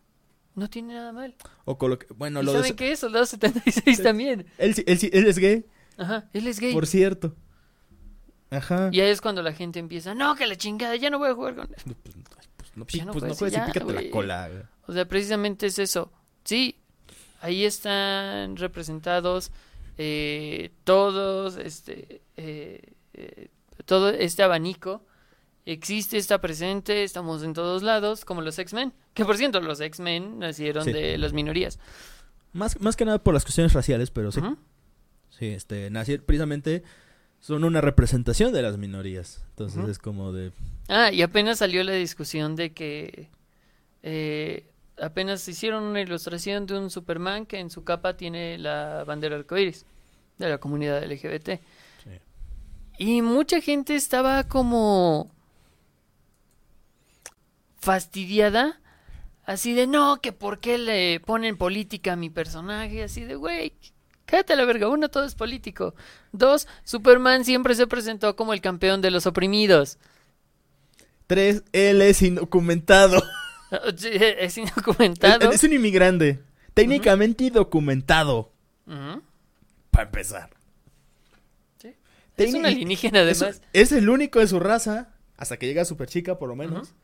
[0.56, 1.36] No tiene nada mal.
[1.66, 2.98] O con lo que, bueno, lo ¿Saben qué es?
[2.98, 4.46] Soldado 76 también.
[4.58, 5.66] Él, él, él es gay.
[5.98, 6.72] Ajá, él es gay.
[6.72, 7.36] Por cierto.
[8.54, 8.88] Ajá.
[8.92, 11.34] Y ahí es cuando la gente empieza, no, que la chingada, ya no voy a
[11.34, 11.66] jugar con...
[11.66, 14.70] Pues, pues, no, pues, no, pues, no puedes pícate la cola.
[14.86, 16.10] O sea, precisamente es eso.
[16.44, 16.76] Sí,
[17.40, 19.52] ahí están representados
[19.96, 22.80] eh, todos, este, eh,
[23.14, 23.48] eh,
[23.84, 25.04] todo este abanico.
[25.66, 28.92] Existe, está presente, estamos en todos lados, como los X-Men.
[29.14, 31.78] Que por cierto, los X-Men nacieron de las minorías.
[32.52, 34.40] Más, más que nada por las cuestiones raciales, pero sí.
[35.30, 36.82] Sí, este, nacieron precisamente
[37.44, 39.44] son una representación de las minorías.
[39.50, 40.50] Entonces es como de...
[40.88, 43.28] Ah, y apenas salió la discusión de que
[44.02, 44.66] eh,
[44.98, 49.84] apenas hicieron una ilustración de un Superman que en su capa tiene la bandera arcoíris
[50.38, 51.60] de la comunidad LGBT.
[52.96, 55.30] Y mucha gente estaba como
[57.76, 58.80] fastidiada,
[59.44, 63.74] así de no, que por qué le ponen política a mi personaje, así de güey,
[64.26, 64.88] Cállate la verga.
[64.88, 65.94] Uno, todo es político.
[66.32, 69.98] Dos, Superman siempre se presentó como el campeón de los oprimidos.
[71.26, 73.22] Tres, él es indocumentado.
[74.06, 75.50] Es indocumentado.
[75.50, 76.40] Es un inmigrante.
[76.74, 78.52] Técnicamente documentado.
[78.86, 79.20] Ujú.
[79.90, 80.50] Para empezar.
[81.78, 81.96] Sí.
[82.36, 83.62] Es un alienígena, Es, además.
[83.72, 85.08] es el único de su raza.
[85.36, 86.94] Hasta que llega Super Chica, por lo menos.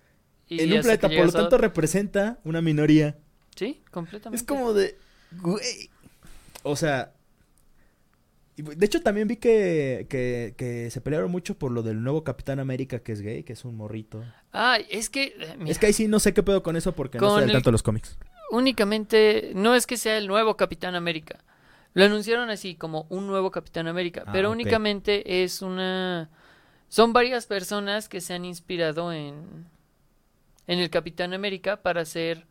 [0.47, 3.19] Y En un planeta, por lo tanto, representa una minoría.
[3.57, 4.37] Sí, completamente.
[4.41, 4.97] Es como de.
[5.41, 5.91] Güey.
[6.63, 7.13] O sea.
[8.57, 12.59] De hecho, también vi que, que, que se pelearon mucho por lo del nuevo Capitán
[12.61, 14.23] América que es gay, que es un morrito.
[14.53, 15.35] Ay, es que.
[15.39, 17.39] eh, mira, Es que ahí sí no sé qué pedo con eso porque no Con
[17.39, 18.19] sé al el- tanto los cómics.
[18.51, 19.53] únicamente.
[19.55, 21.43] No es que sea el nuevo Capitán América.
[21.95, 24.25] Lo anunciaron así, como un nuevo Capitán América.
[24.27, 26.29] Ah, pero únicamente es una.
[26.89, 29.67] Son varias personas que se han inspirado en.
[30.67, 32.47] En el Capitán América para hacer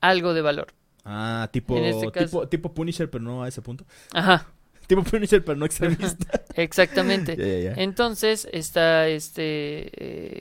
[0.00, 0.74] algo de valor.
[1.04, 3.84] Ah, tipo, este caso- tipo, tipo Punisher, pero no a ese punto.
[4.12, 4.46] Ajá,
[4.86, 6.42] Tipo Punisher, pero no extremista.
[6.54, 7.36] exactamente.
[7.82, 9.90] Entonces está este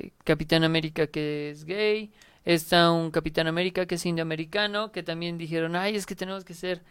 [0.06, 2.12] eh, Capitán América que es gay,
[2.44, 6.54] está un Capitán América que es indioamericano, que también dijeron, ay, es que tenemos que
[6.54, 6.82] ser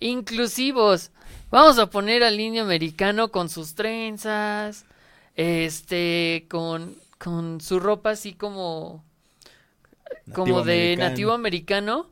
[0.00, 1.10] inclusivos.
[1.50, 4.86] Vamos a poner al indio americano con sus trenzas,
[5.36, 9.04] este, con, con su ropa así como,
[10.32, 11.08] como de americano.
[11.10, 12.10] nativo americano,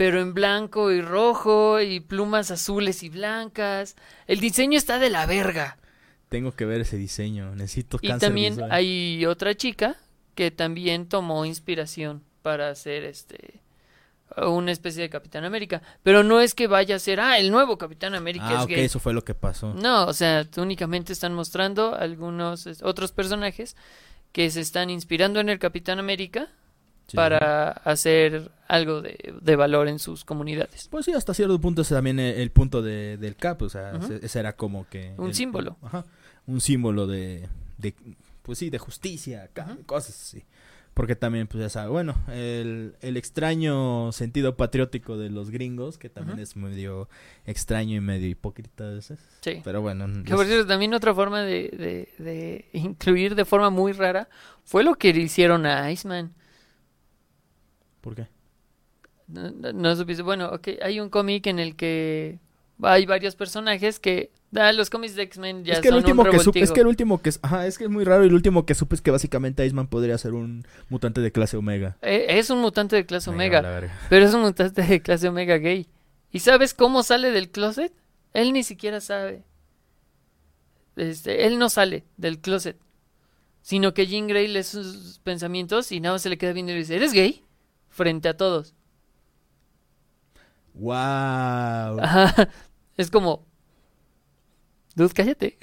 [0.00, 3.96] pero en blanco y rojo y plumas azules y blancas.
[4.26, 5.76] El diseño está de la verga.
[6.30, 7.54] Tengo que ver ese diseño.
[7.54, 8.72] Necesito Y cáncer también visual.
[8.72, 9.98] hay otra chica
[10.34, 13.60] que también tomó inspiración para hacer este
[14.38, 17.76] una especie de Capitán América, pero no es que vaya a ser ah el nuevo
[17.76, 18.84] Capitán América Ah, es ok, gay.
[18.86, 19.74] eso fue lo que pasó.
[19.74, 23.76] No, o sea, únicamente están mostrando algunos otros personajes
[24.32, 26.48] que se están inspirando en el Capitán América
[27.10, 27.16] Sí.
[27.16, 30.88] para hacer algo de, de valor en sus comunidades.
[30.90, 33.92] Pues sí, hasta cierto punto es también el, el punto de, del Cap, o sea,
[33.96, 35.12] ese, ese era como que...
[35.18, 35.76] Un el- símbolo.
[35.82, 36.04] Ajá,
[36.46, 37.94] un símbolo de, de,
[38.42, 39.50] pues sí, de justicia,
[39.86, 40.44] cosas así.
[40.92, 46.10] Porque también, pues ya sabes, bueno, el, el extraño sentido patriótico de los gringos, que
[46.10, 47.08] también es medio
[47.46, 49.20] extraño y medio hipócrita a veces.
[49.40, 49.60] Sí.
[49.64, 53.92] Pero bueno, Que por cierto, también otra forma de, de, de incluir de forma muy
[53.92, 54.28] rara
[54.64, 56.32] fue lo que le hicieron a Iceman.
[58.00, 58.28] ¿Por qué?
[59.28, 60.22] No, no- no supiste.
[60.22, 62.38] Bueno, ok, hay un cómic en el que
[62.82, 64.30] hay varios personajes que.
[64.56, 66.72] ah, los cómics de X-Men ya es que el son último un que supe, es
[66.72, 68.74] que el último que es, ajá, es que es muy raro y el último que
[68.74, 71.96] supe es que básicamente Iceman podría ser un mutante de clase Omega.
[72.02, 73.62] Eh, es un mutante de clase Me Omega,
[74.08, 75.86] pero es un mutante de clase Omega gay.
[76.32, 77.92] ¿Y sabes cómo sale del closet?
[78.32, 79.44] Él ni siquiera sabe.
[80.96, 82.76] Este, él no sale del closet.
[83.62, 86.76] Sino que Jean Grey lee sus pensamientos y nada más se le queda viendo y
[86.76, 87.44] le dice, ¿eres gay?
[87.90, 88.74] Frente a todos.
[90.74, 92.00] Wow.
[92.00, 92.48] Ajá.
[92.96, 93.44] Es como...
[94.94, 95.58] Dude, cállate.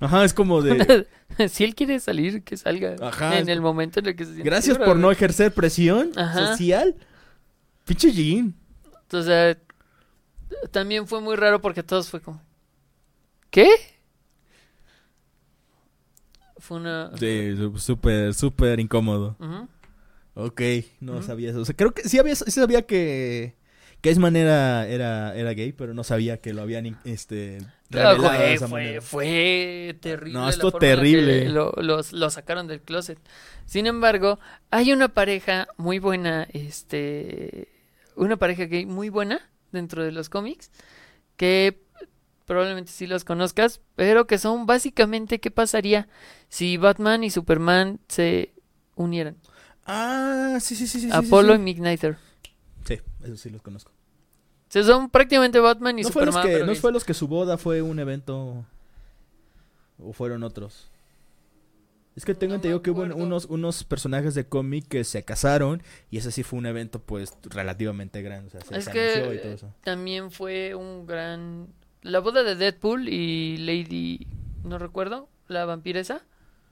[0.00, 1.06] Ajá, es como de
[1.48, 2.96] si él quiere salir, que salga.
[3.00, 6.48] Ajá, en el momento en el que se siente gracias por no ejercer presión Ajá.
[6.48, 6.96] social.
[7.84, 8.54] Pinche Jean.
[9.02, 9.58] Entonces,
[10.70, 12.42] también fue muy raro porque todos fue como...
[13.50, 13.68] ¿Qué?
[16.58, 17.16] Fue una...
[17.16, 19.36] Sí, súper, súper incómodo.
[19.38, 19.68] Ujú.
[20.34, 20.60] Ok,
[21.00, 21.22] no Ujú.
[21.22, 21.60] sabía eso.
[21.60, 23.54] O sea, creo que sí, había, sí sabía que,
[24.00, 27.58] que Iceman era, era, era gay, pero no sabía que lo habían este,
[27.90, 29.00] revelado de güey, esa fue, manera.
[29.00, 30.32] fue terrible.
[30.32, 31.48] No, que terrible.
[31.48, 33.18] Lo, los- lo sacaron del closet.
[33.64, 34.38] Sin embargo,
[34.70, 37.68] hay una pareja muy buena, este,
[38.16, 40.70] una pareja gay muy buena dentro de los cómics,
[41.36, 41.80] que
[42.46, 46.08] probablemente sí los conozcas, pero que son básicamente qué pasaría
[46.48, 48.52] si Batman y Superman se
[48.96, 49.36] unieran.
[49.86, 51.10] Ah, sí, sí, sí, sí.
[51.10, 51.60] sí, Apolo sí.
[51.60, 52.16] y Midnighter.
[52.84, 53.90] Sí, eso sí los conozco.
[53.90, 56.50] O sea, son prácticamente Batman y ¿No fue, los Superman.
[56.52, 58.64] que, pero ¿No fue los que su boda fue un evento?
[59.98, 60.90] ¿O fueron otros?
[62.16, 65.82] Es que tengo No entendido que hubo unos, unos personajes de cómic que se casaron
[66.10, 68.48] y ese sí fue un evento pues relativamente grande.
[68.48, 69.74] O sea, se, Es se que y todo eso.
[69.82, 71.68] también fue un gran...
[72.02, 74.26] La boda de Deadpool y Lady...
[74.62, 76.22] No recuerdo, la vampiresa.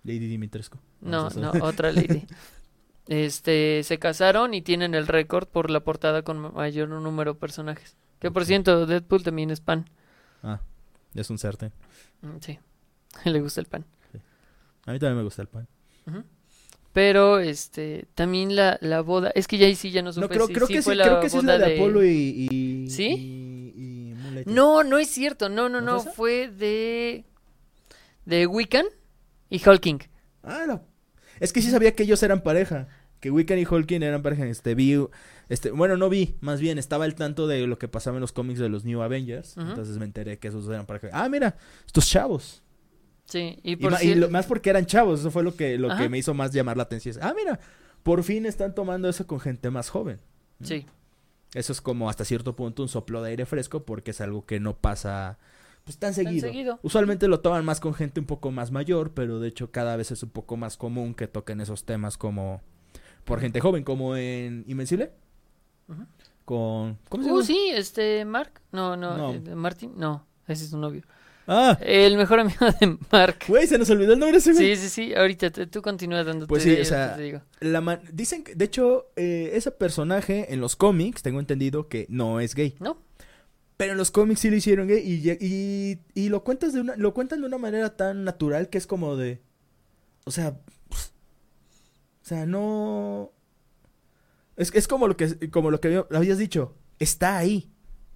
[0.05, 0.79] Lady Dimitrescu.
[1.01, 2.27] No, no, otra Lady.
[3.09, 7.97] Este, se casaron y tienen el récord por la portada con mayor número de personajes.
[8.21, 8.49] Que por Ok.
[8.49, 9.91] cierto, Deadpool también es pan.
[10.43, 10.61] Ah,
[11.15, 11.73] es un sartén.
[12.21, 12.59] Mm, Sí,
[13.25, 13.85] le gusta el pan.
[14.87, 15.67] A mí también me gusta el pan.
[16.93, 19.31] Pero, este, también la, la boda...
[19.35, 20.85] Es que ya ahí sí ya no supe No, creo, si creo sí que sí,
[20.85, 23.09] fue la creo que sí es la boda de Apolo y, y, ¿Sí?
[23.77, 24.43] y.
[24.47, 25.49] No, no es cierto.
[25.49, 26.01] No, no, ¿No no.
[26.01, 27.25] fue de...
[28.27, 28.87] De Wiccan
[29.49, 30.01] y Hulking.
[30.43, 30.83] Ah, no.
[31.43, 32.87] Es que sí sabía que ellos eran pareja.
[33.19, 34.47] Que Wiccan y Hulking eran pareja.
[34.47, 34.97] Este, vi,
[35.49, 38.31] Este, bueno, no vi, más bien estaba al tanto de lo que pasaba en los
[38.31, 39.57] cómics de los New Avengers.
[39.57, 41.11] Entonces me enteré que esos eran que.
[41.13, 42.63] Ah, mira, estos chavos.
[43.25, 43.93] Sí, y, por
[44.31, 46.85] más porque eran chavos, eso fue lo que, lo que me hizo más llamar la
[46.85, 47.17] atención.
[47.21, 47.59] Ah, mira,
[48.05, 50.21] por fin están tomando eso con gente más joven.
[50.63, 50.87] Sí.
[51.55, 54.61] Eso es como hasta cierto punto un soplo de aire fresco porque es algo que
[54.61, 55.39] no pasa
[55.85, 56.79] pues tan seguido.
[56.83, 60.11] Usualmente lo toman más con gente un poco más mayor, pero de hecho cada vez
[60.11, 62.61] es un poco más común que toquen esos temas como
[63.25, 65.13] por gente joven, como en Invencible.
[66.45, 66.99] Con.
[67.09, 67.43] ¿Cómo se uh, llama?
[67.43, 68.25] Uh, sí, este.
[68.25, 68.61] Mark.
[68.71, 69.17] No, no.
[69.17, 69.33] no.
[69.33, 69.93] Eh, Martin.
[69.97, 71.03] No, ese es su novio.
[71.47, 71.77] Ah.
[71.81, 73.39] El mejor amigo de Mark.
[73.49, 75.15] Güey, se nos olvidó el nombre ese Sí, sí, sí.
[75.15, 76.49] Ahorita tú continúas dándote.
[76.49, 77.17] Pues sí, o sea.
[77.61, 82.41] La dicen que, de hecho, eh, ese personaje en los cómics, tengo entendido que no
[82.41, 82.75] es gay.
[82.79, 82.97] No.
[83.83, 86.95] Pero en los cómics sí lo hicieron gay y, y, y lo, cuentas de una,
[86.95, 89.43] lo cuentan de una manera tan natural que es como de.
[90.25, 90.51] O sea.
[90.51, 90.95] o
[92.25, 93.33] sea, no.
[94.57, 96.77] Es, es como lo que, como lo que habías dicho.
[97.01, 97.73] Está ahí.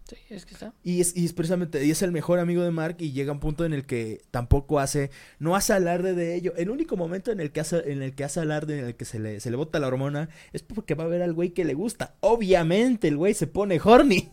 [0.08, 0.72] Sí, es que está.
[0.84, 3.40] Y es, y es precisamente, y es el mejor amigo de Mark y llega un
[3.40, 5.10] punto en el que tampoco hace,
[5.40, 6.52] no hace alarde de ello.
[6.56, 9.04] El único momento en el que hace, en el que hace alarde, en el que
[9.04, 11.64] se le, se le bota la hormona, es porque va a ver al güey que
[11.64, 12.14] le gusta.
[12.20, 14.30] Obviamente el güey se pone horny.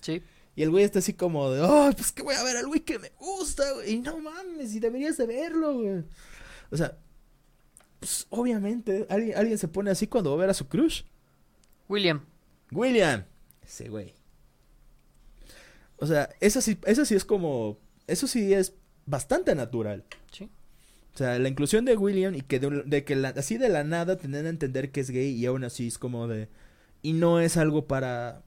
[0.00, 0.24] Sí.
[0.54, 2.80] Y el güey está así como de, oh, pues que voy a ver al güey
[2.80, 3.94] que me gusta, güey.
[3.94, 6.04] Y no mames, y deberías de verlo, güey.
[6.70, 6.98] O sea,
[8.00, 11.02] pues obviamente, alguien, alguien se pone así cuando va a ver a su crush.
[11.88, 12.24] William.
[12.70, 13.24] William.
[13.62, 14.14] Ese güey.
[15.96, 17.78] O sea, eso sí, eso sí es como.
[18.06, 18.74] Eso sí es
[19.06, 20.04] bastante natural.
[20.32, 20.50] Sí.
[21.14, 24.46] O sea, la inclusión de William y que de, que así de la nada tener
[24.46, 26.48] a entender que es gay y aún así es como de.
[27.02, 28.42] Y no es algo para.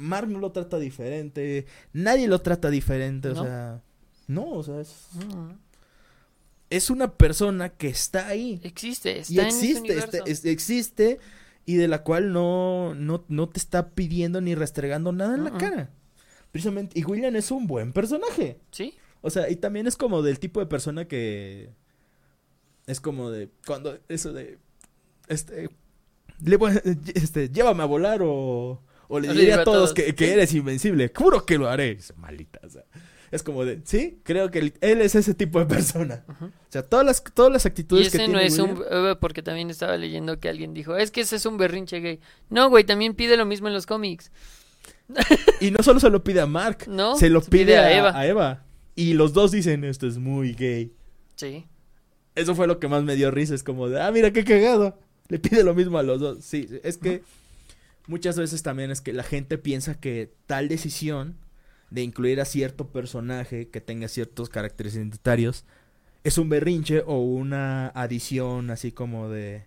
[0.00, 1.66] Mark no lo trata diferente.
[1.92, 3.28] Nadie lo trata diferente.
[3.28, 3.82] O sea.
[4.26, 5.08] No, o sea, es.
[6.70, 8.60] Es una persona que está ahí.
[8.62, 11.18] Existe, está y existe, este, existe
[11.66, 15.58] y de la cual no, no, no te está pidiendo ni restregando nada en la
[15.58, 15.90] cara.
[16.52, 18.60] Precisamente, y William es un buen personaje.
[18.70, 18.94] Sí.
[19.20, 21.70] O sea, y también es como del tipo de persona que
[22.86, 24.58] es como de cuando eso de
[25.28, 25.70] este
[26.42, 26.58] le
[27.14, 31.12] este llévame a volar o o le diría a todos, que, que eres invencible.
[31.14, 31.98] Juro que lo haré.
[32.16, 32.84] Malita, o sea
[33.30, 36.24] es como de, sí, creo que él, es ese tipo de persona.
[36.28, 39.70] O sea, todas las, todas las actitudes y ese no es un, eh, porque también
[39.70, 42.20] estaba leyendo que alguien dijo, es que ese es un berrinche gay.
[42.48, 44.32] No, güey, también pide lo mismo en los cómics.
[45.60, 48.18] y no solo se lo pide a Mark, no, se lo pide, a, Eva.
[48.18, 48.64] a Eva.
[48.96, 50.92] Y los dos dicen, esto es muy gay.
[51.36, 51.66] Sí.
[52.34, 54.98] Eso fue lo que más me dio risa, es como de, ah, mira qué cagado.
[55.28, 56.44] Le pide lo mismo a los dos.
[56.44, 57.22] Sí, es que
[58.10, 61.36] muchas veces también es que la gente piensa que tal decisión
[61.90, 65.64] de incluir a cierto personaje que tenga ciertos caracteres identitarios
[66.24, 69.64] es un berrinche o una adición así como de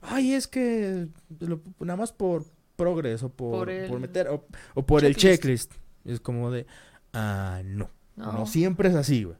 [0.00, 1.06] ay es que
[1.78, 4.44] nada más por progreso por, por, meter o,
[4.84, 5.72] por el checklist
[6.04, 6.66] es como de
[7.12, 9.38] ah no no, siempre es así güey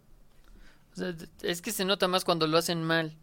[1.43, 3.17] es que se nota más cuando lo hacen mal.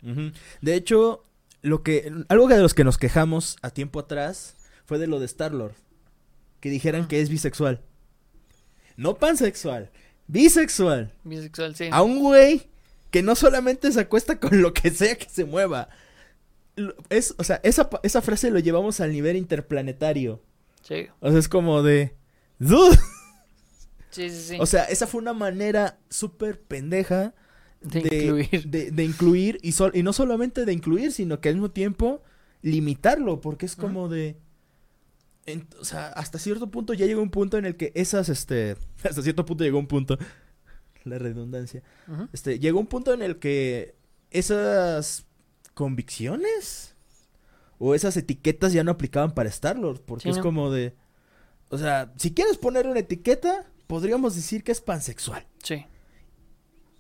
[0.60, 1.24] De hecho
[1.62, 4.56] lo que algo de los que nos quejamos a tiempo atrás
[4.90, 5.76] fue de lo de Star Lord
[6.60, 7.82] que dijeran que es bisexual
[9.00, 9.90] no pansexual,
[10.28, 11.14] bisexual.
[11.24, 11.88] Bisexual, sí.
[11.90, 12.68] A un güey
[13.12, 15.88] que no solamente se acuesta con lo que sea que se mueva.
[17.08, 20.42] Es, o sea, esa, esa frase lo llevamos al nivel interplanetario.
[20.82, 21.08] Sí.
[21.22, 22.14] O sea, es como de...
[24.12, 24.58] Sí, sí, sí.
[24.60, 27.34] O sea, esa fue una manera súper pendeja
[27.80, 28.68] de, incluir.
[28.68, 32.22] De, incluir y, y no solamente de incluir, sino que al mismo tiempo
[32.62, 34.36] limitarlo, porque es como de
[35.80, 39.22] o sea, hasta cierto punto ya llegó un punto en el que esas, este, hasta
[39.22, 40.18] cierto punto llegó un punto,
[41.04, 41.84] la redundancia,
[42.34, 43.96] este, llegó un punto en el que
[44.32, 45.26] esas
[45.74, 46.96] convicciones
[47.78, 50.96] o esas etiquetas ya no aplicaban para Star-Lord, porque es como de,
[51.70, 55.48] o sea, si quieres poner una etiqueta, podríamos decir que es pansexual.
[55.64, 55.86] Sí.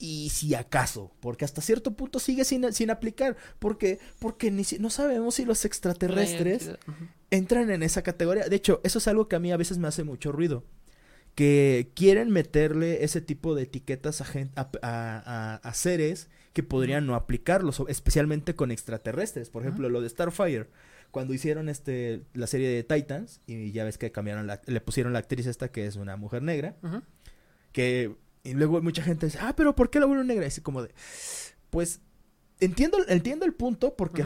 [0.01, 4.89] Y si acaso, porque hasta cierto punto sigue sin, sin aplicar, porque porque ni no
[4.89, 6.71] sabemos si los extraterrestres
[7.31, 8.47] entran en esa categoría.
[8.47, 10.63] De hecho, eso es algo que a mí a veces me hace mucho ruido.
[11.35, 18.55] Que quieren meterle ese tipo de etiquetas a, a, seres que podrían no aplicarlos, especialmente
[18.55, 19.49] con extraterrestres.
[19.49, 20.67] Por ejemplo, lo de Starfire.
[21.11, 25.11] Cuando hicieron este la serie de Titans, y ya ves que cambiaron la, le pusieron
[25.11, 26.75] la actriz esta que es una mujer negra,
[27.73, 28.15] que
[28.49, 30.45] y luego mucha gente dice, ah, pero ¿por qué la vuelven negra?
[30.45, 30.91] Y es como de,
[31.69, 32.01] pues
[32.59, 34.23] entiendo, entiendo el punto porque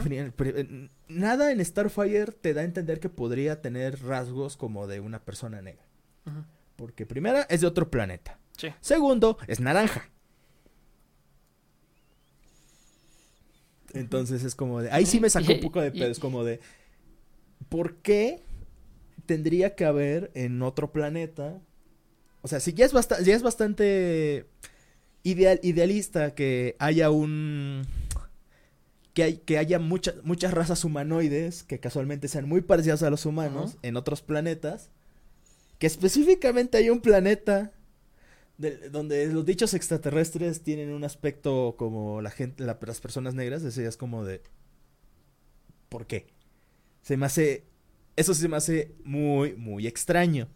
[1.08, 5.62] nada en Starfire te da a entender que podría tener rasgos como de una persona
[5.62, 5.84] negra.
[6.76, 8.38] Porque primera, es de otro planeta.
[8.80, 10.08] Segundo, es naranja.
[13.92, 14.90] Entonces es como de...
[14.90, 16.10] Ahí sí me sacó un poco de pedo.
[16.10, 16.60] Es como de...
[17.68, 18.42] ¿Por qué
[19.26, 21.60] tendría que haber en otro planeta.
[22.44, 24.44] O sea, si ya es, bastante ya es bastante
[25.22, 27.86] ideal, idealista que haya un...
[29.14, 33.24] Que, hay, que haya muchas muchas razas humanoides que casualmente sean muy parecidas a los
[33.24, 34.90] humanos en otros planetas.
[35.78, 37.72] Que específicamente hay un planeta
[38.90, 44.22] donde los dichos extraterrestres tienen un aspecto como la gente, las personas negras, es como
[44.22, 44.42] de...
[45.88, 46.26] ¿Por qué?
[47.00, 47.64] Se me hace...
[48.16, 50.46] Eso se me hace muy, muy extraño.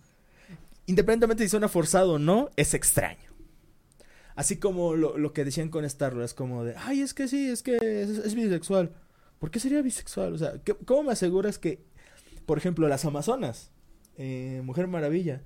[0.89, 3.31] Independientemente si suena forzado o no, es extraño.
[4.35, 7.63] Así como lo, que decían con Star Wars, como de, ay, es que sí, es
[7.63, 8.93] que es, bisexual.
[9.39, 10.33] ¿Por qué sería bisexual?
[10.33, 10.55] O sea,
[10.87, 11.85] ¿cómo me aseguras que,
[12.47, 13.71] por ejemplo, las Amazonas,
[14.17, 15.43] eh, Mujer Maravilla,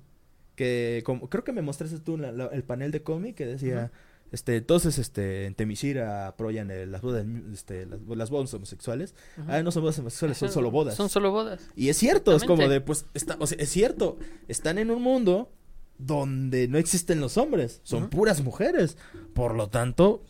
[0.54, 3.90] que como, creo que me mostraste tú el panel de cómic que decía,
[4.32, 9.14] este, entonces, este, en Temisira apoyan las bodas, este, las, bodas homosexuales.
[9.46, 10.96] Ah, no son bodas homosexuales, son solo bodas.
[10.96, 11.60] Son solo bodas.
[11.76, 14.18] Y es cierto, es como de, pues, está, o sea, es cierto,
[14.48, 15.52] están en un mundo
[15.98, 18.96] donde no existen los hombres, son puras mujeres.
[19.34, 20.24] Por lo tanto,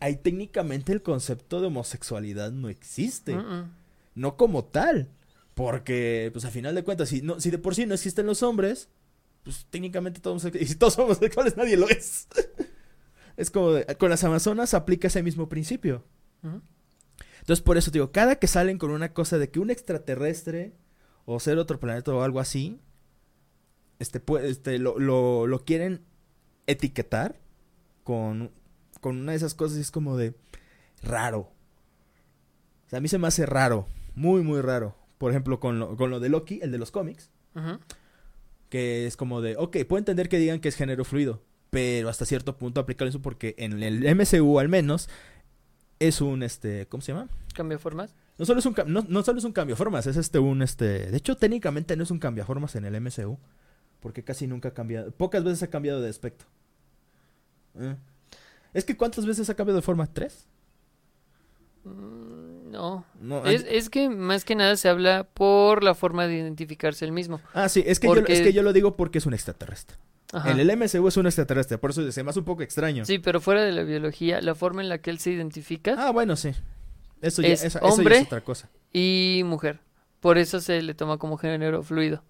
[0.00, 3.34] ahí técnicamente el concepto de homosexualidad no existe.
[4.14, 5.08] No como tal.
[5.54, 8.42] Porque, pues a final de cuentas, si, no, si de por sí no existen los
[8.42, 8.88] hombres,
[9.44, 12.26] pues técnicamente todos Y si todos somos homosexuales, nadie lo es.
[13.36, 16.04] Es como, con las Amazonas aplica ese mismo principio.
[17.40, 20.74] Entonces, por eso digo, cada que salen con una cosa de que un extraterrestre
[21.24, 22.80] o ser otro planeta o algo así,
[23.98, 26.04] este, este lo, lo, quieren
[26.66, 27.40] etiquetar
[28.02, 28.50] con,
[29.00, 30.34] con una de esas cosas y es como de
[31.02, 31.52] raro.
[32.86, 34.96] O sea, a mí se me hace raro, muy, muy raro.
[35.18, 37.30] Por ejemplo, con lo, con lo de Loki, el de los cómics,
[38.68, 41.42] que es como de, ok, puedo entender que digan que es género fluido,
[41.74, 45.08] pero hasta cierto punto aplicar eso porque en el MCU al menos
[45.98, 47.28] es un, este, ¿cómo se llama?
[47.52, 48.14] Cambio de formas.
[48.38, 50.62] No solo es un, no, no solo es un cambio de formas, es este un,
[50.62, 53.38] este, de hecho técnicamente no es un cambio de formas en el MCU.
[53.98, 55.10] Porque casi nunca ha cambiado.
[55.12, 56.44] Pocas veces ha cambiado de aspecto.
[57.80, 57.96] Eh.
[58.74, 60.06] Es que ¿cuántas veces ha cambiado de forma?
[60.06, 60.46] ¿Tres?
[61.84, 63.04] Mm, no.
[63.46, 67.40] es, que más que nada se habla por la forma de identificarse el mismo.
[67.54, 69.96] Ah, sí, es que, yo, es que yo lo digo porque es un extraterrestre.
[70.46, 73.04] En el MCU es un extraterrestre, por eso se me hace un poco extraño.
[73.04, 75.94] Sí, pero fuera de la biología, la forma en la que él se identifica.
[75.98, 76.52] Ah, bueno, sí.
[77.20, 78.68] Eso ya es, hombre es otra cosa.
[78.92, 79.80] Y mujer.
[80.20, 82.22] Por eso se le toma como género fluido.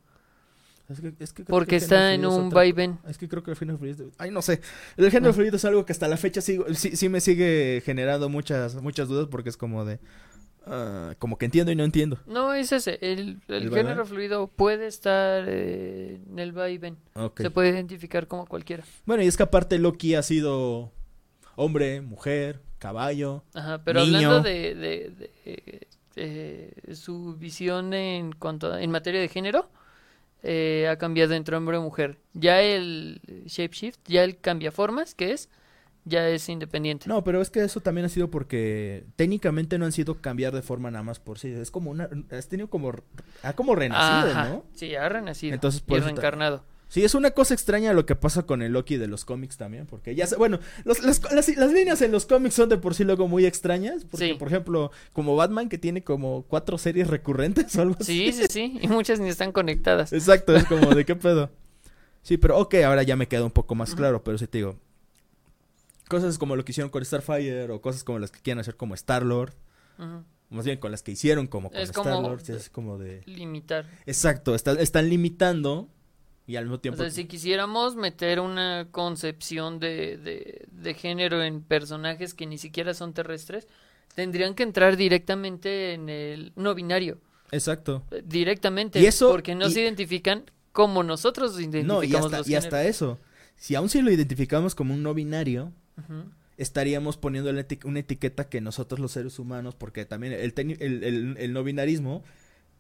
[1.49, 2.99] Porque está en un vaivén.
[3.09, 4.11] Es que creo que el género fluido.
[4.19, 4.61] Ay, no sé.
[4.97, 5.35] El género ah.
[5.35, 9.29] fluido es algo que hasta la fecha sí, sí, me sigue generando muchas, muchas dudas
[9.31, 9.99] porque es como de.
[10.67, 12.19] Ah, como que entiendo y no entiendo.
[12.27, 12.99] No, es ese.
[13.01, 16.97] El, género fluido puede estar eh, en el vaivén.
[17.37, 18.85] Se puede identificar como cualquiera.
[19.05, 20.93] Bueno, y es que aparte Loki ha sido
[21.57, 23.45] hombre, mujer, caballo.
[23.55, 25.87] Ajá, pero hablando de, de,
[26.17, 29.69] eh, su visión en cuanto en materia de género
[30.43, 32.19] eh, ha cambiado entre hombre y mujer.
[32.35, 35.49] Ya el shapeshift, ya el cambia formas, que es,
[36.05, 37.09] ya es independiente.
[37.09, 40.63] No, pero es que eso también ha sido porque técnicamente no han sido cambiar de
[40.63, 41.49] forma nada más por sí.
[41.49, 42.93] Es como una, has tenido como,
[43.43, 44.65] ha como renacido, ¿no?
[44.75, 45.55] Sí, ha renacido.
[45.55, 46.65] Entonces, por y reencarnado.
[46.89, 49.87] Sí, es una cosa extraña lo que pasa con el Loki de los cómics también,
[49.87, 53.47] porque ya, bueno, las, las, líneas en los cómics son de por sí luego muy
[53.47, 58.31] extrañas, porque por ejemplo, como Batman que tiene como cuatro series recurrentes o algo así.
[58.31, 60.13] Sí, sí, sí, y muchas ni están conectadas.
[60.13, 61.51] Exacto, es como de qué pedo.
[62.23, 64.79] Sí, pero ok, ahora ya me queda un poco más claro, pero sí te digo,
[66.09, 68.95] cosas como lo que hicieron con Starfire o cosas como las que quieren hacer como
[68.95, 69.55] Star-Lord.
[70.51, 73.23] Más bien con las que hicieron como con Star-Lord, es como de...
[73.27, 73.87] Limitar.
[74.07, 75.89] Exacto, están limitando
[76.47, 77.01] y al mismo tiempo...
[77.01, 82.93] O sea, si quisiéramos meter una concepción de, de, género en personajes que ni siquiera
[82.93, 83.67] son terrestres,
[84.15, 87.19] tendrían que entrar directamente en el no binario.
[87.51, 88.05] Exacto.
[88.25, 89.01] Directamente.
[89.01, 93.19] ¿Y eso, porque no se identifican como nosotros identificamos no, y hasta, y hasta eso.
[93.57, 95.73] Si aún si lo identificamos como un no binario,
[96.57, 101.65] estaríamos poniendo una etiqueta que nosotros los seres humanos, porque también el, el, el, no
[101.65, 102.23] binarismo,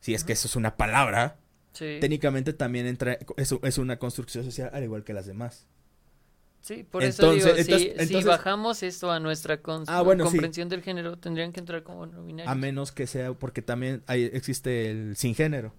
[0.00, 1.38] si es que eso es una palabra,
[1.72, 5.66] técnicamente también entra, es, es una construcción social al igual que las demás.
[6.64, 11.60] Sí, por eso digo, si, bajamos esto a nuestra ah, comprensión del género, tendrían que
[11.60, 12.50] entrar como no binarios.
[12.50, 15.74] A menos que sea, porque también hay, existe el sin género.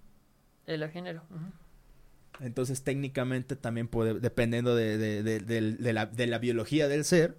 [0.67, 1.23] El agénero.
[2.39, 7.37] Entonces, técnicamente también puede, dependiendo de, de, de, la, de la biología del ser,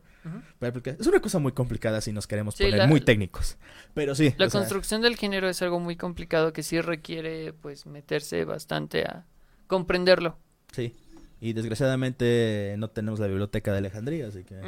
[0.98, 3.56] es una cosa muy complicada si nos queremos poner muy técnicos.
[3.94, 4.35] Pero sí.
[4.39, 9.27] La construcción del género es algo muy complicado que sí requiere pues meterse bastante a
[9.66, 10.39] comprenderlo.
[10.73, 10.94] Sí.
[11.40, 14.60] Y desgraciadamente no tenemos la biblioteca de Alejandría, así que...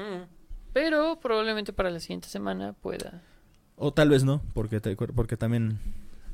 [0.73, 3.23] Pero probablemente para la siguiente semana pueda.
[3.77, 4.81] O tal vez no, porque,
[5.15, 5.79] porque también...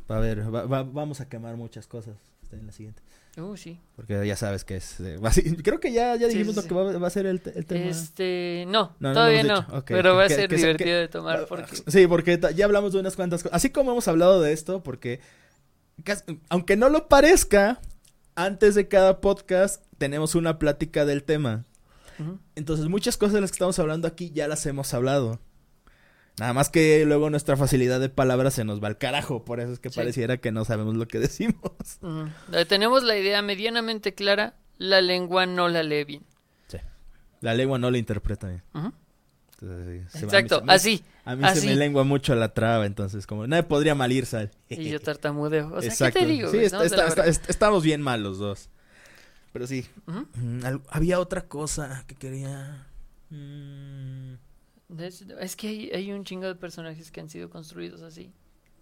[0.09, 2.17] A ver, vamos a quemar muchas cosas.
[2.43, 3.03] está en la siguiente.
[3.37, 3.81] Uh, sí.
[3.97, 5.01] Porque ya sabes que es...
[5.01, 5.19] eh,
[5.65, 7.67] creo que ya, ya Sí, dijimos sí, lo que va, va a ser el, el
[7.67, 7.85] tema.
[7.87, 11.77] Este, no, todavía no, pero va a ser que divertido que- de tomar porque...
[11.89, 13.57] Sí, porque ya hablamos de unas cuantas cosas.
[13.57, 15.21] Así como hemos hablado de esto, porque
[16.49, 17.81] aunque no lo parezca,
[18.37, 21.65] antes de cada podcast tenemos una plática del tema.
[22.55, 25.41] Entonces muchas cosas de las que estamos hablando aquí ya las hemos hablado.
[26.39, 29.45] Nada más que luego nuestra facilidad de palabras se nos va al carajo.
[29.45, 29.97] Por eso es que Sí.
[29.97, 31.55] pareciera que no sabemos lo que decimos.
[32.01, 32.29] Ujú.
[32.53, 36.23] Eh, Tenemos la idea medianamente clara, la lengua no la lee bien.
[37.41, 38.63] La lengua no la interpreta bien.
[38.73, 38.93] Ujú.
[39.61, 41.05] Entonces, se- a mí Exacto, así.
[41.27, 44.37] A mí se me lengua mucho la traba, entonces como nadie podría malirse.
[44.39, 45.69] al- Y yo tartamudeo.
[45.75, 46.19] O sea, Exacto.
[46.21, 46.51] ¿qué te digo?
[46.51, 48.71] Sí, está- Estamos está- está- bien mal los dos.
[49.53, 49.87] Pero sí.
[50.07, 52.87] Mm, había otra cosa que quería.
[53.31, 54.35] Mm,
[54.99, 58.33] Es, que hay, hay un chingo de personajes que han sido construidos así.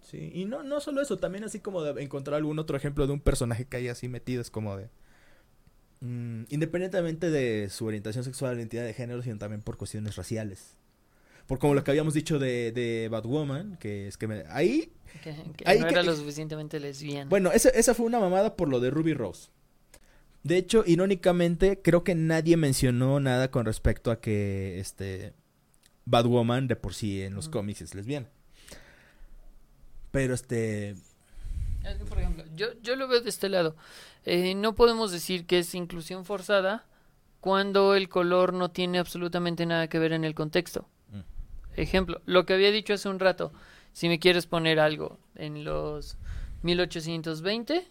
[0.01, 0.31] sí.
[0.33, 3.19] Y no, no solo eso, también así como de encontrar algún otro ejemplo de un
[3.21, 4.41] personaje que haya así metido.
[4.41, 4.89] Es como de.
[6.01, 10.77] mm, independientemente de su orientación sexual, identidad de género, sino también por cuestiones raciales.
[11.47, 15.35] Por como lo que habíamos dicho de, de Batwoman, que es que me- ahí Que,
[15.57, 17.29] que Ahí no que- era lo suficientemente lesbiana.
[17.29, 19.49] Bueno, esa, esa fue una mamada por lo de Ruby Rose.
[20.43, 25.33] De hecho, irónicamente, creo que nadie mencionó nada con respecto a que este
[26.05, 28.27] Batwoman de por sí en los cómics es lesbiana.
[30.11, 30.91] Pero este
[31.83, 33.75] Es que, por ejemplo, yo, yo lo veo de este lado.
[34.25, 36.85] Eh, no podemos decir que es inclusión forzada
[37.39, 40.87] cuando el color no tiene absolutamente nada que ver en el contexto.
[41.09, 41.21] Mm.
[41.75, 43.51] Ejemplo, lo que había dicho hace un rato,
[43.91, 46.17] si me quieres poner algo en los
[46.61, 47.85] 1820,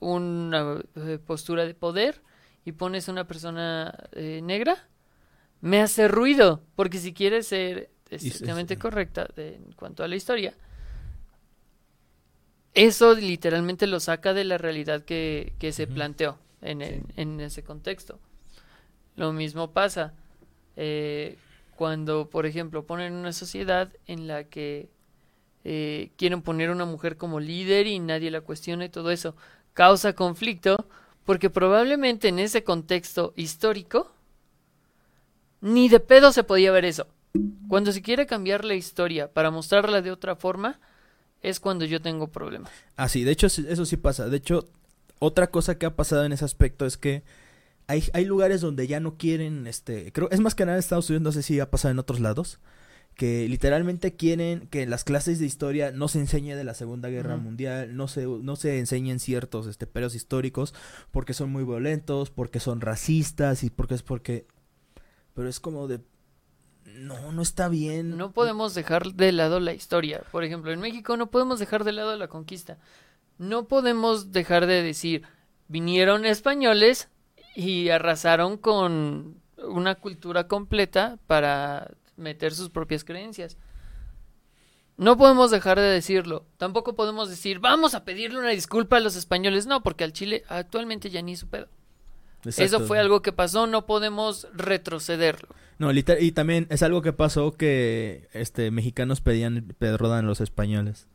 [0.00, 2.22] una eh, postura de poder
[2.64, 4.88] y pones una persona eh, negra,
[5.62, 10.16] me hace ruido, porque si quieres ser es- estrictamente correcta de- en cuanto a la
[10.16, 10.54] historia,
[12.74, 18.18] eso literalmente lo saca de la realidad que, que se planteó en- en ese contexto.
[19.16, 20.14] Lo mismo pasa
[20.76, 21.36] eh,
[21.76, 24.88] cuando, por ejemplo, ponen una sociedad en la que
[25.64, 29.36] eh, quieren poner a una mujer como líder y nadie la cuestiona y todo eso.
[29.74, 30.88] Causa conflicto
[31.24, 34.12] porque probablemente en ese contexto histórico
[35.62, 37.06] ni de pedo se podía ver eso.
[37.68, 40.78] Cuando se quiere cambiar la historia para mostrarla de otra forma,
[41.40, 42.70] es cuando yo tengo problemas.
[42.96, 44.28] Ah, sí, de hecho eso sí pasa.
[44.28, 44.68] De hecho,
[45.18, 47.22] otra cosa que ha pasado en ese aspecto es que
[47.86, 51.08] hay, hay lugares donde ya no quieren, este, creo, es más que nada en Estados
[51.08, 52.58] Unidos, no sé si ha pasado en otros lados,
[53.14, 57.08] que literalmente quieren que en las clases de historia no se enseñe de la Segunda
[57.08, 57.36] Guerra.
[57.36, 60.74] Mundial, no se, no se enseñen ciertos este, periodos históricos,
[61.10, 64.46] porque son muy violentos, porque son racistas y porque es porque...
[65.34, 66.00] Pero es como de...
[66.84, 68.16] No, no está bien.
[68.16, 70.22] No podemos dejar de lado la historia.
[70.30, 72.78] Por ejemplo, en México no podemos dejar de lado la conquista.
[73.38, 75.22] No podemos dejar de decir,
[75.68, 77.08] vinieron españoles
[77.54, 83.56] y arrasaron con una cultura completa para meter sus propias creencias.
[84.96, 86.46] No podemos dejar de decirlo.
[86.58, 89.66] Tampoco podemos decir, vamos a pedirle una disculpa a los españoles.
[89.66, 91.68] No, porque al Chile actualmente ya ni su pedo.
[92.44, 95.48] Eso fue algo que pasó, no podemos retrocederlo.
[95.78, 100.40] No, liter- y también es algo que pasó que este mexicanos pedían pedrodan a los
[100.40, 101.06] españoles.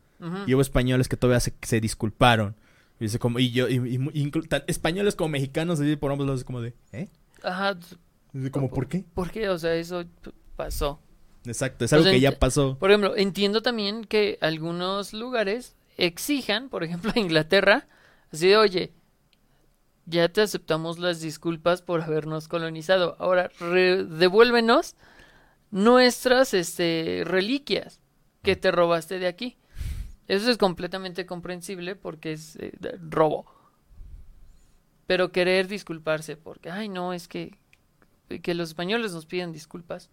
[0.48, 2.56] Y hubo españoles que todavía se, se disculparon.
[3.00, 6.44] Y, dice como, y yo, y, y- inclu- tan- españoles como mexicanos, por ambos lados,
[6.44, 7.08] como de, ¿eh?
[7.44, 7.78] Ajá,
[8.52, 9.06] como, ¿por qué?
[9.14, 9.50] ¿Por qué?
[9.50, 10.06] O sea, eso
[10.56, 11.00] pasó.
[11.46, 12.78] Exacto, es algo sea, que ya pasó.
[12.80, 17.88] Por ejemplo, entiendo también que algunos lugares exijan, por ejemplo, a Inglaterra,
[18.34, 18.92] así de, oye,
[20.08, 23.18] ya te aceptamos las disculpas por habernos colonizado.
[23.20, 24.96] Ahora, devuélvenos
[25.70, 28.00] nuestras este, reliquias
[28.42, 29.58] que te robaste de aquí.
[30.30, 32.72] Eso es completamente comprensible porque es eh,
[33.02, 33.46] robo.
[35.08, 37.58] Pero querer disculparse porque, ay, no, es que,
[38.42, 40.10] que los españoles nos piden disculpas.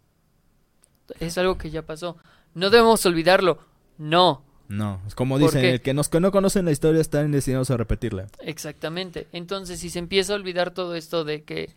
[1.21, 2.16] Es algo que ya pasó.
[2.55, 3.59] No debemos olvidarlo.
[3.97, 7.31] No, No, es como ¿Por dicen, el que nos que no conocen la historia están
[7.31, 8.27] destinados a repetirla.
[8.41, 9.28] exactamente.
[9.32, 11.74] Entonces, si se empieza a olvidar todo esto de que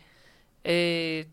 [0.64, 1.28] eh,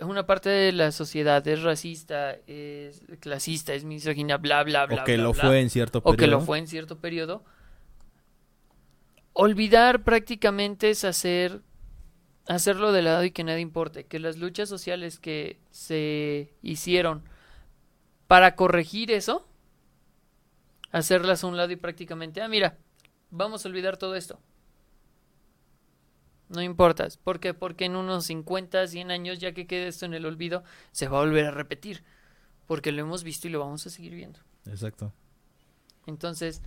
[0.00, 5.02] una parte de la sociedad es racista, es clasista, es misógina, bla, bla, bla.
[5.02, 6.40] o que bla, lo bla, fue en cierto o que periodo.
[6.40, 7.44] lo fue en cierto periodo.
[9.32, 11.62] Olvidar prácticamente es hacer
[12.46, 17.22] hacerlo de lado y que nada importe, que las luchas sociales que se hicieron
[18.26, 19.46] para corregir eso,
[20.92, 22.78] hacerlas a un lado y prácticamente, ah, mira,
[23.30, 24.38] vamos a olvidar todo esto.
[26.48, 27.54] No importa, ¿por qué?
[27.54, 30.62] Porque en unos 50, 100 años, ya que quede esto en el olvido,
[30.92, 32.04] se va a volver a repetir,
[32.66, 34.38] porque lo hemos visto y lo vamos a seguir viendo.
[34.66, 35.12] Exacto.
[36.06, 36.60] Entonces,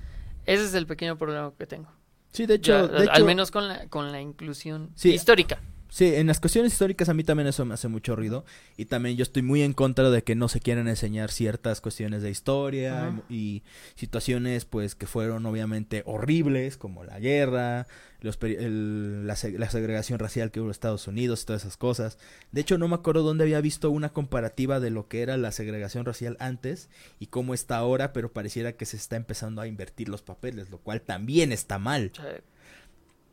[0.46, 1.92] ese es el pequeño problema que tengo.
[2.32, 5.14] Sí, de hecho, Ya, de al hecho- menos con la, con la inclusión Sí.
[5.14, 5.60] histórica.
[5.96, 8.44] Sí, en las cuestiones históricas a mí también eso me hace mucho ruido.
[8.76, 12.22] Y también yo estoy muy en contra de que no se quieran enseñar ciertas cuestiones
[12.22, 13.22] de historia Ajá.
[13.30, 13.64] y
[13.96, 17.88] situaciones pues que fueron obviamente horribles, como la guerra,
[18.20, 22.18] los peri- el- la, la segregación racial que hubo en Estados Unidos, todas esas cosas.
[22.52, 25.54] De hecho, no me acuerdo dónde había visto una comparativa de lo que era la
[25.54, 26.90] segregación racial antes
[27.22, 30.80] y cómo está ahora, pero pareciera que se está empezando a invertir los papeles, lo
[30.80, 32.42] cual también está mal sea,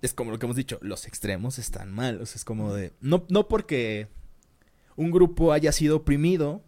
[0.03, 2.20] es como lo que hemos dicho, los extremos están mal.
[2.20, 2.93] O sea, es como de.
[3.01, 4.09] No, no porque
[4.97, 6.62] un grupo haya sido oprimido,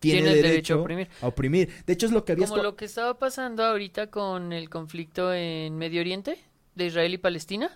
[0.00, 1.08] tiene, derecho derecho, a oprimir.
[1.20, 1.84] a oprimir.
[1.86, 2.46] De hecho, es lo que había.
[2.48, 6.38] Como lo que estaba pasando ahorita con el conflicto en Medio Oriente
[6.74, 7.70] de Israel y Palestina,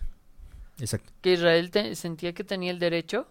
[0.78, 1.12] Exacto.
[1.20, 3.26] que Israel te- sentía que tenía el derecho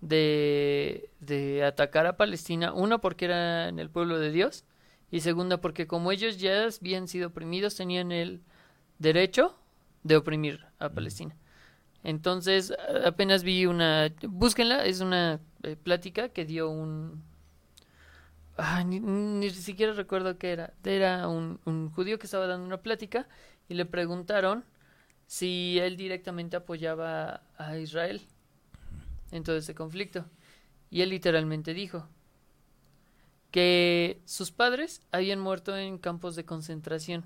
[0.00, 4.64] de, de atacar a Palestina, uno porque eran el pueblo de Dios
[5.10, 8.40] y segunda porque como ellos ya habían sido oprimidos tenían el
[8.98, 9.56] derecho
[10.02, 11.36] de oprimir a Palestina.
[12.02, 12.72] Entonces
[13.04, 17.22] apenas vi una, búsquenla, es una eh, plática que dio un...
[18.86, 20.74] Ni siquiera recuerdo qué era.
[20.84, 23.26] Era un, un judío que estaba dando una plática
[23.68, 24.64] y le preguntaron
[25.26, 28.20] si él directamente apoyaba a Israel
[29.30, 30.26] en todo ese conflicto.
[30.90, 32.08] Y él literalmente dijo
[33.50, 37.24] que sus padres habían muerto en campos de concentración.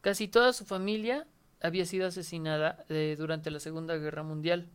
[0.00, 1.26] Casi toda su familia
[1.64, 4.68] había sido asesinada eh, durante la Segunda Guerra Mundial.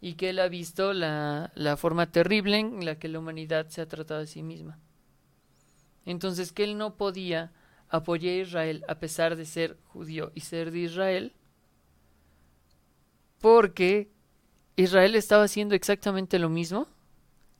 [0.00, 3.82] Y que él ha visto la, la forma terrible en la que la humanidad se
[3.82, 4.78] ha tratado a sí misma.
[6.06, 7.52] Entonces que él no podía
[7.90, 11.34] apoyar a Israel a pesar de ser judío y ser de Israel
[13.40, 14.10] porque
[14.76, 16.86] Israel estaba haciendo exactamente lo mismo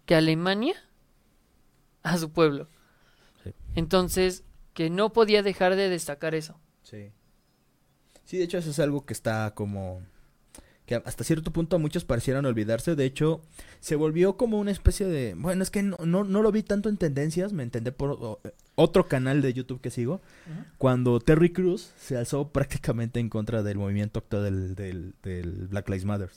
[0.06, 0.74] que Alemania
[2.02, 2.68] a su pueblo.
[3.44, 3.52] Sí.
[3.74, 6.58] Entonces, que no podía dejar de destacar eso.
[6.82, 7.12] Sí.
[8.30, 10.02] Sí, de hecho, eso es algo que está como.
[10.86, 12.94] que hasta cierto punto a muchos parecieran olvidarse.
[12.94, 13.42] De hecho,
[13.80, 15.34] se volvió como una especie de.
[15.36, 18.38] Bueno, es que no, no, no lo vi tanto en tendencias, me entendé por
[18.76, 20.20] otro canal de YouTube que sigo.
[20.78, 25.88] Cuando Terry Cruz se alzó prácticamente en contra del movimiento actual del, del, del Black
[25.88, 26.30] Lives Matter.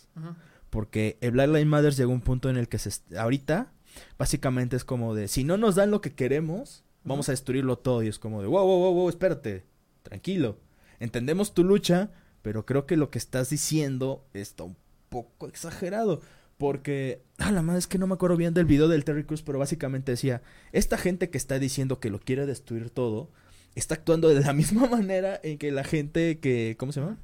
[0.72, 3.72] Porque el Black Lives Matter llegó a un punto en el que se ahorita
[4.18, 8.02] básicamente es como de si no nos dan lo que queremos, vamos a destruirlo todo
[8.02, 9.64] y es como de wow, wow, wow, wow, espérate,
[10.02, 10.57] tranquilo.
[11.04, 12.12] Entendemos tu lucha,
[12.42, 14.76] pero creo que lo que estás diciendo está un
[15.10, 16.22] poco exagerado.
[16.58, 19.42] Porque, ah, la madre es que no me acuerdo bien del video del Terry Crews,
[19.42, 23.30] pero básicamente decía, esta gente que está diciendo que lo quiere destruir todo,
[23.76, 27.18] está actuando de la misma manera en que la gente que, ¿cómo se llama?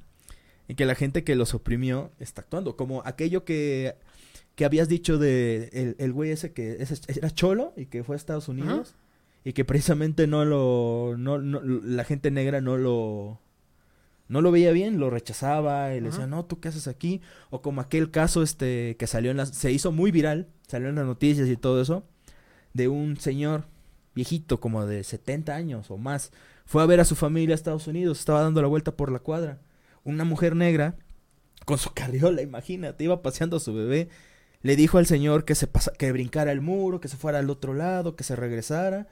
[0.68, 2.76] En que la gente que los oprimió está actuando.
[2.76, 3.95] Como aquello que,
[4.56, 8.15] que habías dicho de el, el güey ese que ese era cholo y que fue
[8.15, 8.95] a Estados Unidos.
[9.45, 13.39] Y que precisamente no lo, no, no- la gente negra no lo,
[14.30, 17.19] no lo veía bien, lo rechazaba y le decía, no, ¿tú qué haces aquí?
[17.49, 20.95] O como aquel caso este que salió en las, se hizo muy viral, salió en
[20.95, 22.06] las noticias y todo eso,
[22.73, 23.65] de un señor
[24.14, 26.31] viejito como de 70 años o más,
[26.65, 29.19] fue a ver a su familia a Estados Unidos, estaba dando la vuelta por la
[29.19, 29.60] cuadra.
[30.03, 30.95] Una mujer negra
[31.65, 34.10] con su carriola, imagínate, iba paseando a su bebé,
[34.61, 37.49] le dijo al señor que se pasa, que brincara el muro, que se fuera al
[37.49, 39.07] otro lado, que se regresara.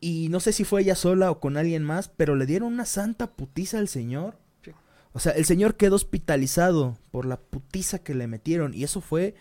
[0.00, 2.84] Y no sé si fue ella sola o con alguien más, pero le dieron una
[2.84, 4.38] santa putiza al señor.
[4.62, 4.72] Sí.
[5.12, 8.74] O sea, el señor quedó hospitalizado por la putiza que le metieron.
[8.74, 9.34] Y eso fue,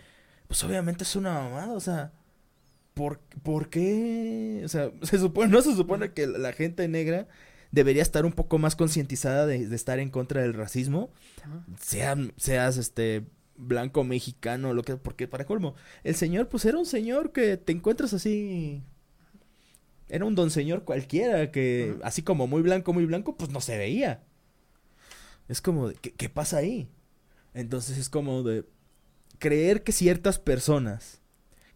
[0.47, 1.73] pues obviamente es una mamada.
[1.73, 2.11] O sea,
[2.93, 4.61] ¿por, ¿por qué?
[4.65, 7.27] O sea, se supone, no se supone que la gente negra
[7.71, 11.11] debería estar un poco más concientizada de, de estar en contra del racismo.
[11.43, 11.63] Ajá.
[11.79, 13.25] Sean, seas este
[13.57, 17.71] blanco mexicano, lo que, porque para colmo, el señor, pues era un señor que te
[17.71, 18.83] encuentras así.
[20.09, 23.77] Era un don señor cualquiera que, así como muy blanco, muy blanco, pues no se
[23.77, 24.23] veía.
[25.47, 26.89] Es como, de, ¿qué, qué pasa ahí?
[27.53, 28.65] Entonces es como de
[29.39, 31.21] creer que ciertas personas,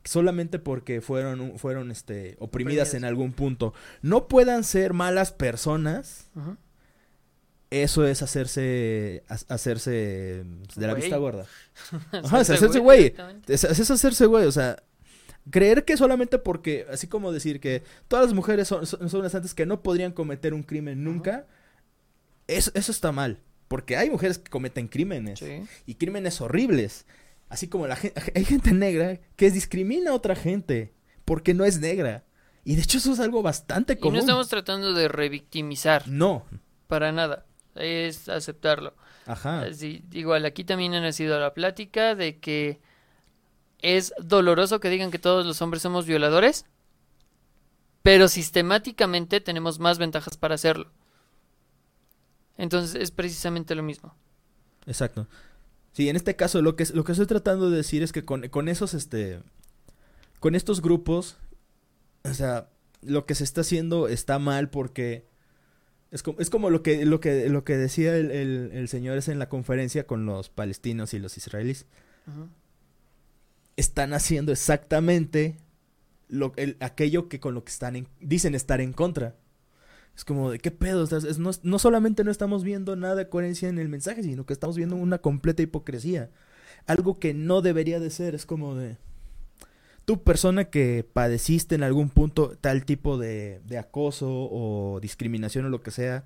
[0.04, 2.94] solamente porque fueron, fueron este, oprimidas Oprimidas.
[2.96, 6.30] en algún punto, no puedan ser malas personas,
[7.70, 10.44] eso es hacerse, ha- hacerse
[10.76, 11.46] de la vista gorda.
[12.12, 13.14] Ajá, es Hacerse güey.
[13.48, 14.84] es hacerse güey, o sea,
[15.50, 19.54] creer que solamente porque, así como decir que todas las mujeres son, son, son inocentes
[19.54, 21.48] que no podrían cometer un crimen nunca,
[22.48, 23.40] eso, eso está mal.
[23.68, 25.64] Porque hay mujeres que cometen crímenes Sí.
[25.86, 27.06] y crímenes horribles.
[27.50, 30.94] Así como la gente, hay gente negra que discrimina a otra gente
[31.26, 32.26] porque no es negra.
[32.64, 34.16] Y de hecho eso es algo bastante Y común.
[34.16, 36.46] no estamos tratando de revictimizar, No,
[36.88, 37.46] para nada.
[37.76, 38.94] Es aceptarlo.
[39.26, 39.62] ajá.
[39.62, 42.82] Así, igual, aquí también ha nacido la plática de que
[43.82, 46.66] es doloroso que digan que todos los hombres somos violadores,
[48.04, 50.92] pero sistemáticamente tenemos más ventajas para hacerlo.
[52.58, 54.16] Entonces es precisamente lo mismo.
[54.86, 55.28] Exacto.
[55.94, 58.48] Sí, en este caso lo que, lo que estoy tratando de decir es que con,
[58.50, 59.42] con esos, este,
[60.40, 61.38] con estos grupos,
[62.24, 62.70] o sea,
[63.02, 65.26] lo que se está haciendo está mal porque
[66.12, 69.28] es como, es como lo que, lo que, lo que decía el, el, señor es
[69.28, 71.86] en la conferencia con los palestinos y los israelíes.
[73.82, 75.58] Están haciendo exactamente
[76.28, 79.36] lo, el, aquello que con lo que están dicen estar en contra.
[80.16, 81.08] Es como de qué pedo,
[81.40, 84.78] no, no, solamente no estamos viendo nada de coherencia en el mensaje, sino que estamos
[84.78, 86.30] viendo una completa hipocresía.
[86.86, 88.98] Algo que no debería de ser, es como de
[90.06, 95.70] tú persona que padeciste en algún punto tal tipo de, de acoso o discriminación o
[95.70, 96.24] lo que sea,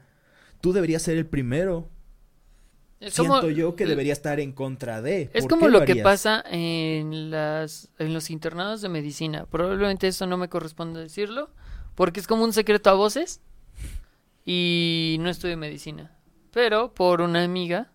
[0.59, 1.87] tú deberías ser el primero
[2.99, 5.29] Siento yo que debería estar en contra de.
[5.33, 9.45] Es como lo, que pasa en las en los internados de medicina.
[9.45, 11.49] Probablemente eso no me corresponde decirlo,
[11.95, 13.41] porque es como un secreto a voces
[14.45, 16.15] y no estudio medicina.
[16.51, 17.91] Pero por una amiga,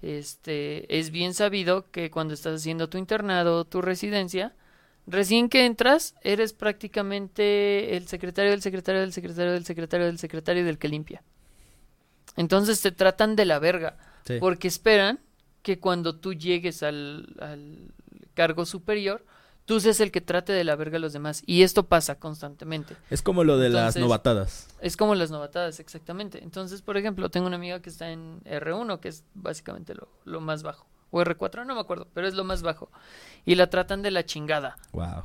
[0.00, 4.54] este, es bien sabido que cuando estás haciendo tu internado, tu residencia,
[5.06, 10.64] recién que entras, eres prácticamente el secretario del secretario del secretario del secretario del secretario
[10.64, 11.22] del que limpia.
[12.36, 13.98] Entonces te tratan de la verga,
[14.40, 15.20] porque esperan
[15.62, 17.92] que cuando tú llegues al, al
[18.34, 19.24] cargo superior,
[19.70, 21.42] tú seas el que trate de la verga a los demás.
[21.46, 22.96] Y esto pasa constantemente.
[23.08, 24.68] Es como lo de las novatadas.
[24.80, 26.42] Es como las novatadas, exactamente.
[26.42, 30.40] Entonces, por ejemplo, tengo una amiga que está en R1, que es básicamente lo, lo
[30.40, 30.86] más bajo.
[31.10, 32.90] O R4, no me acuerdo, pero es lo más bajo.
[33.44, 34.76] Y la tratan de la chingada.
[34.92, 35.24] Wow.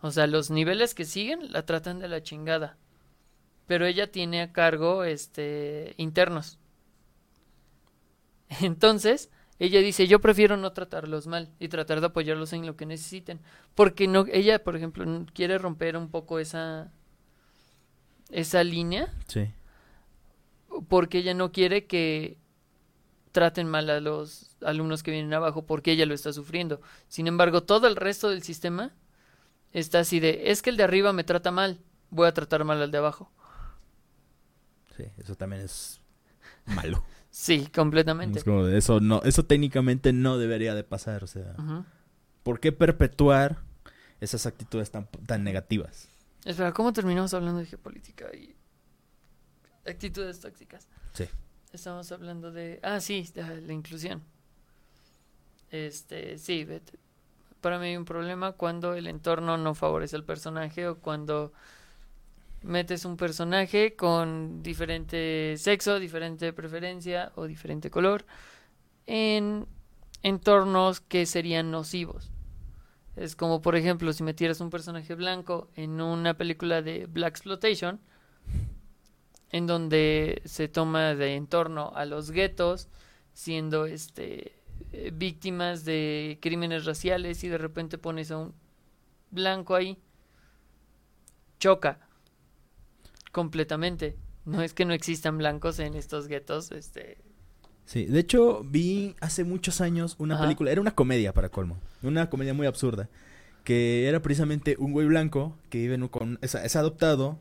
[0.00, 2.76] O sea, los niveles que siguen la tratan de la chingada.
[3.66, 6.58] Pero ella tiene a cargo este internos.
[8.60, 12.86] Entonces, ella dice, yo prefiero no tratarlos mal y tratar de apoyarlos en lo que
[12.86, 13.40] necesiten.
[13.74, 16.92] Porque no, ella, por ejemplo, quiere romper un poco esa,
[18.30, 19.12] esa línea.
[19.26, 19.52] Sí.
[20.88, 22.36] Porque ella no quiere que
[23.34, 26.80] traten mal a los alumnos que vienen abajo porque ella lo está sufriendo.
[27.08, 28.92] Sin embargo, todo el resto del sistema
[29.72, 31.80] está así de, es que el de arriba me trata mal,
[32.10, 33.32] voy a tratar mal al de abajo.
[34.96, 36.00] Sí, eso también es
[36.64, 37.04] malo.
[37.36, 38.38] Sí, completamente.
[38.78, 41.56] eso no, eso técnicamente no debería de pasar, o sea.
[42.44, 43.58] ¿Por qué perpetuar
[44.20, 46.08] esas actitudes tan, tan negativas?
[46.44, 48.54] Espera, ¿cómo terminamos hablando de geopolítica y
[49.84, 50.86] actitudes tóxicas?
[51.12, 51.24] Sí.
[51.72, 54.22] Estamos hablando de, ah, sí, la inclusión.
[55.72, 56.64] Este, sí,
[57.60, 61.52] para mí hay un problema cuando el entorno no favorece al personaje o cuando
[62.64, 68.24] metes un personaje con diferente sexo, diferente preferencia o diferente color
[69.06, 69.66] en
[70.22, 72.30] entornos que serían nocivos.
[73.16, 78.00] Es como, por ejemplo, si metieras un personaje blanco en una película de Black Exploitation,
[79.50, 82.88] en donde se toma de entorno a los guetos,
[83.34, 84.56] siendo este
[84.92, 88.54] eh, víctimas de crímenes raciales y de repente pones a un
[89.30, 89.98] blanco ahí,
[91.60, 92.00] choca
[93.34, 94.16] completamente.
[94.46, 97.18] No es que no existan blancos en estos guetos, este...
[97.84, 102.30] Sí, de hecho vi hace muchos años una película, era una comedia para colmo, una
[102.30, 103.10] comedia muy absurda,
[103.62, 107.38] que era precisamente un güey blanco que vive con, es, es adoptado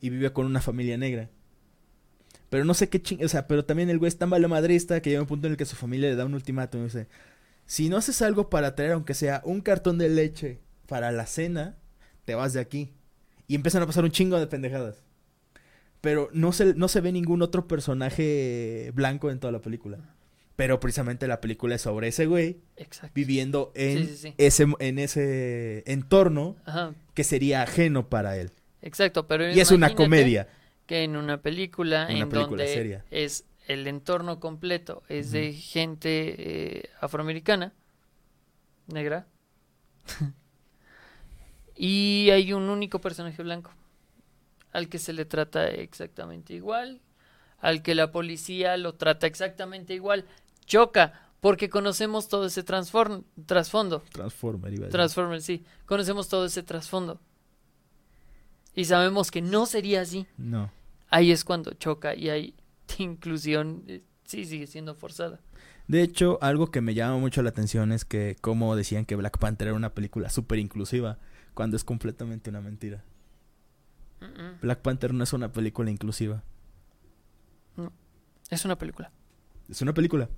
[0.00, 1.30] y vive con una familia negra.
[2.50, 3.22] Pero no sé qué ching...
[3.24, 5.56] O sea, pero también el güey es tan madrista que llega un punto en el
[5.56, 7.08] que su familia le da un ultimátum y dice...
[7.66, 11.76] Si no haces algo para traer, aunque sea un cartón de leche para la cena,
[12.24, 12.94] te vas de aquí.
[13.48, 15.02] Y empiezan a pasar un chingo de pendejadas.
[16.00, 19.98] Pero no se, no se ve ningún otro personaje blanco en toda la película.
[20.54, 22.58] Pero precisamente la película es sobre ese güey
[23.14, 24.08] viviendo en,
[24.38, 26.56] Ese, en ese entorno
[27.14, 28.50] que sería ajeno para él.
[28.82, 30.48] Exacto, pero y es una comedia.
[30.86, 37.74] Que en una película en donde es el entorno completo es de gente eh, afroamericana,
[38.86, 39.26] negra,
[41.78, 43.70] y hay un único personaje blanco
[44.72, 47.00] al que se le trata exactamente igual,
[47.60, 50.26] al que la policía lo trata exactamente igual.
[50.66, 53.24] Choca, porque conocemos todo ese trasfondo.
[54.12, 55.64] Transformer, iba Transformer, sí.
[55.86, 57.20] Conocemos todo ese trasfondo.
[58.74, 60.26] Y sabemos que no sería así.
[60.36, 60.70] No.
[61.10, 62.54] Ahí es cuando choca y hay
[62.98, 65.40] inclusión, eh, sí, sigue siendo forzada.
[65.86, 69.38] De hecho, algo que me llama mucho la atención es que como decían que Black
[69.38, 71.18] Panther era una película súper inclusiva,
[71.58, 73.02] cuando es completamente una mentira.
[74.62, 76.44] Black Panther no es una película inclusiva.
[77.76, 77.92] No,
[78.48, 79.10] es una película.
[79.68, 80.28] Es una película.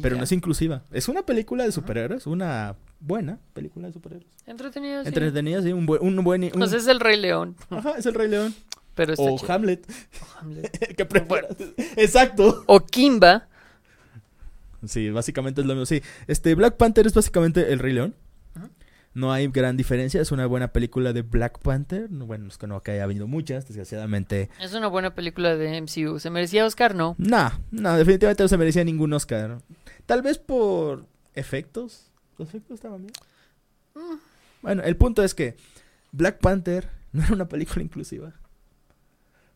[0.00, 0.82] pero no es inclusiva.
[0.90, 4.32] Es una película de superhéroes, una buena película de superhéroes.
[4.46, 5.08] Entretenida, sí.
[5.08, 6.02] Entretenida, sí, un buen...
[6.02, 7.56] Un buen Pues es el Rey León.
[7.68, 8.54] Ajá, es el Rey León.
[8.94, 9.52] Pero está O.
[9.52, 9.86] Hamlet.
[10.22, 10.94] O Hamlet.
[10.96, 11.58] que preparas.
[11.98, 12.64] Exacto.
[12.68, 13.48] O Kimba.
[14.86, 15.84] Sí, básicamente es lo mismo.
[15.84, 18.14] Sí, este Black Panther es básicamente el Rey León.
[19.14, 22.10] No hay gran diferencia, es una buena película de Black Panther.
[22.10, 24.50] No, Bueno, es que no que haya habido muchas, desgraciadamente.
[24.60, 26.18] Es una buena película de MCU.
[26.18, 26.96] ¿Se merecía Oscar?
[26.96, 27.14] No.
[27.18, 29.58] No, no, definitivamente no se merecía ningún Oscar.
[30.06, 32.10] Tal vez por efectos.
[32.38, 33.12] Los efectos estaban bien.
[33.94, 34.18] Mm.
[34.62, 35.56] Bueno, el punto es que
[36.10, 38.32] Black Panther no era una película inclusiva.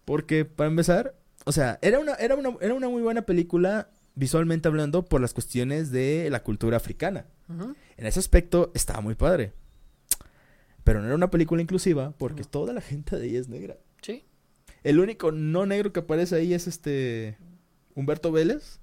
[0.04, 1.14] Porque, para empezar,
[1.44, 3.88] o sea, era una, era una, era una muy buena película
[4.18, 7.26] visualmente hablando por las cuestiones de la cultura africana.
[7.96, 9.52] En ese aspecto estaba muy padre.
[10.84, 13.76] Pero no era una película inclusiva porque toda la gente de ella es negra.
[14.02, 14.24] Sí.
[14.84, 17.36] El único no negro que aparece ahí es este
[17.94, 18.80] Humberto Vélez.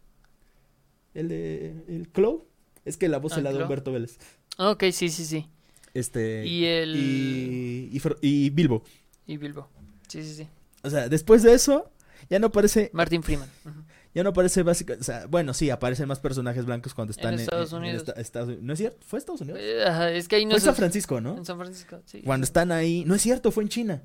[1.14, 2.48] El de el Clow.
[2.86, 3.64] Es que la voz Ah, se la da.
[3.64, 4.18] Humberto Vélez.
[4.58, 5.50] Ok, sí, sí, sí.
[5.94, 6.96] Este Y el...
[6.96, 8.84] y, y Fro- y Bilbo.
[9.26, 9.70] Y Bilbo.
[10.08, 10.48] Sí, sí, sí.
[10.84, 11.90] O sea, después de eso
[12.30, 13.50] ya no aparece Martin Freeman.
[13.66, 13.80] Ujú.
[14.16, 17.42] Ya no aparece básicamente, o sea, bueno, sí, aparecen más personajes blancos cuando están en,
[17.42, 18.00] Estados Unidos.
[18.08, 18.64] esta- Estados Unidos.
[18.66, 18.98] ¿No es cierto?
[19.06, 19.60] ¿Fue Estados Unidos?
[19.62, 20.62] Eh, ajá, es que ahí no Fue.
[20.62, 21.38] San Francisco, ¿no?
[21.38, 22.22] En San Francisco, sí.
[22.26, 24.02] Cuando están ahí, no es cierto, fue en China.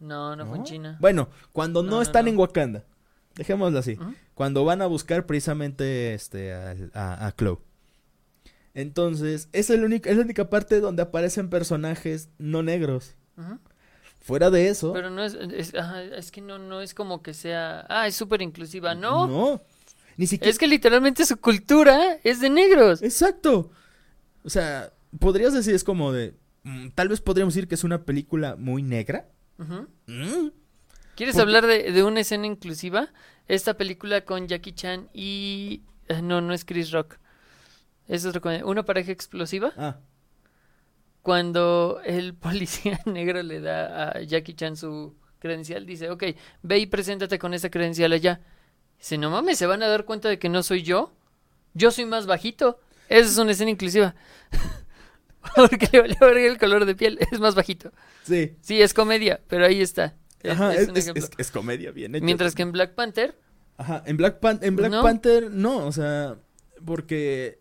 [0.00, 0.64] No, no, fue en.
[0.64, 0.96] China.
[1.00, 2.32] Bueno, cuando no, están no.
[2.32, 2.84] en Wakanda.
[3.36, 3.92] Dejémoslo así.
[4.00, 4.14] Ujú.
[4.34, 7.58] Cuando van a buscar precisamente este al- a, a Chloe.
[8.74, 13.14] Entonces, es, el único, es la única parte donde aparecen personajes no negros.
[14.22, 15.34] Fuera de eso, Pero no es...
[15.34, 17.84] Es, ajá, es que no, no es como que sea...
[17.88, 18.94] Ah, es súper inclusiva.
[18.94, 19.26] No.
[19.26, 19.62] no.
[20.16, 20.50] Ni siquiera.
[20.50, 23.02] Es que literalmente su cultura es de negros.
[23.02, 23.70] Exacto.
[24.44, 26.34] O sea, podrías decir, es como de.
[26.64, 29.28] mm, tal vez podríamos decir que es una película muy negra.
[29.58, 30.48] Mm,
[31.16, 33.08] ¿Quieres Porque- hablar de, de una escena inclusiva?
[33.48, 35.82] Esta película con Jackie Chan y...
[36.08, 37.16] eh, No, no es Chris Rock.
[38.06, 39.72] Es otro una pareja explosiva.
[39.76, 39.98] Ah,
[41.22, 46.24] Cuando el policía negro le da a Jackie Chan su credencial, dice, ok,
[46.62, 48.40] ve y preséntate con esa credencial allá.
[48.98, 51.12] Dice, no mames, ¿se van a dar cuenta de que no soy yo?
[51.74, 52.78] Yo soy más bajito.
[53.08, 54.14] Esa es una escena inclusiva.
[55.56, 57.92] Porque le vale el color de piel, es más bajito.
[58.22, 58.56] sí.
[58.60, 60.14] Sí, es comedia, pero ahí está.
[60.42, 62.24] Es- Ajá, es comedia bien hecha.
[62.24, 63.36] Mientras que en Black Panther,
[63.76, 65.02] Ajá, en Black, Pan- en Black No.
[65.02, 66.36] Panther no, o sea,
[66.84, 67.58] porque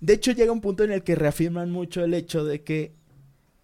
[0.00, 2.92] de hecho llega un punto en el que reafirman mucho el hecho de que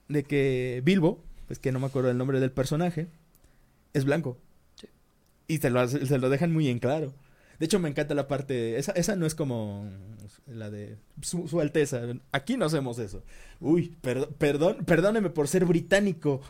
[0.09, 3.07] de que Bilbo, es que no me acuerdo el nombre del personaje,
[3.93, 4.37] es blanco.
[4.75, 4.89] Sí.
[5.49, 7.13] Y se lo, se lo dejan muy en claro.
[7.61, 8.79] De hecho, me encanta la parte.
[8.79, 9.89] Esa, esa no es como
[10.47, 12.01] la de su, su Alteza.
[12.33, 13.23] Aquí no hacemos eso.
[13.61, 13.95] Uy,
[14.39, 16.41] perdón, perdóneme por ser británico.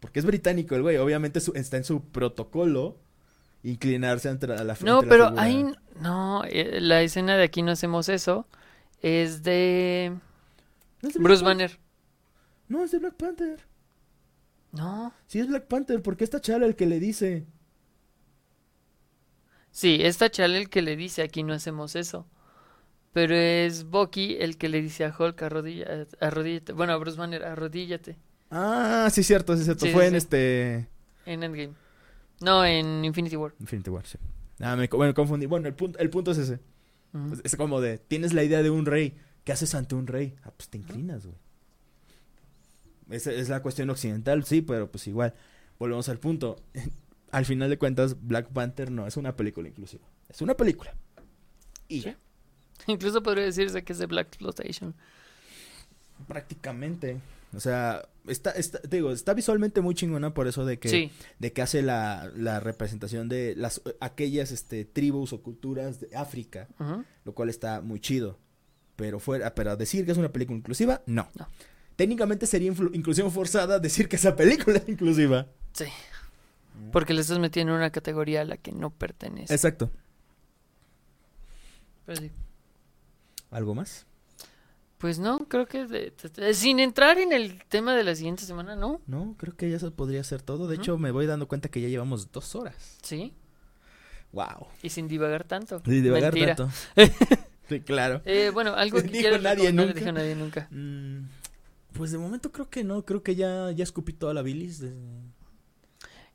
[0.00, 0.96] Porque es británico el güey.
[0.96, 2.96] Obviamente su- está en su protocolo
[3.62, 5.66] inclinarse ante la, la frente No, pero ahí
[6.00, 8.46] no, eh, la escena de aquí no hacemos eso.
[9.00, 10.12] Es de
[11.02, 11.44] ¿No es de Black Bruce?
[11.44, 11.78] Banner.
[12.68, 13.60] No, es de Black Panther.
[14.72, 15.12] No.
[15.26, 16.02] Sí, es Black Panther.
[16.02, 17.46] Porque está Chala el que le dice.
[19.70, 22.26] Sí, es T'Challa el que le dice aquí no hacemos eso.
[23.12, 26.72] Pero es Bucky el que le dice a Hulk arrodilla, arrodíllate.
[26.72, 28.16] Bueno, a Bruce Banner, arrodíllate
[28.50, 29.86] Ah, sí, cierto, sí, cierto.
[29.86, 30.16] Sí, Fue sí, en sí.
[30.18, 30.88] este.
[31.26, 31.74] en Endgame.
[32.40, 33.54] No, en Infinity War.
[33.60, 34.18] Infinity War, sí.
[34.60, 35.46] Ah, me, bueno, confundí.
[35.46, 36.60] Bueno, el punto, el punto es ese.
[37.12, 37.34] Ujú.
[37.34, 39.16] Es, es como de, tienes la idea de un rey.
[39.44, 40.36] ¿Qué haces ante un rey?
[40.44, 41.38] Ah, pues te inclinas, güey.
[43.10, 45.34] Esa es la cuestión occidental, sí, pero pues igual.
[45.78, 46.56] Volvemos al punto.
[47.32, 50.06] al final de cuentas, Black Panther no es una película inclusiva.
[50.28, 50.94] Es una película.
[51.88, 52.14] Y Sí.
[52.86, 54.94] Incluso podría decirse que es de Black Exploitation.
[56.28, 57.18] prácticamente.
[57.52, 61.10] O sea, está, está, te digo, está visualmente muy chingona por eso de que, Sí,
[61.38, 66.68] de que hace la, la representación de las aquellas este, tribus o culturas de África.
[67.24, 68.38] lo cual está muy chido.
[68.96, 71.28] Pero fuera, pero decir que es una película inclusiva, no.
[71.36, 71.48] No.
[71.96, 75.46] Técnicamente sería inclusión forzada decir que esa película es inclusiva.
[75.72, 75.86] sí.
[76.92, 79.52] Porque le estás metiendo en una categoría a la que no pertenece.
[79.52, 79.90] Exacto.
[82.06, 82.30] Pero sí.
[83.50, 84.06] ¿Algo más?
[85.00, 88.44] Pues no, creo que de- de- de- sin entrar en el tema de la siguiente
[88.44, 89.00] semana, ¿no?
[89.06, 90.68] No, creo que ya eso podría ser todo.
[90.68, 92.98] De hecho, me voy dando cuenta que ya llevamos dos horas.
[93.02, 93.32] Sí,
[94.32, 94.66] Wow.
[94.82, 95.80] y sin divagar tanto.
[95.80, 96.54] Divagar Mentira.
[96.54, 96.74] tanto.
[97.68, 98.20] sí, claro.
[98.26, 99.94] Eh, bueno, algo que Dijo nadie nunca.
[99.94, 100.68] dijo nadie nunca.
[100.70, 101.24] Mm,
[101.94, 103.02] pues de momento creo que no.
[103.06, 104.80] Creo que ya, ya escupí toda la bilis.
[104.80, 104.92] De,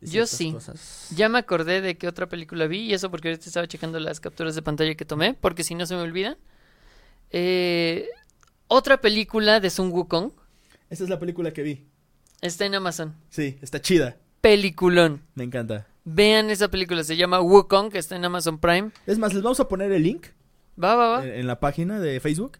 [0.01, 0.51] Yo sí.
[0.53, 1.07] cosas.
[1.15, 4.19] Ya me acordé de qué otra película vi, y eso porque ahorita estaba checando las
[4.19, 6.35] capturas de pantalla que tomé, porque si no se me olvidan.
[7.31, 8.07] Eh,
[8.67, 10.31] otra película de Sun Wukong
[10.89, 11.85] Esa es la película que vi.
[12.41, 13.15] está en Amazon.
[13.29, 14.17] Sí, está chida.
[14.41, 15.23] Peliculón.
[15.35, 15.87] Me encanta.
[16.03, 18.91] Vean esa película, se llama Wukong, que está en Amazon Prime.
[19.07, 20.27] Es más, les vamos a poner el link
[20.81, 21.25] Va, va, va.
[21.25, 22.59] en, en la página de Facebook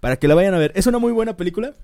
[0.00, 0.72] para que la vayan a ver.
[0.74, 1.74] Es una muy buena película.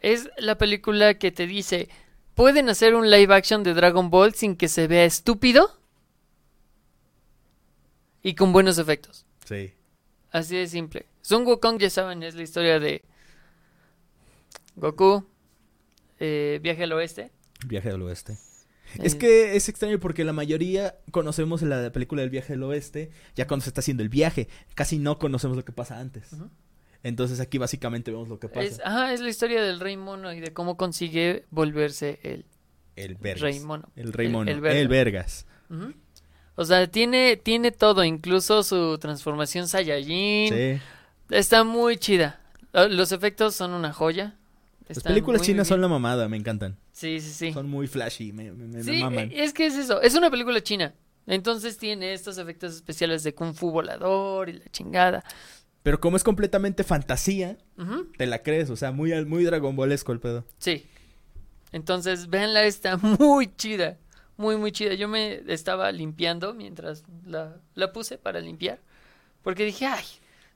[0.00, 1.88] Es la película que te dice,
[2.34, 5.76] ¿pueden hacer un live action de Dragon Ball sin que se vea estúpido?
[8.22, 9.26] Y con buenos efectos.
[9.44, 9.72] Sí.
[10.30, 11.06] Así de simple.
[11.22, 13.02] Son Wukong, ya saben, es la historia de
[14.76, 15.26] Goku,
[16.18, 17.30] eh, viaje al oeste.
[17.66, 18.38] Viaje al oeste.
[19.02, 23.10] Es eh, que es extraño porque la mayoría conocemos la película del viaje al oeste
[23.34, 24.48] ya cuando se está haciendo el viaje.
[24.74, 26.30] Casi no conocemos lo que pasa antes.
[27.02, 28.62] Entonces aquí básicamente vemos lo que pasa.
[28.62, 32.46] Es, ajá, es la historia del rey mono y de cómo consigue volverse el,
[32.96, 33.42] el Vergas.
[33.42, 33.90] rey mono.
[33.94, 34.50] El rey mono.
[34.50, 35.46] El, Vergas.
[36.60, 40.52] O sea, tiene, tiene todo, incluso su transformación Saiyajin.
[40.52, 40.80] Sí.
[41.30, 42.40] Está muy chida.
[42.72, 44.34] Ah, los efectos son una joya.
[44.88, 46.76] Las películas chinas son la mamada, me encantan.
[46.90, 47.52] Sí, sí, sí.
[47.52, 49.30] Son muy flashy, me, me, sí, maman.
[49.32, 50.96] Es que es eso, es una película china.
[51.28, 55.22] Entonces tiene estos efectos especiales de kung fu volador y la chingada.
[55.84, 57.56] Pero como es completamente fantasía,
[58.16, 60.44] te la crees, o sea, muy, muy Dragon Ballesco el pedo.
[60.58, 60.84] Sí.
[61.70, 63.96] Entonces, véanla, está muy chida
[64.38, 64.94] muy, muy chida.
[64.94, 68.80] Yo me estaba limpiando mientras la, la puse para limpiar.
[69.42, 70.04] Porque dije, ay,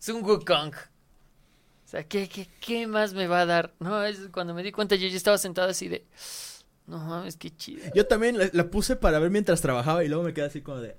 [0.01, 0.73] es un Wukong.
[0.75, 3.75] O sea, ¿qué, qué, qué más me va a dar?
[3.81, 6.07] No, es cuando me di cuenta yo ya estaba sentado así de...
[6.87, 7.83] No mames, qué chido.
[7.95, 10.97] Yo también la, puse para ver mientras trabajaba y luego me quedé así como de...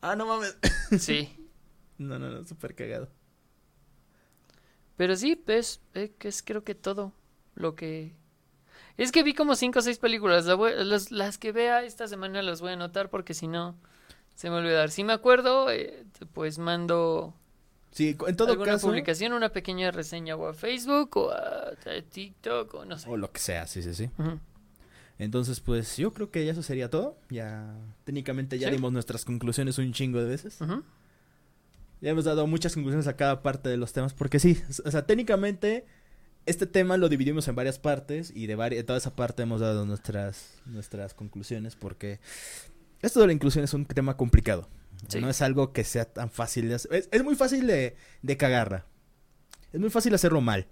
[0.00, 0.56] Ah, no mames.
[0.98, 1.48] Sí.
[1.98, 3.10] no, no, no, súper cagado.
[4.96, 7.14] Pero sí, pues, eh, que es creo que todo
[7.54, 8.14] lo que
[8.96, 10.46] es que vi como cinco o seis películas.
[11.10, 13.76] las, que vea esta semana las voy a anotar porque si no
[14.34, 14.90] se me va a olvidar.
[14.90, 17.34] Si me acuerdo, eh, pues mando
[17.92, 21.72] Sí, en todo alguna publicación, una pequeña reseña o a Facebook o a,
[22.08, 23.10] TikTok o no sé.
[23.10, 24.10] O lo que sea, sí, sí, sí.
[25.18, 27.16] Entonces, pues yo creo que ya eso sería todo.
[27.30, 30.58] Ya técnicamente ya dimos nuestras conclusiones un chingo de veces.
[32.00, 35.04] Ya hemos dado muchas conclusiones a cada parte de los temas porque sí, o sea,
[35.04, 35.84] técnicamente
[36.46, 40.54] este tema lo dividimos en varias partes y de, toda esa parte hemos dado nuestras,
[40.66, 42.20] nuestras conclusiones porque
[43.02, 44.68] esto de la inclusión es un tema complicado.
[45.18, 47.08] No es algo que sea tan fácil de hacer.
[47.10, 48.84] Es, muy fácil de, de, cagarla.
[49.72, 50.66] Es muy fácil hacerlo mal.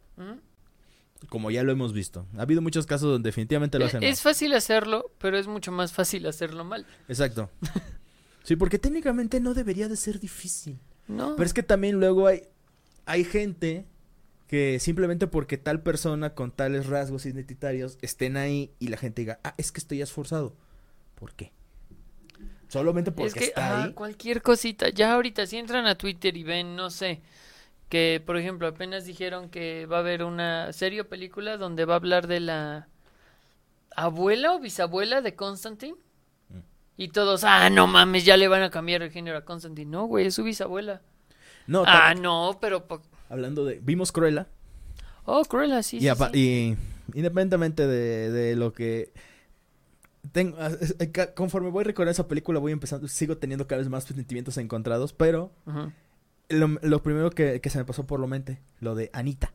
[1.31, 2.27] Como ya lo hemos visto.
[2.36, 5.73] Ha habido muchos casos donde definitivamente lo hacen es, Es fácil hacerlo, pero es mucho
[5.73, 6.86] más fácil hacerlo mal.
[7.09, 7.51] Exacto.
[8.45, 10.78] sí, porque técnicamente no debería de ser difícil.
[11.07, 11.35] No.
[11.36, 12.43] Pero es que también luego hay,
[13.07, 13.86] hay gente
[14.49, 19.41] que simplemente porque tal persona con tales rasgos identitarios estén ahí y la gente diga,
[19.45, 20.57] ah, es que estoy esforzado.
[21.15, 21.53] ¿Por qué?
[22.69, 23.93] Solamente porque es que, está ahí.
[23.93, 24.89] Cualquier cosita.
[24.89, 27.20] Ya ahorita, si entran a Twitter y ven, no sé,
[27.91, 31.95] que por ejemplo apenas dijeron que va a haber una serie o película donde va
[31.95, 32.89] a hablar de la
[33.95, 35.97] abuela o bisabuela de Constantine.
[36.49, 36.59] Mm.
[36.97, 39.91] Y todos, ah, no mames, ya le van a cambiar el género a Constantine.
[39.91, 41.03] No, güey, es su bisabuela.
[41.66, 42.87] No, ah, no, pero
[43.28, 43.80] hablando de...
[43.82, 44.48] Vimos Cruella.
[45.24, 45.98] Oh, Cruella, sí.
[45.98, 46.76] Y, y
[47.14, 49.12] independientemente de, lo que...
[50.32, 50.70] Tengo, ah,
[51.34, 55.52] conforme voy recordando esa película voy empezando, sigo teniendo cada vez más sentimientos encontrados, pero
[56.48, 59.52] lo, primero que, se me pasó por la mente, lo de Anita.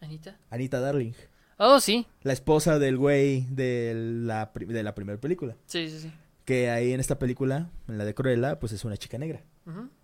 [0.00, 0.38] ¿Anita?
[0.50, 1.12] Anita Darling.
[1.58, 2.06] Oh, sí.
[2.22, 5.56] La esposa del güey de la, de la primera película.
[5.66, 6.12] Sí, sí, sí.
[6.46, 9.42] Que ahí en esta película, en la de Cruella, pues es una chica negra.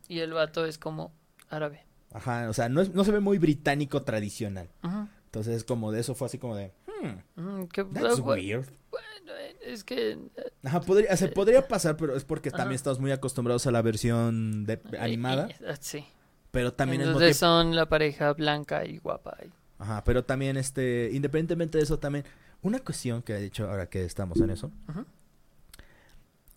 [0.06, 1.12] Y el vato es como
[1.48, 1.85] árabe.
[2.12, 4.68] Ajá, o sea, no, no se ve muy británico tradicional.
[4.82, 5.08] Ajá.
[5.26, 6.72] Entonces, como de eso fue así como de.
[6.86, 8.66] Hmm, that's weird.
[8.90, 10.12] Bueno, es que.
[10.12, 13.82] Eh, Ajá, podría, se podría pasar, pero es porque también estamos muy acostumbrados a la
[13.82, 15.48] versión de, animada.
[15.66, 16.06] Ah, sí.
[16.52, 19.36] Pero también es Donde son la pareja blanca y guapa.
[19.78, 22.24] Ajá, pero también, este, independientemente de eso, también.
[22.62, 24.72] Una cuestión que ha dicho ahora que estamos en eso.
[24.86, 25.04] Ajá.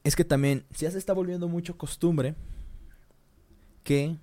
[0.05, 2.35] Es que también, si ya se está volviendo mucho costumbre
[3.83, 4.15] que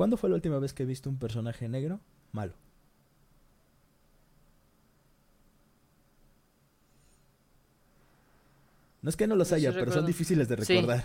[0.00, 2.00] ¿Cuándo fue la última vez que viste un personaje negro
[2.32, 2.54] malo?
[9.02, 11.04] No es que no los haya, pero son difíciles de recordar.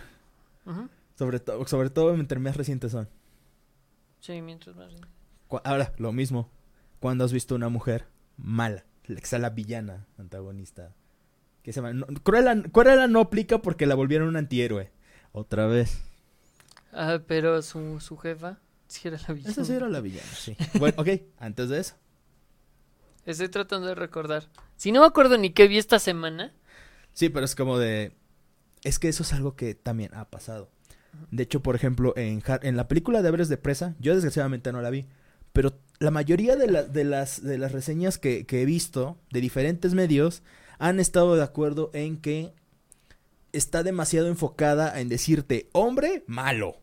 [1.15, 3.09] sobre, sobre todo entre más recientes son.
[4.21, 4.93] Sí, mientras más
[5.65, 6.49] Ahora, lo mismo.
[7.01, 8.07] ¿Cuándo has visto una mujer
[8.37, 8.85] mala?
[9.03, 10.95] Que sea la villana antagonista.
[11.63, 12.05] Que se llama?
[12.23, 14.89] Cruella, no aplica porque la volvieron un antihéroe.
[15.33, 16.01] Otra vez.
[16.93, 18.61] Ah, pero su, su jefa.
[18.87, 19.51] Sí era la villana.
[19.51, 20.55] Esa sí era la villana, sí.
[20.79, 21.09] bueno, ok,
[21.39, 21.95] antes de eso.
[23.25, 24.47] Estoy tratando de recordar.
[24.77, 26.53] Si no me acuerdo ni qué vi esta semana.
[27.13, 28.15] Sí, pero es como de...
[28.83, 30.69] Es que eso es algo que también ha pasado.
[31.31, 34.81] De hecho, por ejemplo, en, en la película de Aves de Presa, yo desgraciadamente no
[34.81, 35.07] la vi,
[35.53, 40.43] pero la mayoría de, de, las, de las reseñas que, he visto de diferentes medios
[40.79, 42.53] han estado de acuerdo en que
[43.53, 46.81] está demasiado enfocada en decirte hombre malo.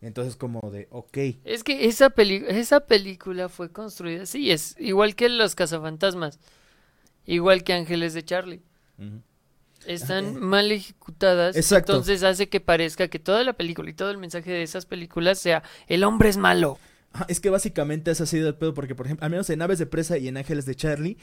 [0.00, 1.16] Entonces como de, ok.
[1.44, 6.38] Es que esa, peli esa película fue construida, sí, es igual que Los Cazafantasmas.
[7.26, 8.62] igual que Ángeles de Charlie.
[9.86, 10.32] Están Ah, eh.
[10.40, 11.92] mal ejecutadas, Exacto.
[11.92, 15.38] entonces hace que parezca que toda la película y todo el mensaje de esas películas
[15.38, 16.78] sea el hombre es malo.
[17.12, 19.62] Ajá, Es que básicamente ese ha sido el pedo, porque por ejemplo, al menos en
[19.62, 21.16] Aves de Presa y en Ángeles de Charlie,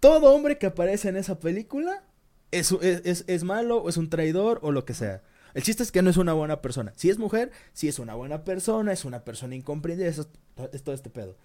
[0.00, 2.02] todo hombre que aparece en esa película
[2.50, 5.22] es, es, es- es malo o es un traidor o lo que sea.
[5.54, 6.92] El chiste es que no es una buena persona.
[6.96, 10.28] Si es mujer, si es una buena persona, es una persona incomprendida, eso
[10.72, 11.36] es, todo este pedo.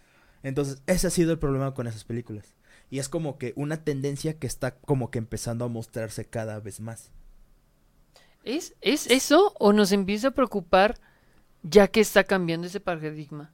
[0.43, 2.55] Entonces, ese ha sido el problema con esas películas.
[2.91, 6.79] Y es como que una tendencia que está como que empezando a mostrarse cada vez
[6.79, 7.11] más.
[8.43, 10.99] ¿Es, ¿Es eso o nos empieza a preocupar
[11.63, 13.51] ya que está cambiando ese paradigma?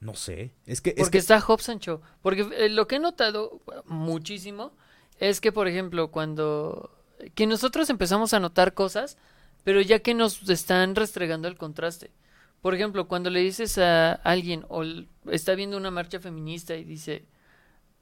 [0.00, 0.52] No sé.
[0.66, 0.90] Es que...
[0.90, 2.00] es Porque que- está Hobbs and Shaw.
[2.20, 4.72] Porque eh, lo que he notado muchísimo
[5.18, 6.90] es que, por ejemplo, cuando...
[7.34, 9.16] Que nosotros empezamos a notar cosas,
[9.64, 12.12] pero ya que nos están restregando el contraste.
[12.60, 14.84] Por ejemplo, cuando le dices a alguien o
[15.30, 17.26] está viendo una marcha feminista y dice,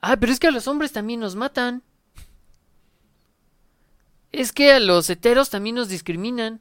[0.01, 1.83] ah, pero es que a los hombres también nos matan.
[4.31, 6.61] Es que a los heteros también nos discriminan.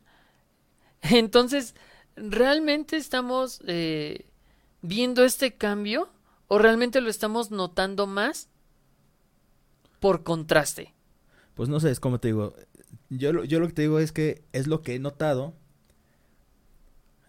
[1.02, 1.76] Entonces,
[2.16, 4.26] ¿realmente estamos eh,
[4.82, 6.10] viendo este cambio
[6.48, 8.50] o realmente lo estamos notando más
[10.00, 10.94] por contraste?
[11.54, 12.56] Pues no sé, es como te digo.
[13.12, 15.54] Yo, lo- yo lo que te digo es que es lo que he notado.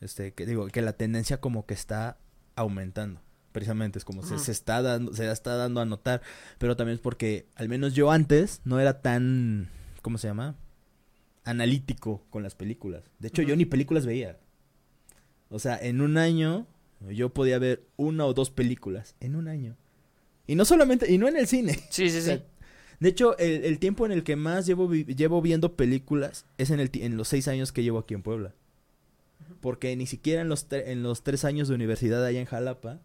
[0.00, 2.18] Este, que digo, que la tendencia como que está
[2.56, 3.20] aumentando.
[3.52, 6.22] Precisamente, es como se, se está dando, se está dando a notar.
[6.58, 9.68] Pero también es porque, al menos yo antes, no era tan,
[10.00, 10.56] ¿cómo se llama?
[11.44, 13.02] Analítico con las películas.
[13.18, 14.38] De hecho, yo ni películas veía.
[15.50, 16.66] O sea, en un año,
[17.10, 19.14] yo podía ver una o dos películas.
[19.20, 19.76] En un año.
[20.46, 21.78] Y no solamente, y no en el cine.
[21.90, 22.42] Sí, sí, O sea, sí.
[23.02, 26.70] De hecho, el, el tiempo en el que más llevo, vi- llevo viendo películas es
[26.70, 28.54] en, el, en los seis años que llevo aquí en Puebla.
[29.60, 33.00] Porque ni siquiera en los, en los tres años de universidad allá en Jalapa,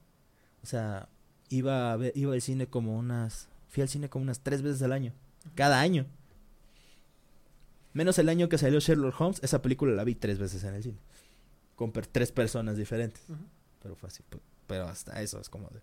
[0.63, 1.09] o sea,
[1.49, 4.81] iba, a ver- iba al cine como unas, fui al cine como unas tres veces
[4.81, 5.13] al año,
[5.55, 6.05] cada año.
[7.93, 10.83] Menos el año que salió Sherlock Holmes, esa película la vi tres veces en el
[10.83, 10.97] cine.
[11.75, 13.23] Con per- tres personas diferentes.
[13.81, 14.23] Pero fue así,
[14.67, 15.79] pero hasta eso es como de...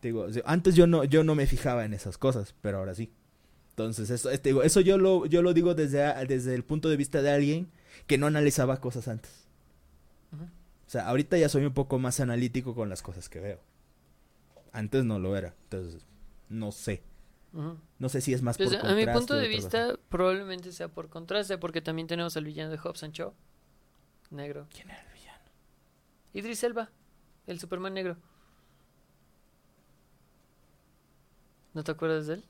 [0.00, 3.12] Te Digo, antes yo no, yo no me fijaba en esas cosas, pero ahora sí.
[3.70, 6.88] Entonces, eso, te digo, eso yo lo, yo lo digo desde, a- desde el punto
[6.88, 7.70] de vista de alguien
[8.06, 9.46] que no analizaba cosas antes.
[10.32, 13.60] O sea, ahorita ya soy un poco más analítico con las cosas que veo.
[14.72, 15.54] Antes no lo era.
[15.64, 16.04] Entonces,
[16.48, 17.02] no sé.
[17.98, 19.98] No sé si es más Pues, por a mi contraste punto o de otra vista,
[20.08, 23.32] probablemente sea por contraste, porque también tenemos al villano de Hobbs and Shaw,
[24.30, 24.66] negro.
[24.70, 25.44] ¿Quién era el villano?
[26.32, 26.90] Idris Elba,
[27.46, 28.16] el Superman negro.
[31.74, 32.44] ¿No te acuerdas de él?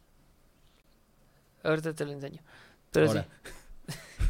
[1.63, 2.41] Ahorita te lo enseño.
[2.91, 3.27] Pero Ahora.
[3.45, 3.51] sí.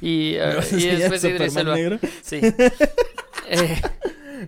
[0.03, 1.75] Y, ¿Me ah, vas a y después de Idris Elba.
[1.75, 1.99] negro?
[2.23, 2.41] Sí.
[3.53, 3.83] Eh,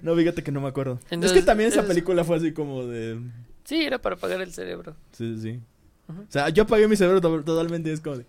[0.03, 1.01] No, fíjate que no me acuerdo.
[1.11, 3.21] es que también esa es- película fue así como de...
[3.65, 4.95] sí, era para apagar el cerebro.
[5.11, 5.61] Sí, sí.
[6.09, 8.27] O sea, yo apagué mi cerebro to- totalmente y es como de...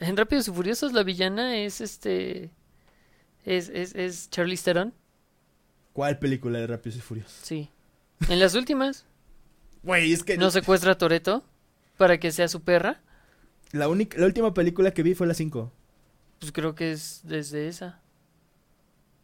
[0.00, 2.50] En Rápidos y Furiosos la villana es este...
[3.44, 4.92] Es, es, es Charlize Theron.
[5.92, 7.38] ¿Cuál película de Rápidos y Furiosos?
[7.42, 7.70] Sí.
[8.28, 9.06] En las últimas
[9.82, 11.44] Güey, es que no secuestra a Toreto
[11.96, 13.00] para que sea su perra.
[13.72, 15.72] la, única, la última película que vi fue la 5.
[16.40, 18.00] Pues creo que es desde esa.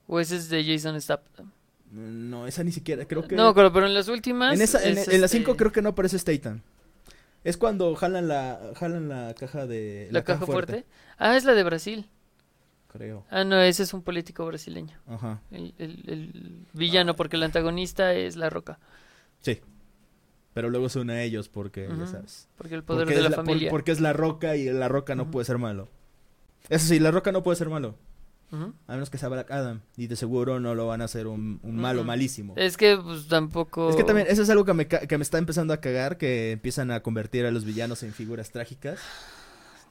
[0.06, 1.50] O ese es de Jason Statham.
[1.90, 3.36] No, esa ni siquiera, creo que...
[3.36, 4.54] No, pero, pero en las últimas.
[4.54, 6.60] en, esa, en, es en la este, 5 creo que no aparece Statham.
[7.44, 10.08] Es cuando jalan la, jalan la caja de...
[10.10, 10.86] La, caja fuerte.
[11.18, 12.08] Ah, es la de Brasil.
[12.88, 13.24] Creo.
[13.30, 14.98] Ah, no, ese es un político brasileño.
[15.06, 15.40] Ajá.
[15.50, 18.78] El, el- el villano, porque el antagonista es La Roca.
[19.40, 19.60] Sí.
[20.54, 22.48] Pero luego se une a ellos porque, ya sabes.
[22.56, 23.70] Porque el poder Porque de la, por- familia.
[23.70, 25.88] porque es la roca y la roca no puede ser malo.
[26.68, 27.96] Eso sí, la roca no puede ser malo.
[28.52, 28.72] Ujú.
[28.86, 29.80] A menos que sea Black Adam.
[29.96, 32.54] Y de seguro no lo van a hacer un, un malo malísimo.
[32.56, 33.90] Es que pues tampoco.
[33.90, 36.52] Es que también, eso es algo que me, que me está empezando a cagar, que
[36.52, 39.00] empiezan a convertir a los villanos en figuras trágicas.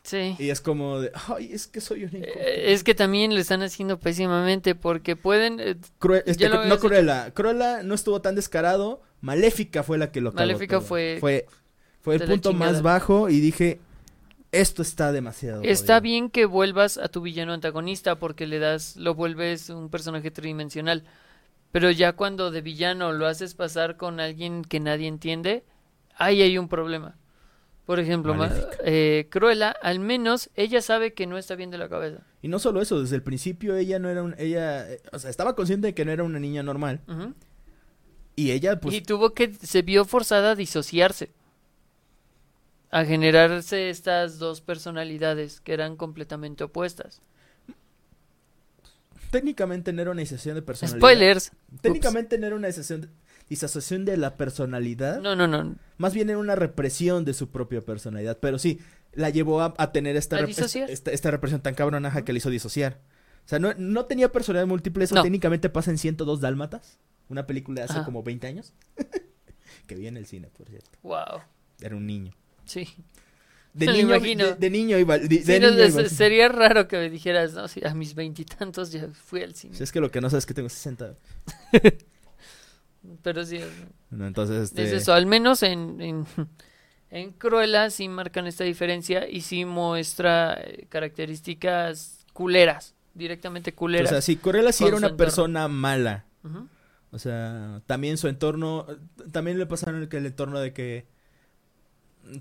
[0.03, 0.35] Sí.
[0.40, 2.69] Y es como de, ay, es que soy un incompetente".
[2.69, 5.60] Eh, Es que también lo están haciendo pésimamente porque pueden.
[5.60, 5.76] eh,
[6.26, 7.31] este, no Cruella.
[7.34, 9.02] Cruella no estuvo tan descarado.
[9.23, 10.87] Maléfica fue la que lo Maléfica todo.
[10.87, 11.45] fue Fue,
[12.01, 13.79] fue el punto más bajo y dije,
[14.51, 15.63] esto está demasiado.
[15.63, 16.01] Está jodido".
[16.01, 21.05] bien que vuelvas a tu villano antagonista porque le das, lo vuelves un personaje tridimensional.
[21.71, 25.63] Pero ya cuando de villano lo haces pasar con alguien que nadie entiende,
[26.17, 27.15] ahí hay un problema.
[27.85, 28.35] Por ejemplo,
[28.83, 32.19] eh, Cruella, al menos ella sabe que no está bien de la cabeza.
[32.41, 35.29] Y no solo eso, desde el principio ella no era un, ella, eh, o sea,
[35.29, 36.99] estaba consciente de que no era una niña normal.
[38.35, 41.30] Y ella, pues, y tuvo que, se vio forzada a disociarse.
[42.89, 47.22] A generarse estas dos personalidades que eran completamente opuestas.
[49.31, 50.99] técnicamente no era una decisión de personalidad.
[50.99, 51.51] Spoilers.
[51.81, 53.07] Técnicamente no era una decisión de,
[53.49, 55.19] disasociación de la personalidad.
[55.22, 55.76] No, no, no.
[55.97, 58.38] Más bien era una represión de su propia personalidad.
[58.39, 58.80] Pero sí,
[59.14, 62.38] la llevó a, a tener esta, ¿A rep- esta, esta represión tan cabronaja que le
[62.38, 62.99] hizo disociar.
[63.45, 65.03] O sea, no, no tenía personalidad múltiple.
[65.03, 65.23] Eso No.
[65.23, 66.99] técnicamente pasa en 102 Dálmatas.
[67.34, 68.05] Una película de hace Ajá.
[68.05, 68.73] como 20 años.
[69.88, 70.97] que vi en el cine, por cierto.
[71.01, 71.41] Wow.
[71.81, 72.31] Era un niño.
[72.65, 72.88] Sí.
[73.73, 74.45] De niño, imagino.
[74.49, 75.18] de, de niño iba.
[75.18, 76.07] De, de Sí, no, niño es- iba.
[76.10, 79.76] sería raro que me dijeras, no, sí, a mis veintitantos ya fui al cine.
[79.76, 81.15] Si es que lo que no sabes es que tengo 60.
[83.22, 83.60] Pero sí,
[84.11, 84.84] No, entonces, este...
[84.84, 85.14] es eso.
[85.14, 86.26] Al menos en, en,
[87.10, 94.10] en Cruella sí marcan esta diferencia y sí muestra eh, características culeras, directamente O culeras.
[94.10, 96.26] sea, sí, Corella sí era una persona mala.
[97.14, 98.85] O sea, también su entorno,
[99.31, 101.06] también le pasaron el, el entorno de que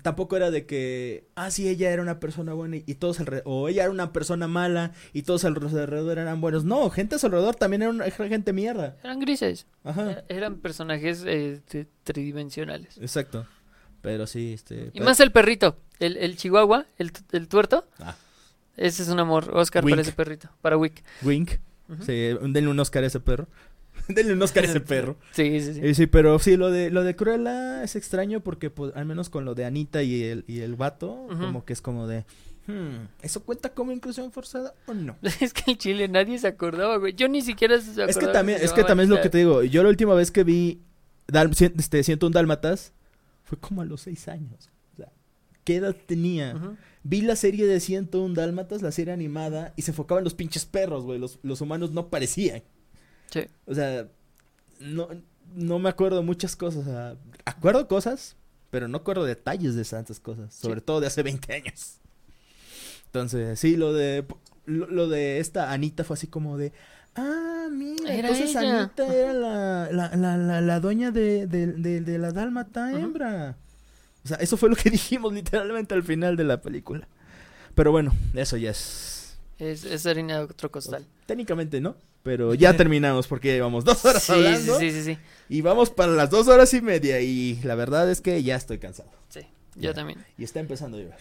[0.01, 3.43] tampoco era de que, ah, sí, ella era una persona buena y, y todos alrededor,
[3.45, 6.63] o ella era una persona mala y todos alrededor eran buenos.
[6.63, 8.97] No, gente a su alrededor también era, una- era gente mierda.
[9.03, 11.61] Eran grises, Ajá, er- eran personajes eh,
[12.03, 12.97] tridimensionales.
[12.97, 13.45] exacto.
[14.01, 14.85] Pero sí, este...
[14.87, 17.85] Y pero- más el perrito, el, el chihuahua, el, el tuerto.
[17.99, 18.15] Ah.
[18.75, 19.93] Ese es un amor, Oscar Wink.
[19.93, 21.03] para ese perrito, para Wick.
[21.21, 21.51] Wink.
[21.89, 22.03] Ujú.
[22.03, 23.47] Sí, denle un Oscar a ese perro.
[24.07, 25.17] denle un Oscar a ese perro.
[25.31, 25.79] Sí, sí, sí.
[25.83, 29.29] Eh, sí, pero sí, lo de, lo de Cruella es extraño porque, pues, al menos
[29.29, 32.25] con lo de Anita y el, y el vato, como que es como de,
[32.67, 35.17] hmm, ¿eso cuenta como inclusión forzada o no?
[35.41, 37.13] Es que el chile nadie se acordaba, güey.
[37.13, 38.11] Yo ni siquiera se acordaba.
[38.11, 40.31] Es que también, es que también es lo que te digo, yo la última vez
[40.31, 40.81] que vi
[41.27, 42.93] Dal, este, 101 Dálmatas
[43.43, 44.69] fue como a los seis años.
[44.93, 45.11] O sea,
[45.63, 46.75] ¿qué edad tenía?
[47.03, 50.65] Vi la serie de 101 Dálmatas, la serie animada, y se enfocaban en los pinches
[50.65, 52.63] perros, güey, los, los humanos no parecían.
[53.33, 53.41] Sí.
[53.65, 54.07] O sea,
[54.79, 55.09] no,
[55.55, 56.81] no me acuerdo muchas cosas.
[56.81, 57.15] O sea,
[57.45, 58.35] acuerdo cosas,
[58.69, 60.53] pero no acuerdo detalles de tantas cosas.
[60.53, 61.95] Sobre todo de hace 20 años.
[63.07, 64.25] Entonces, sí, lo de
[64.65, 66.71] lo, lo de esta Anita fue así como de.
[67.15, 68.79] Ah, mira, Era entonces ella".
[68.81, 72.97] Anita era la, la, la, la, la dueña de, de, de, de la dálmata Ujú.
[72.97, 73.55] hembra.
[74.23, 77.07] O sea, eso fue lo que dijimos literalmente al final de la película.
[77.75, 79.37] Pero bueno, eso ya es.
[79.59, 81.05] Es, es harina de otro costal.
[81.27, 84.79] Técnicamente no, pero ya terminamos porque llevamos dos horas Sí, hablando.
[84.79, 85.19] sí, sí, sí, sí.
[85.49, 87.19] Y vamos para las dos horas y media.
[87.21, 89.11] Y la verdad es que ya estoy cansado.
[89.29, 89.41] Sí,
[89.75, 89.93] yo Ya.
[89.93, 90.23] también.
[90.37, 91.17] Y está empezando a llover.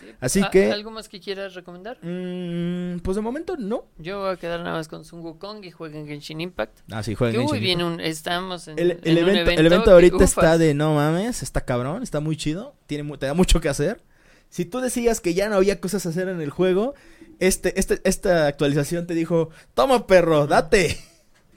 [0.00, 0.06] Sí.
[0.18, 1.98] Así ¿A- que- ¿Algo más que quieras recomendar?
[2.02, 3.84] Mm, pues de momento no.
[3.98, 6.78] Yo voy a quedar nada más con Sun Wukong y jueguen Genshin Impact.
[6.90, 7.92] Ah, sí, jueguen Genshin Impact.
[7.92, 10.30] un, estamos en, El, en el un evento, el evento ahorita ufas.
[10.30, 14.00] está de no mames, está cabrón, está muy chido, tiene te da mucho que hacer.
[14.48, 16.94] Si tú decías que ya no había cosas a hacer en el juego,
[17.40, 20.96] este, este, esta actualización te dijo, toma perro, date.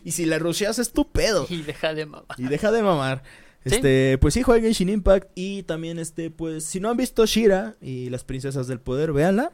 [0.03, 1.45] Y si la rusheas es tu pedo.
[1.49, 2.37] Y deja de mamar.
[2.37, 3.23] Y deja de mamar.
[3.65, 3.75] Sí.
[3.75, 5.31] Este, pues sí, jueguen Genshin Impact.
[5.35, 9.53] Y también, este, pues, si no han visto Shira y las princesas del poder, véanla.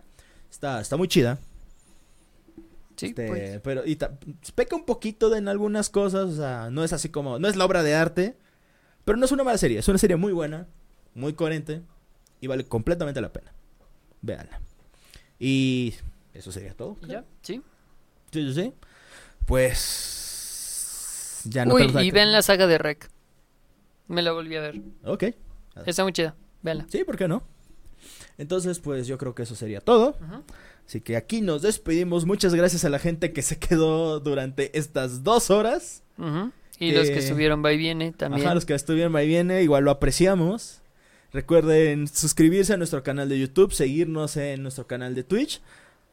[0.50, 1.38] Está, está muy chida.
[2.96, 3.62] Sí, Este, pues.
[3.62, 4.18] pero, y ta-
[4.56, 6.30] peca un poquito de en algunas cosas.
[6.32, 8.36] O sea, no es así como, no es la obra de arte.
[9.06, 9.80] Pero no es una mala serie.
[9.80, 10.68] Es una serie muy buena,
[11.14, 11.82] muy coherente.
[12.42, 13.54] Y vale completamente la pena.
[14.22, 14.60] Véanla.
[15.40, 15.94] Y
[16.40, 16.98] eso sería todo.
[17.04, 17.26] ¿Y ¿Ya?
[17.42, 17.62] ¿Sí?
[18.32, 18.74] Sí, sí, sí.
[19.46, 21.42] Pues.
[21.46, 23.10] Ya no Uy, y vean la saga de Rec.
[24.08, 24.82] Me la volví a ver.
[25.04, 25.26] Ok.
[25.86, 26.36] Está muy chida.
[26.62, 26.86] Véanla.
[26.90, 27.44] Sí, ¿por qué no?
[28.38, 30.18] Entonces, pues yo creo que eso sería todo.
[30.86, 32.26] Así que aquí nos despedimos.
[32.26, 36.04] Muchas gracias a la gente que se quedó durante estas dos horas.
[36.18, 36.52] Ujú.
[36.80, 38.46] Y los que estuvieron va y viene también.
[38.46, 40.82] Ajá, los que estuvieron ahí viene, igual lo apreciamos.
[41.32, 45.62] Recuerden suscribirse a nuestro canal de YouTube, seguirnos en nuestro canal de Twitch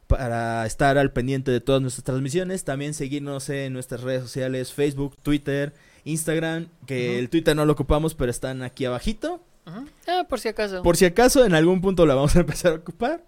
[0.07, 2.63] para estar al pendiente de todas nuestras transmisiones.
[2.63, 5.73] También seguirnos en nuestras redes sociales, Facebook, Twitter,
[6.05, 9.41] Instagram, que el Twitter no lo ocupamos, pero están aquí abajito.
[9.65, 10.81] Ah, por si acaso.
[10.81, 13.23] Por si acaso en algún punto la vamos a empezar a ocupar.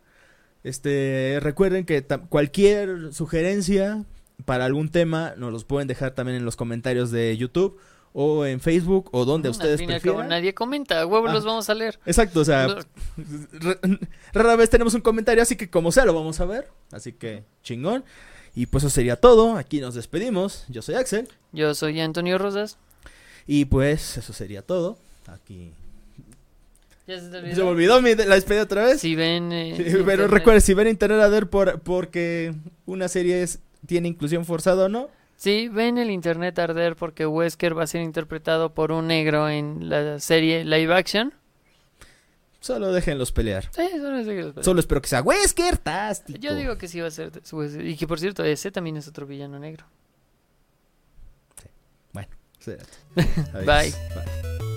[0.64, 4.03] Este, recuerden que cualquier sugerencia
[4.45, 7.77] para algún tema nos los pueden dejar también en los comentarios de YouTube
[8.22, 10.28] o en Facebook o donde ustedes prefieran.
[10.28, 11.06] nadie comenta.
[11.06, 11.34] Huevo Ah.
[11.34, 11.98] los vamos a leer.
[12.06, 12.68] Exacto, o sea,
[14.34, 16.68] rara vez tenemos un comentario, así que como sea lo vamos a ver.
[16.91, 18.04] Así que chingón.
[18.56, 19.56] Y pues eso sería todo.
[19.56, 20.66] Aquí nos despedimos.
[20.68, 21.30] Yo soy Axel.
[21.54, 22.78] Yo soy Antonio Rosas.
[23.48, 24.98] Y pues eso sería todo.
[25.28, 25.72] Aquí.
[27.08, 27.64] ¿Ya se te Se olvidó?
[27.66, 29.00] me olvidó mi, la despedida otra vez.
[29.02, 29.52] Si ven.
[29.52, 32.54] eh, Sí, pero internet- recuerden, si ven internet a ver por, porque
[32.86, 35.10] una serie es, tiene inclusión forzada o no.
[35.40, 39.88] Sí, ven el internet arder porque Wesker va a ser interpretado por un negro en
[39.88, 41.34] la serie live action.
[42.60, 43.70] Solo déjenlos pelear.
[43.72, 46.38] Sí, solo de que- Solo espero que sea Wesker tástico.
[46.40, 47.32] Yo digo que sí va a ser.
[47.86, 49.86] Y que por cierto, ese también es otro villano negro.
[52.60, 52.84] Será.
[53.16, 53.26] Bye.
[53.53, 53.66] Adiós.
[53.66, 54.69] Bye.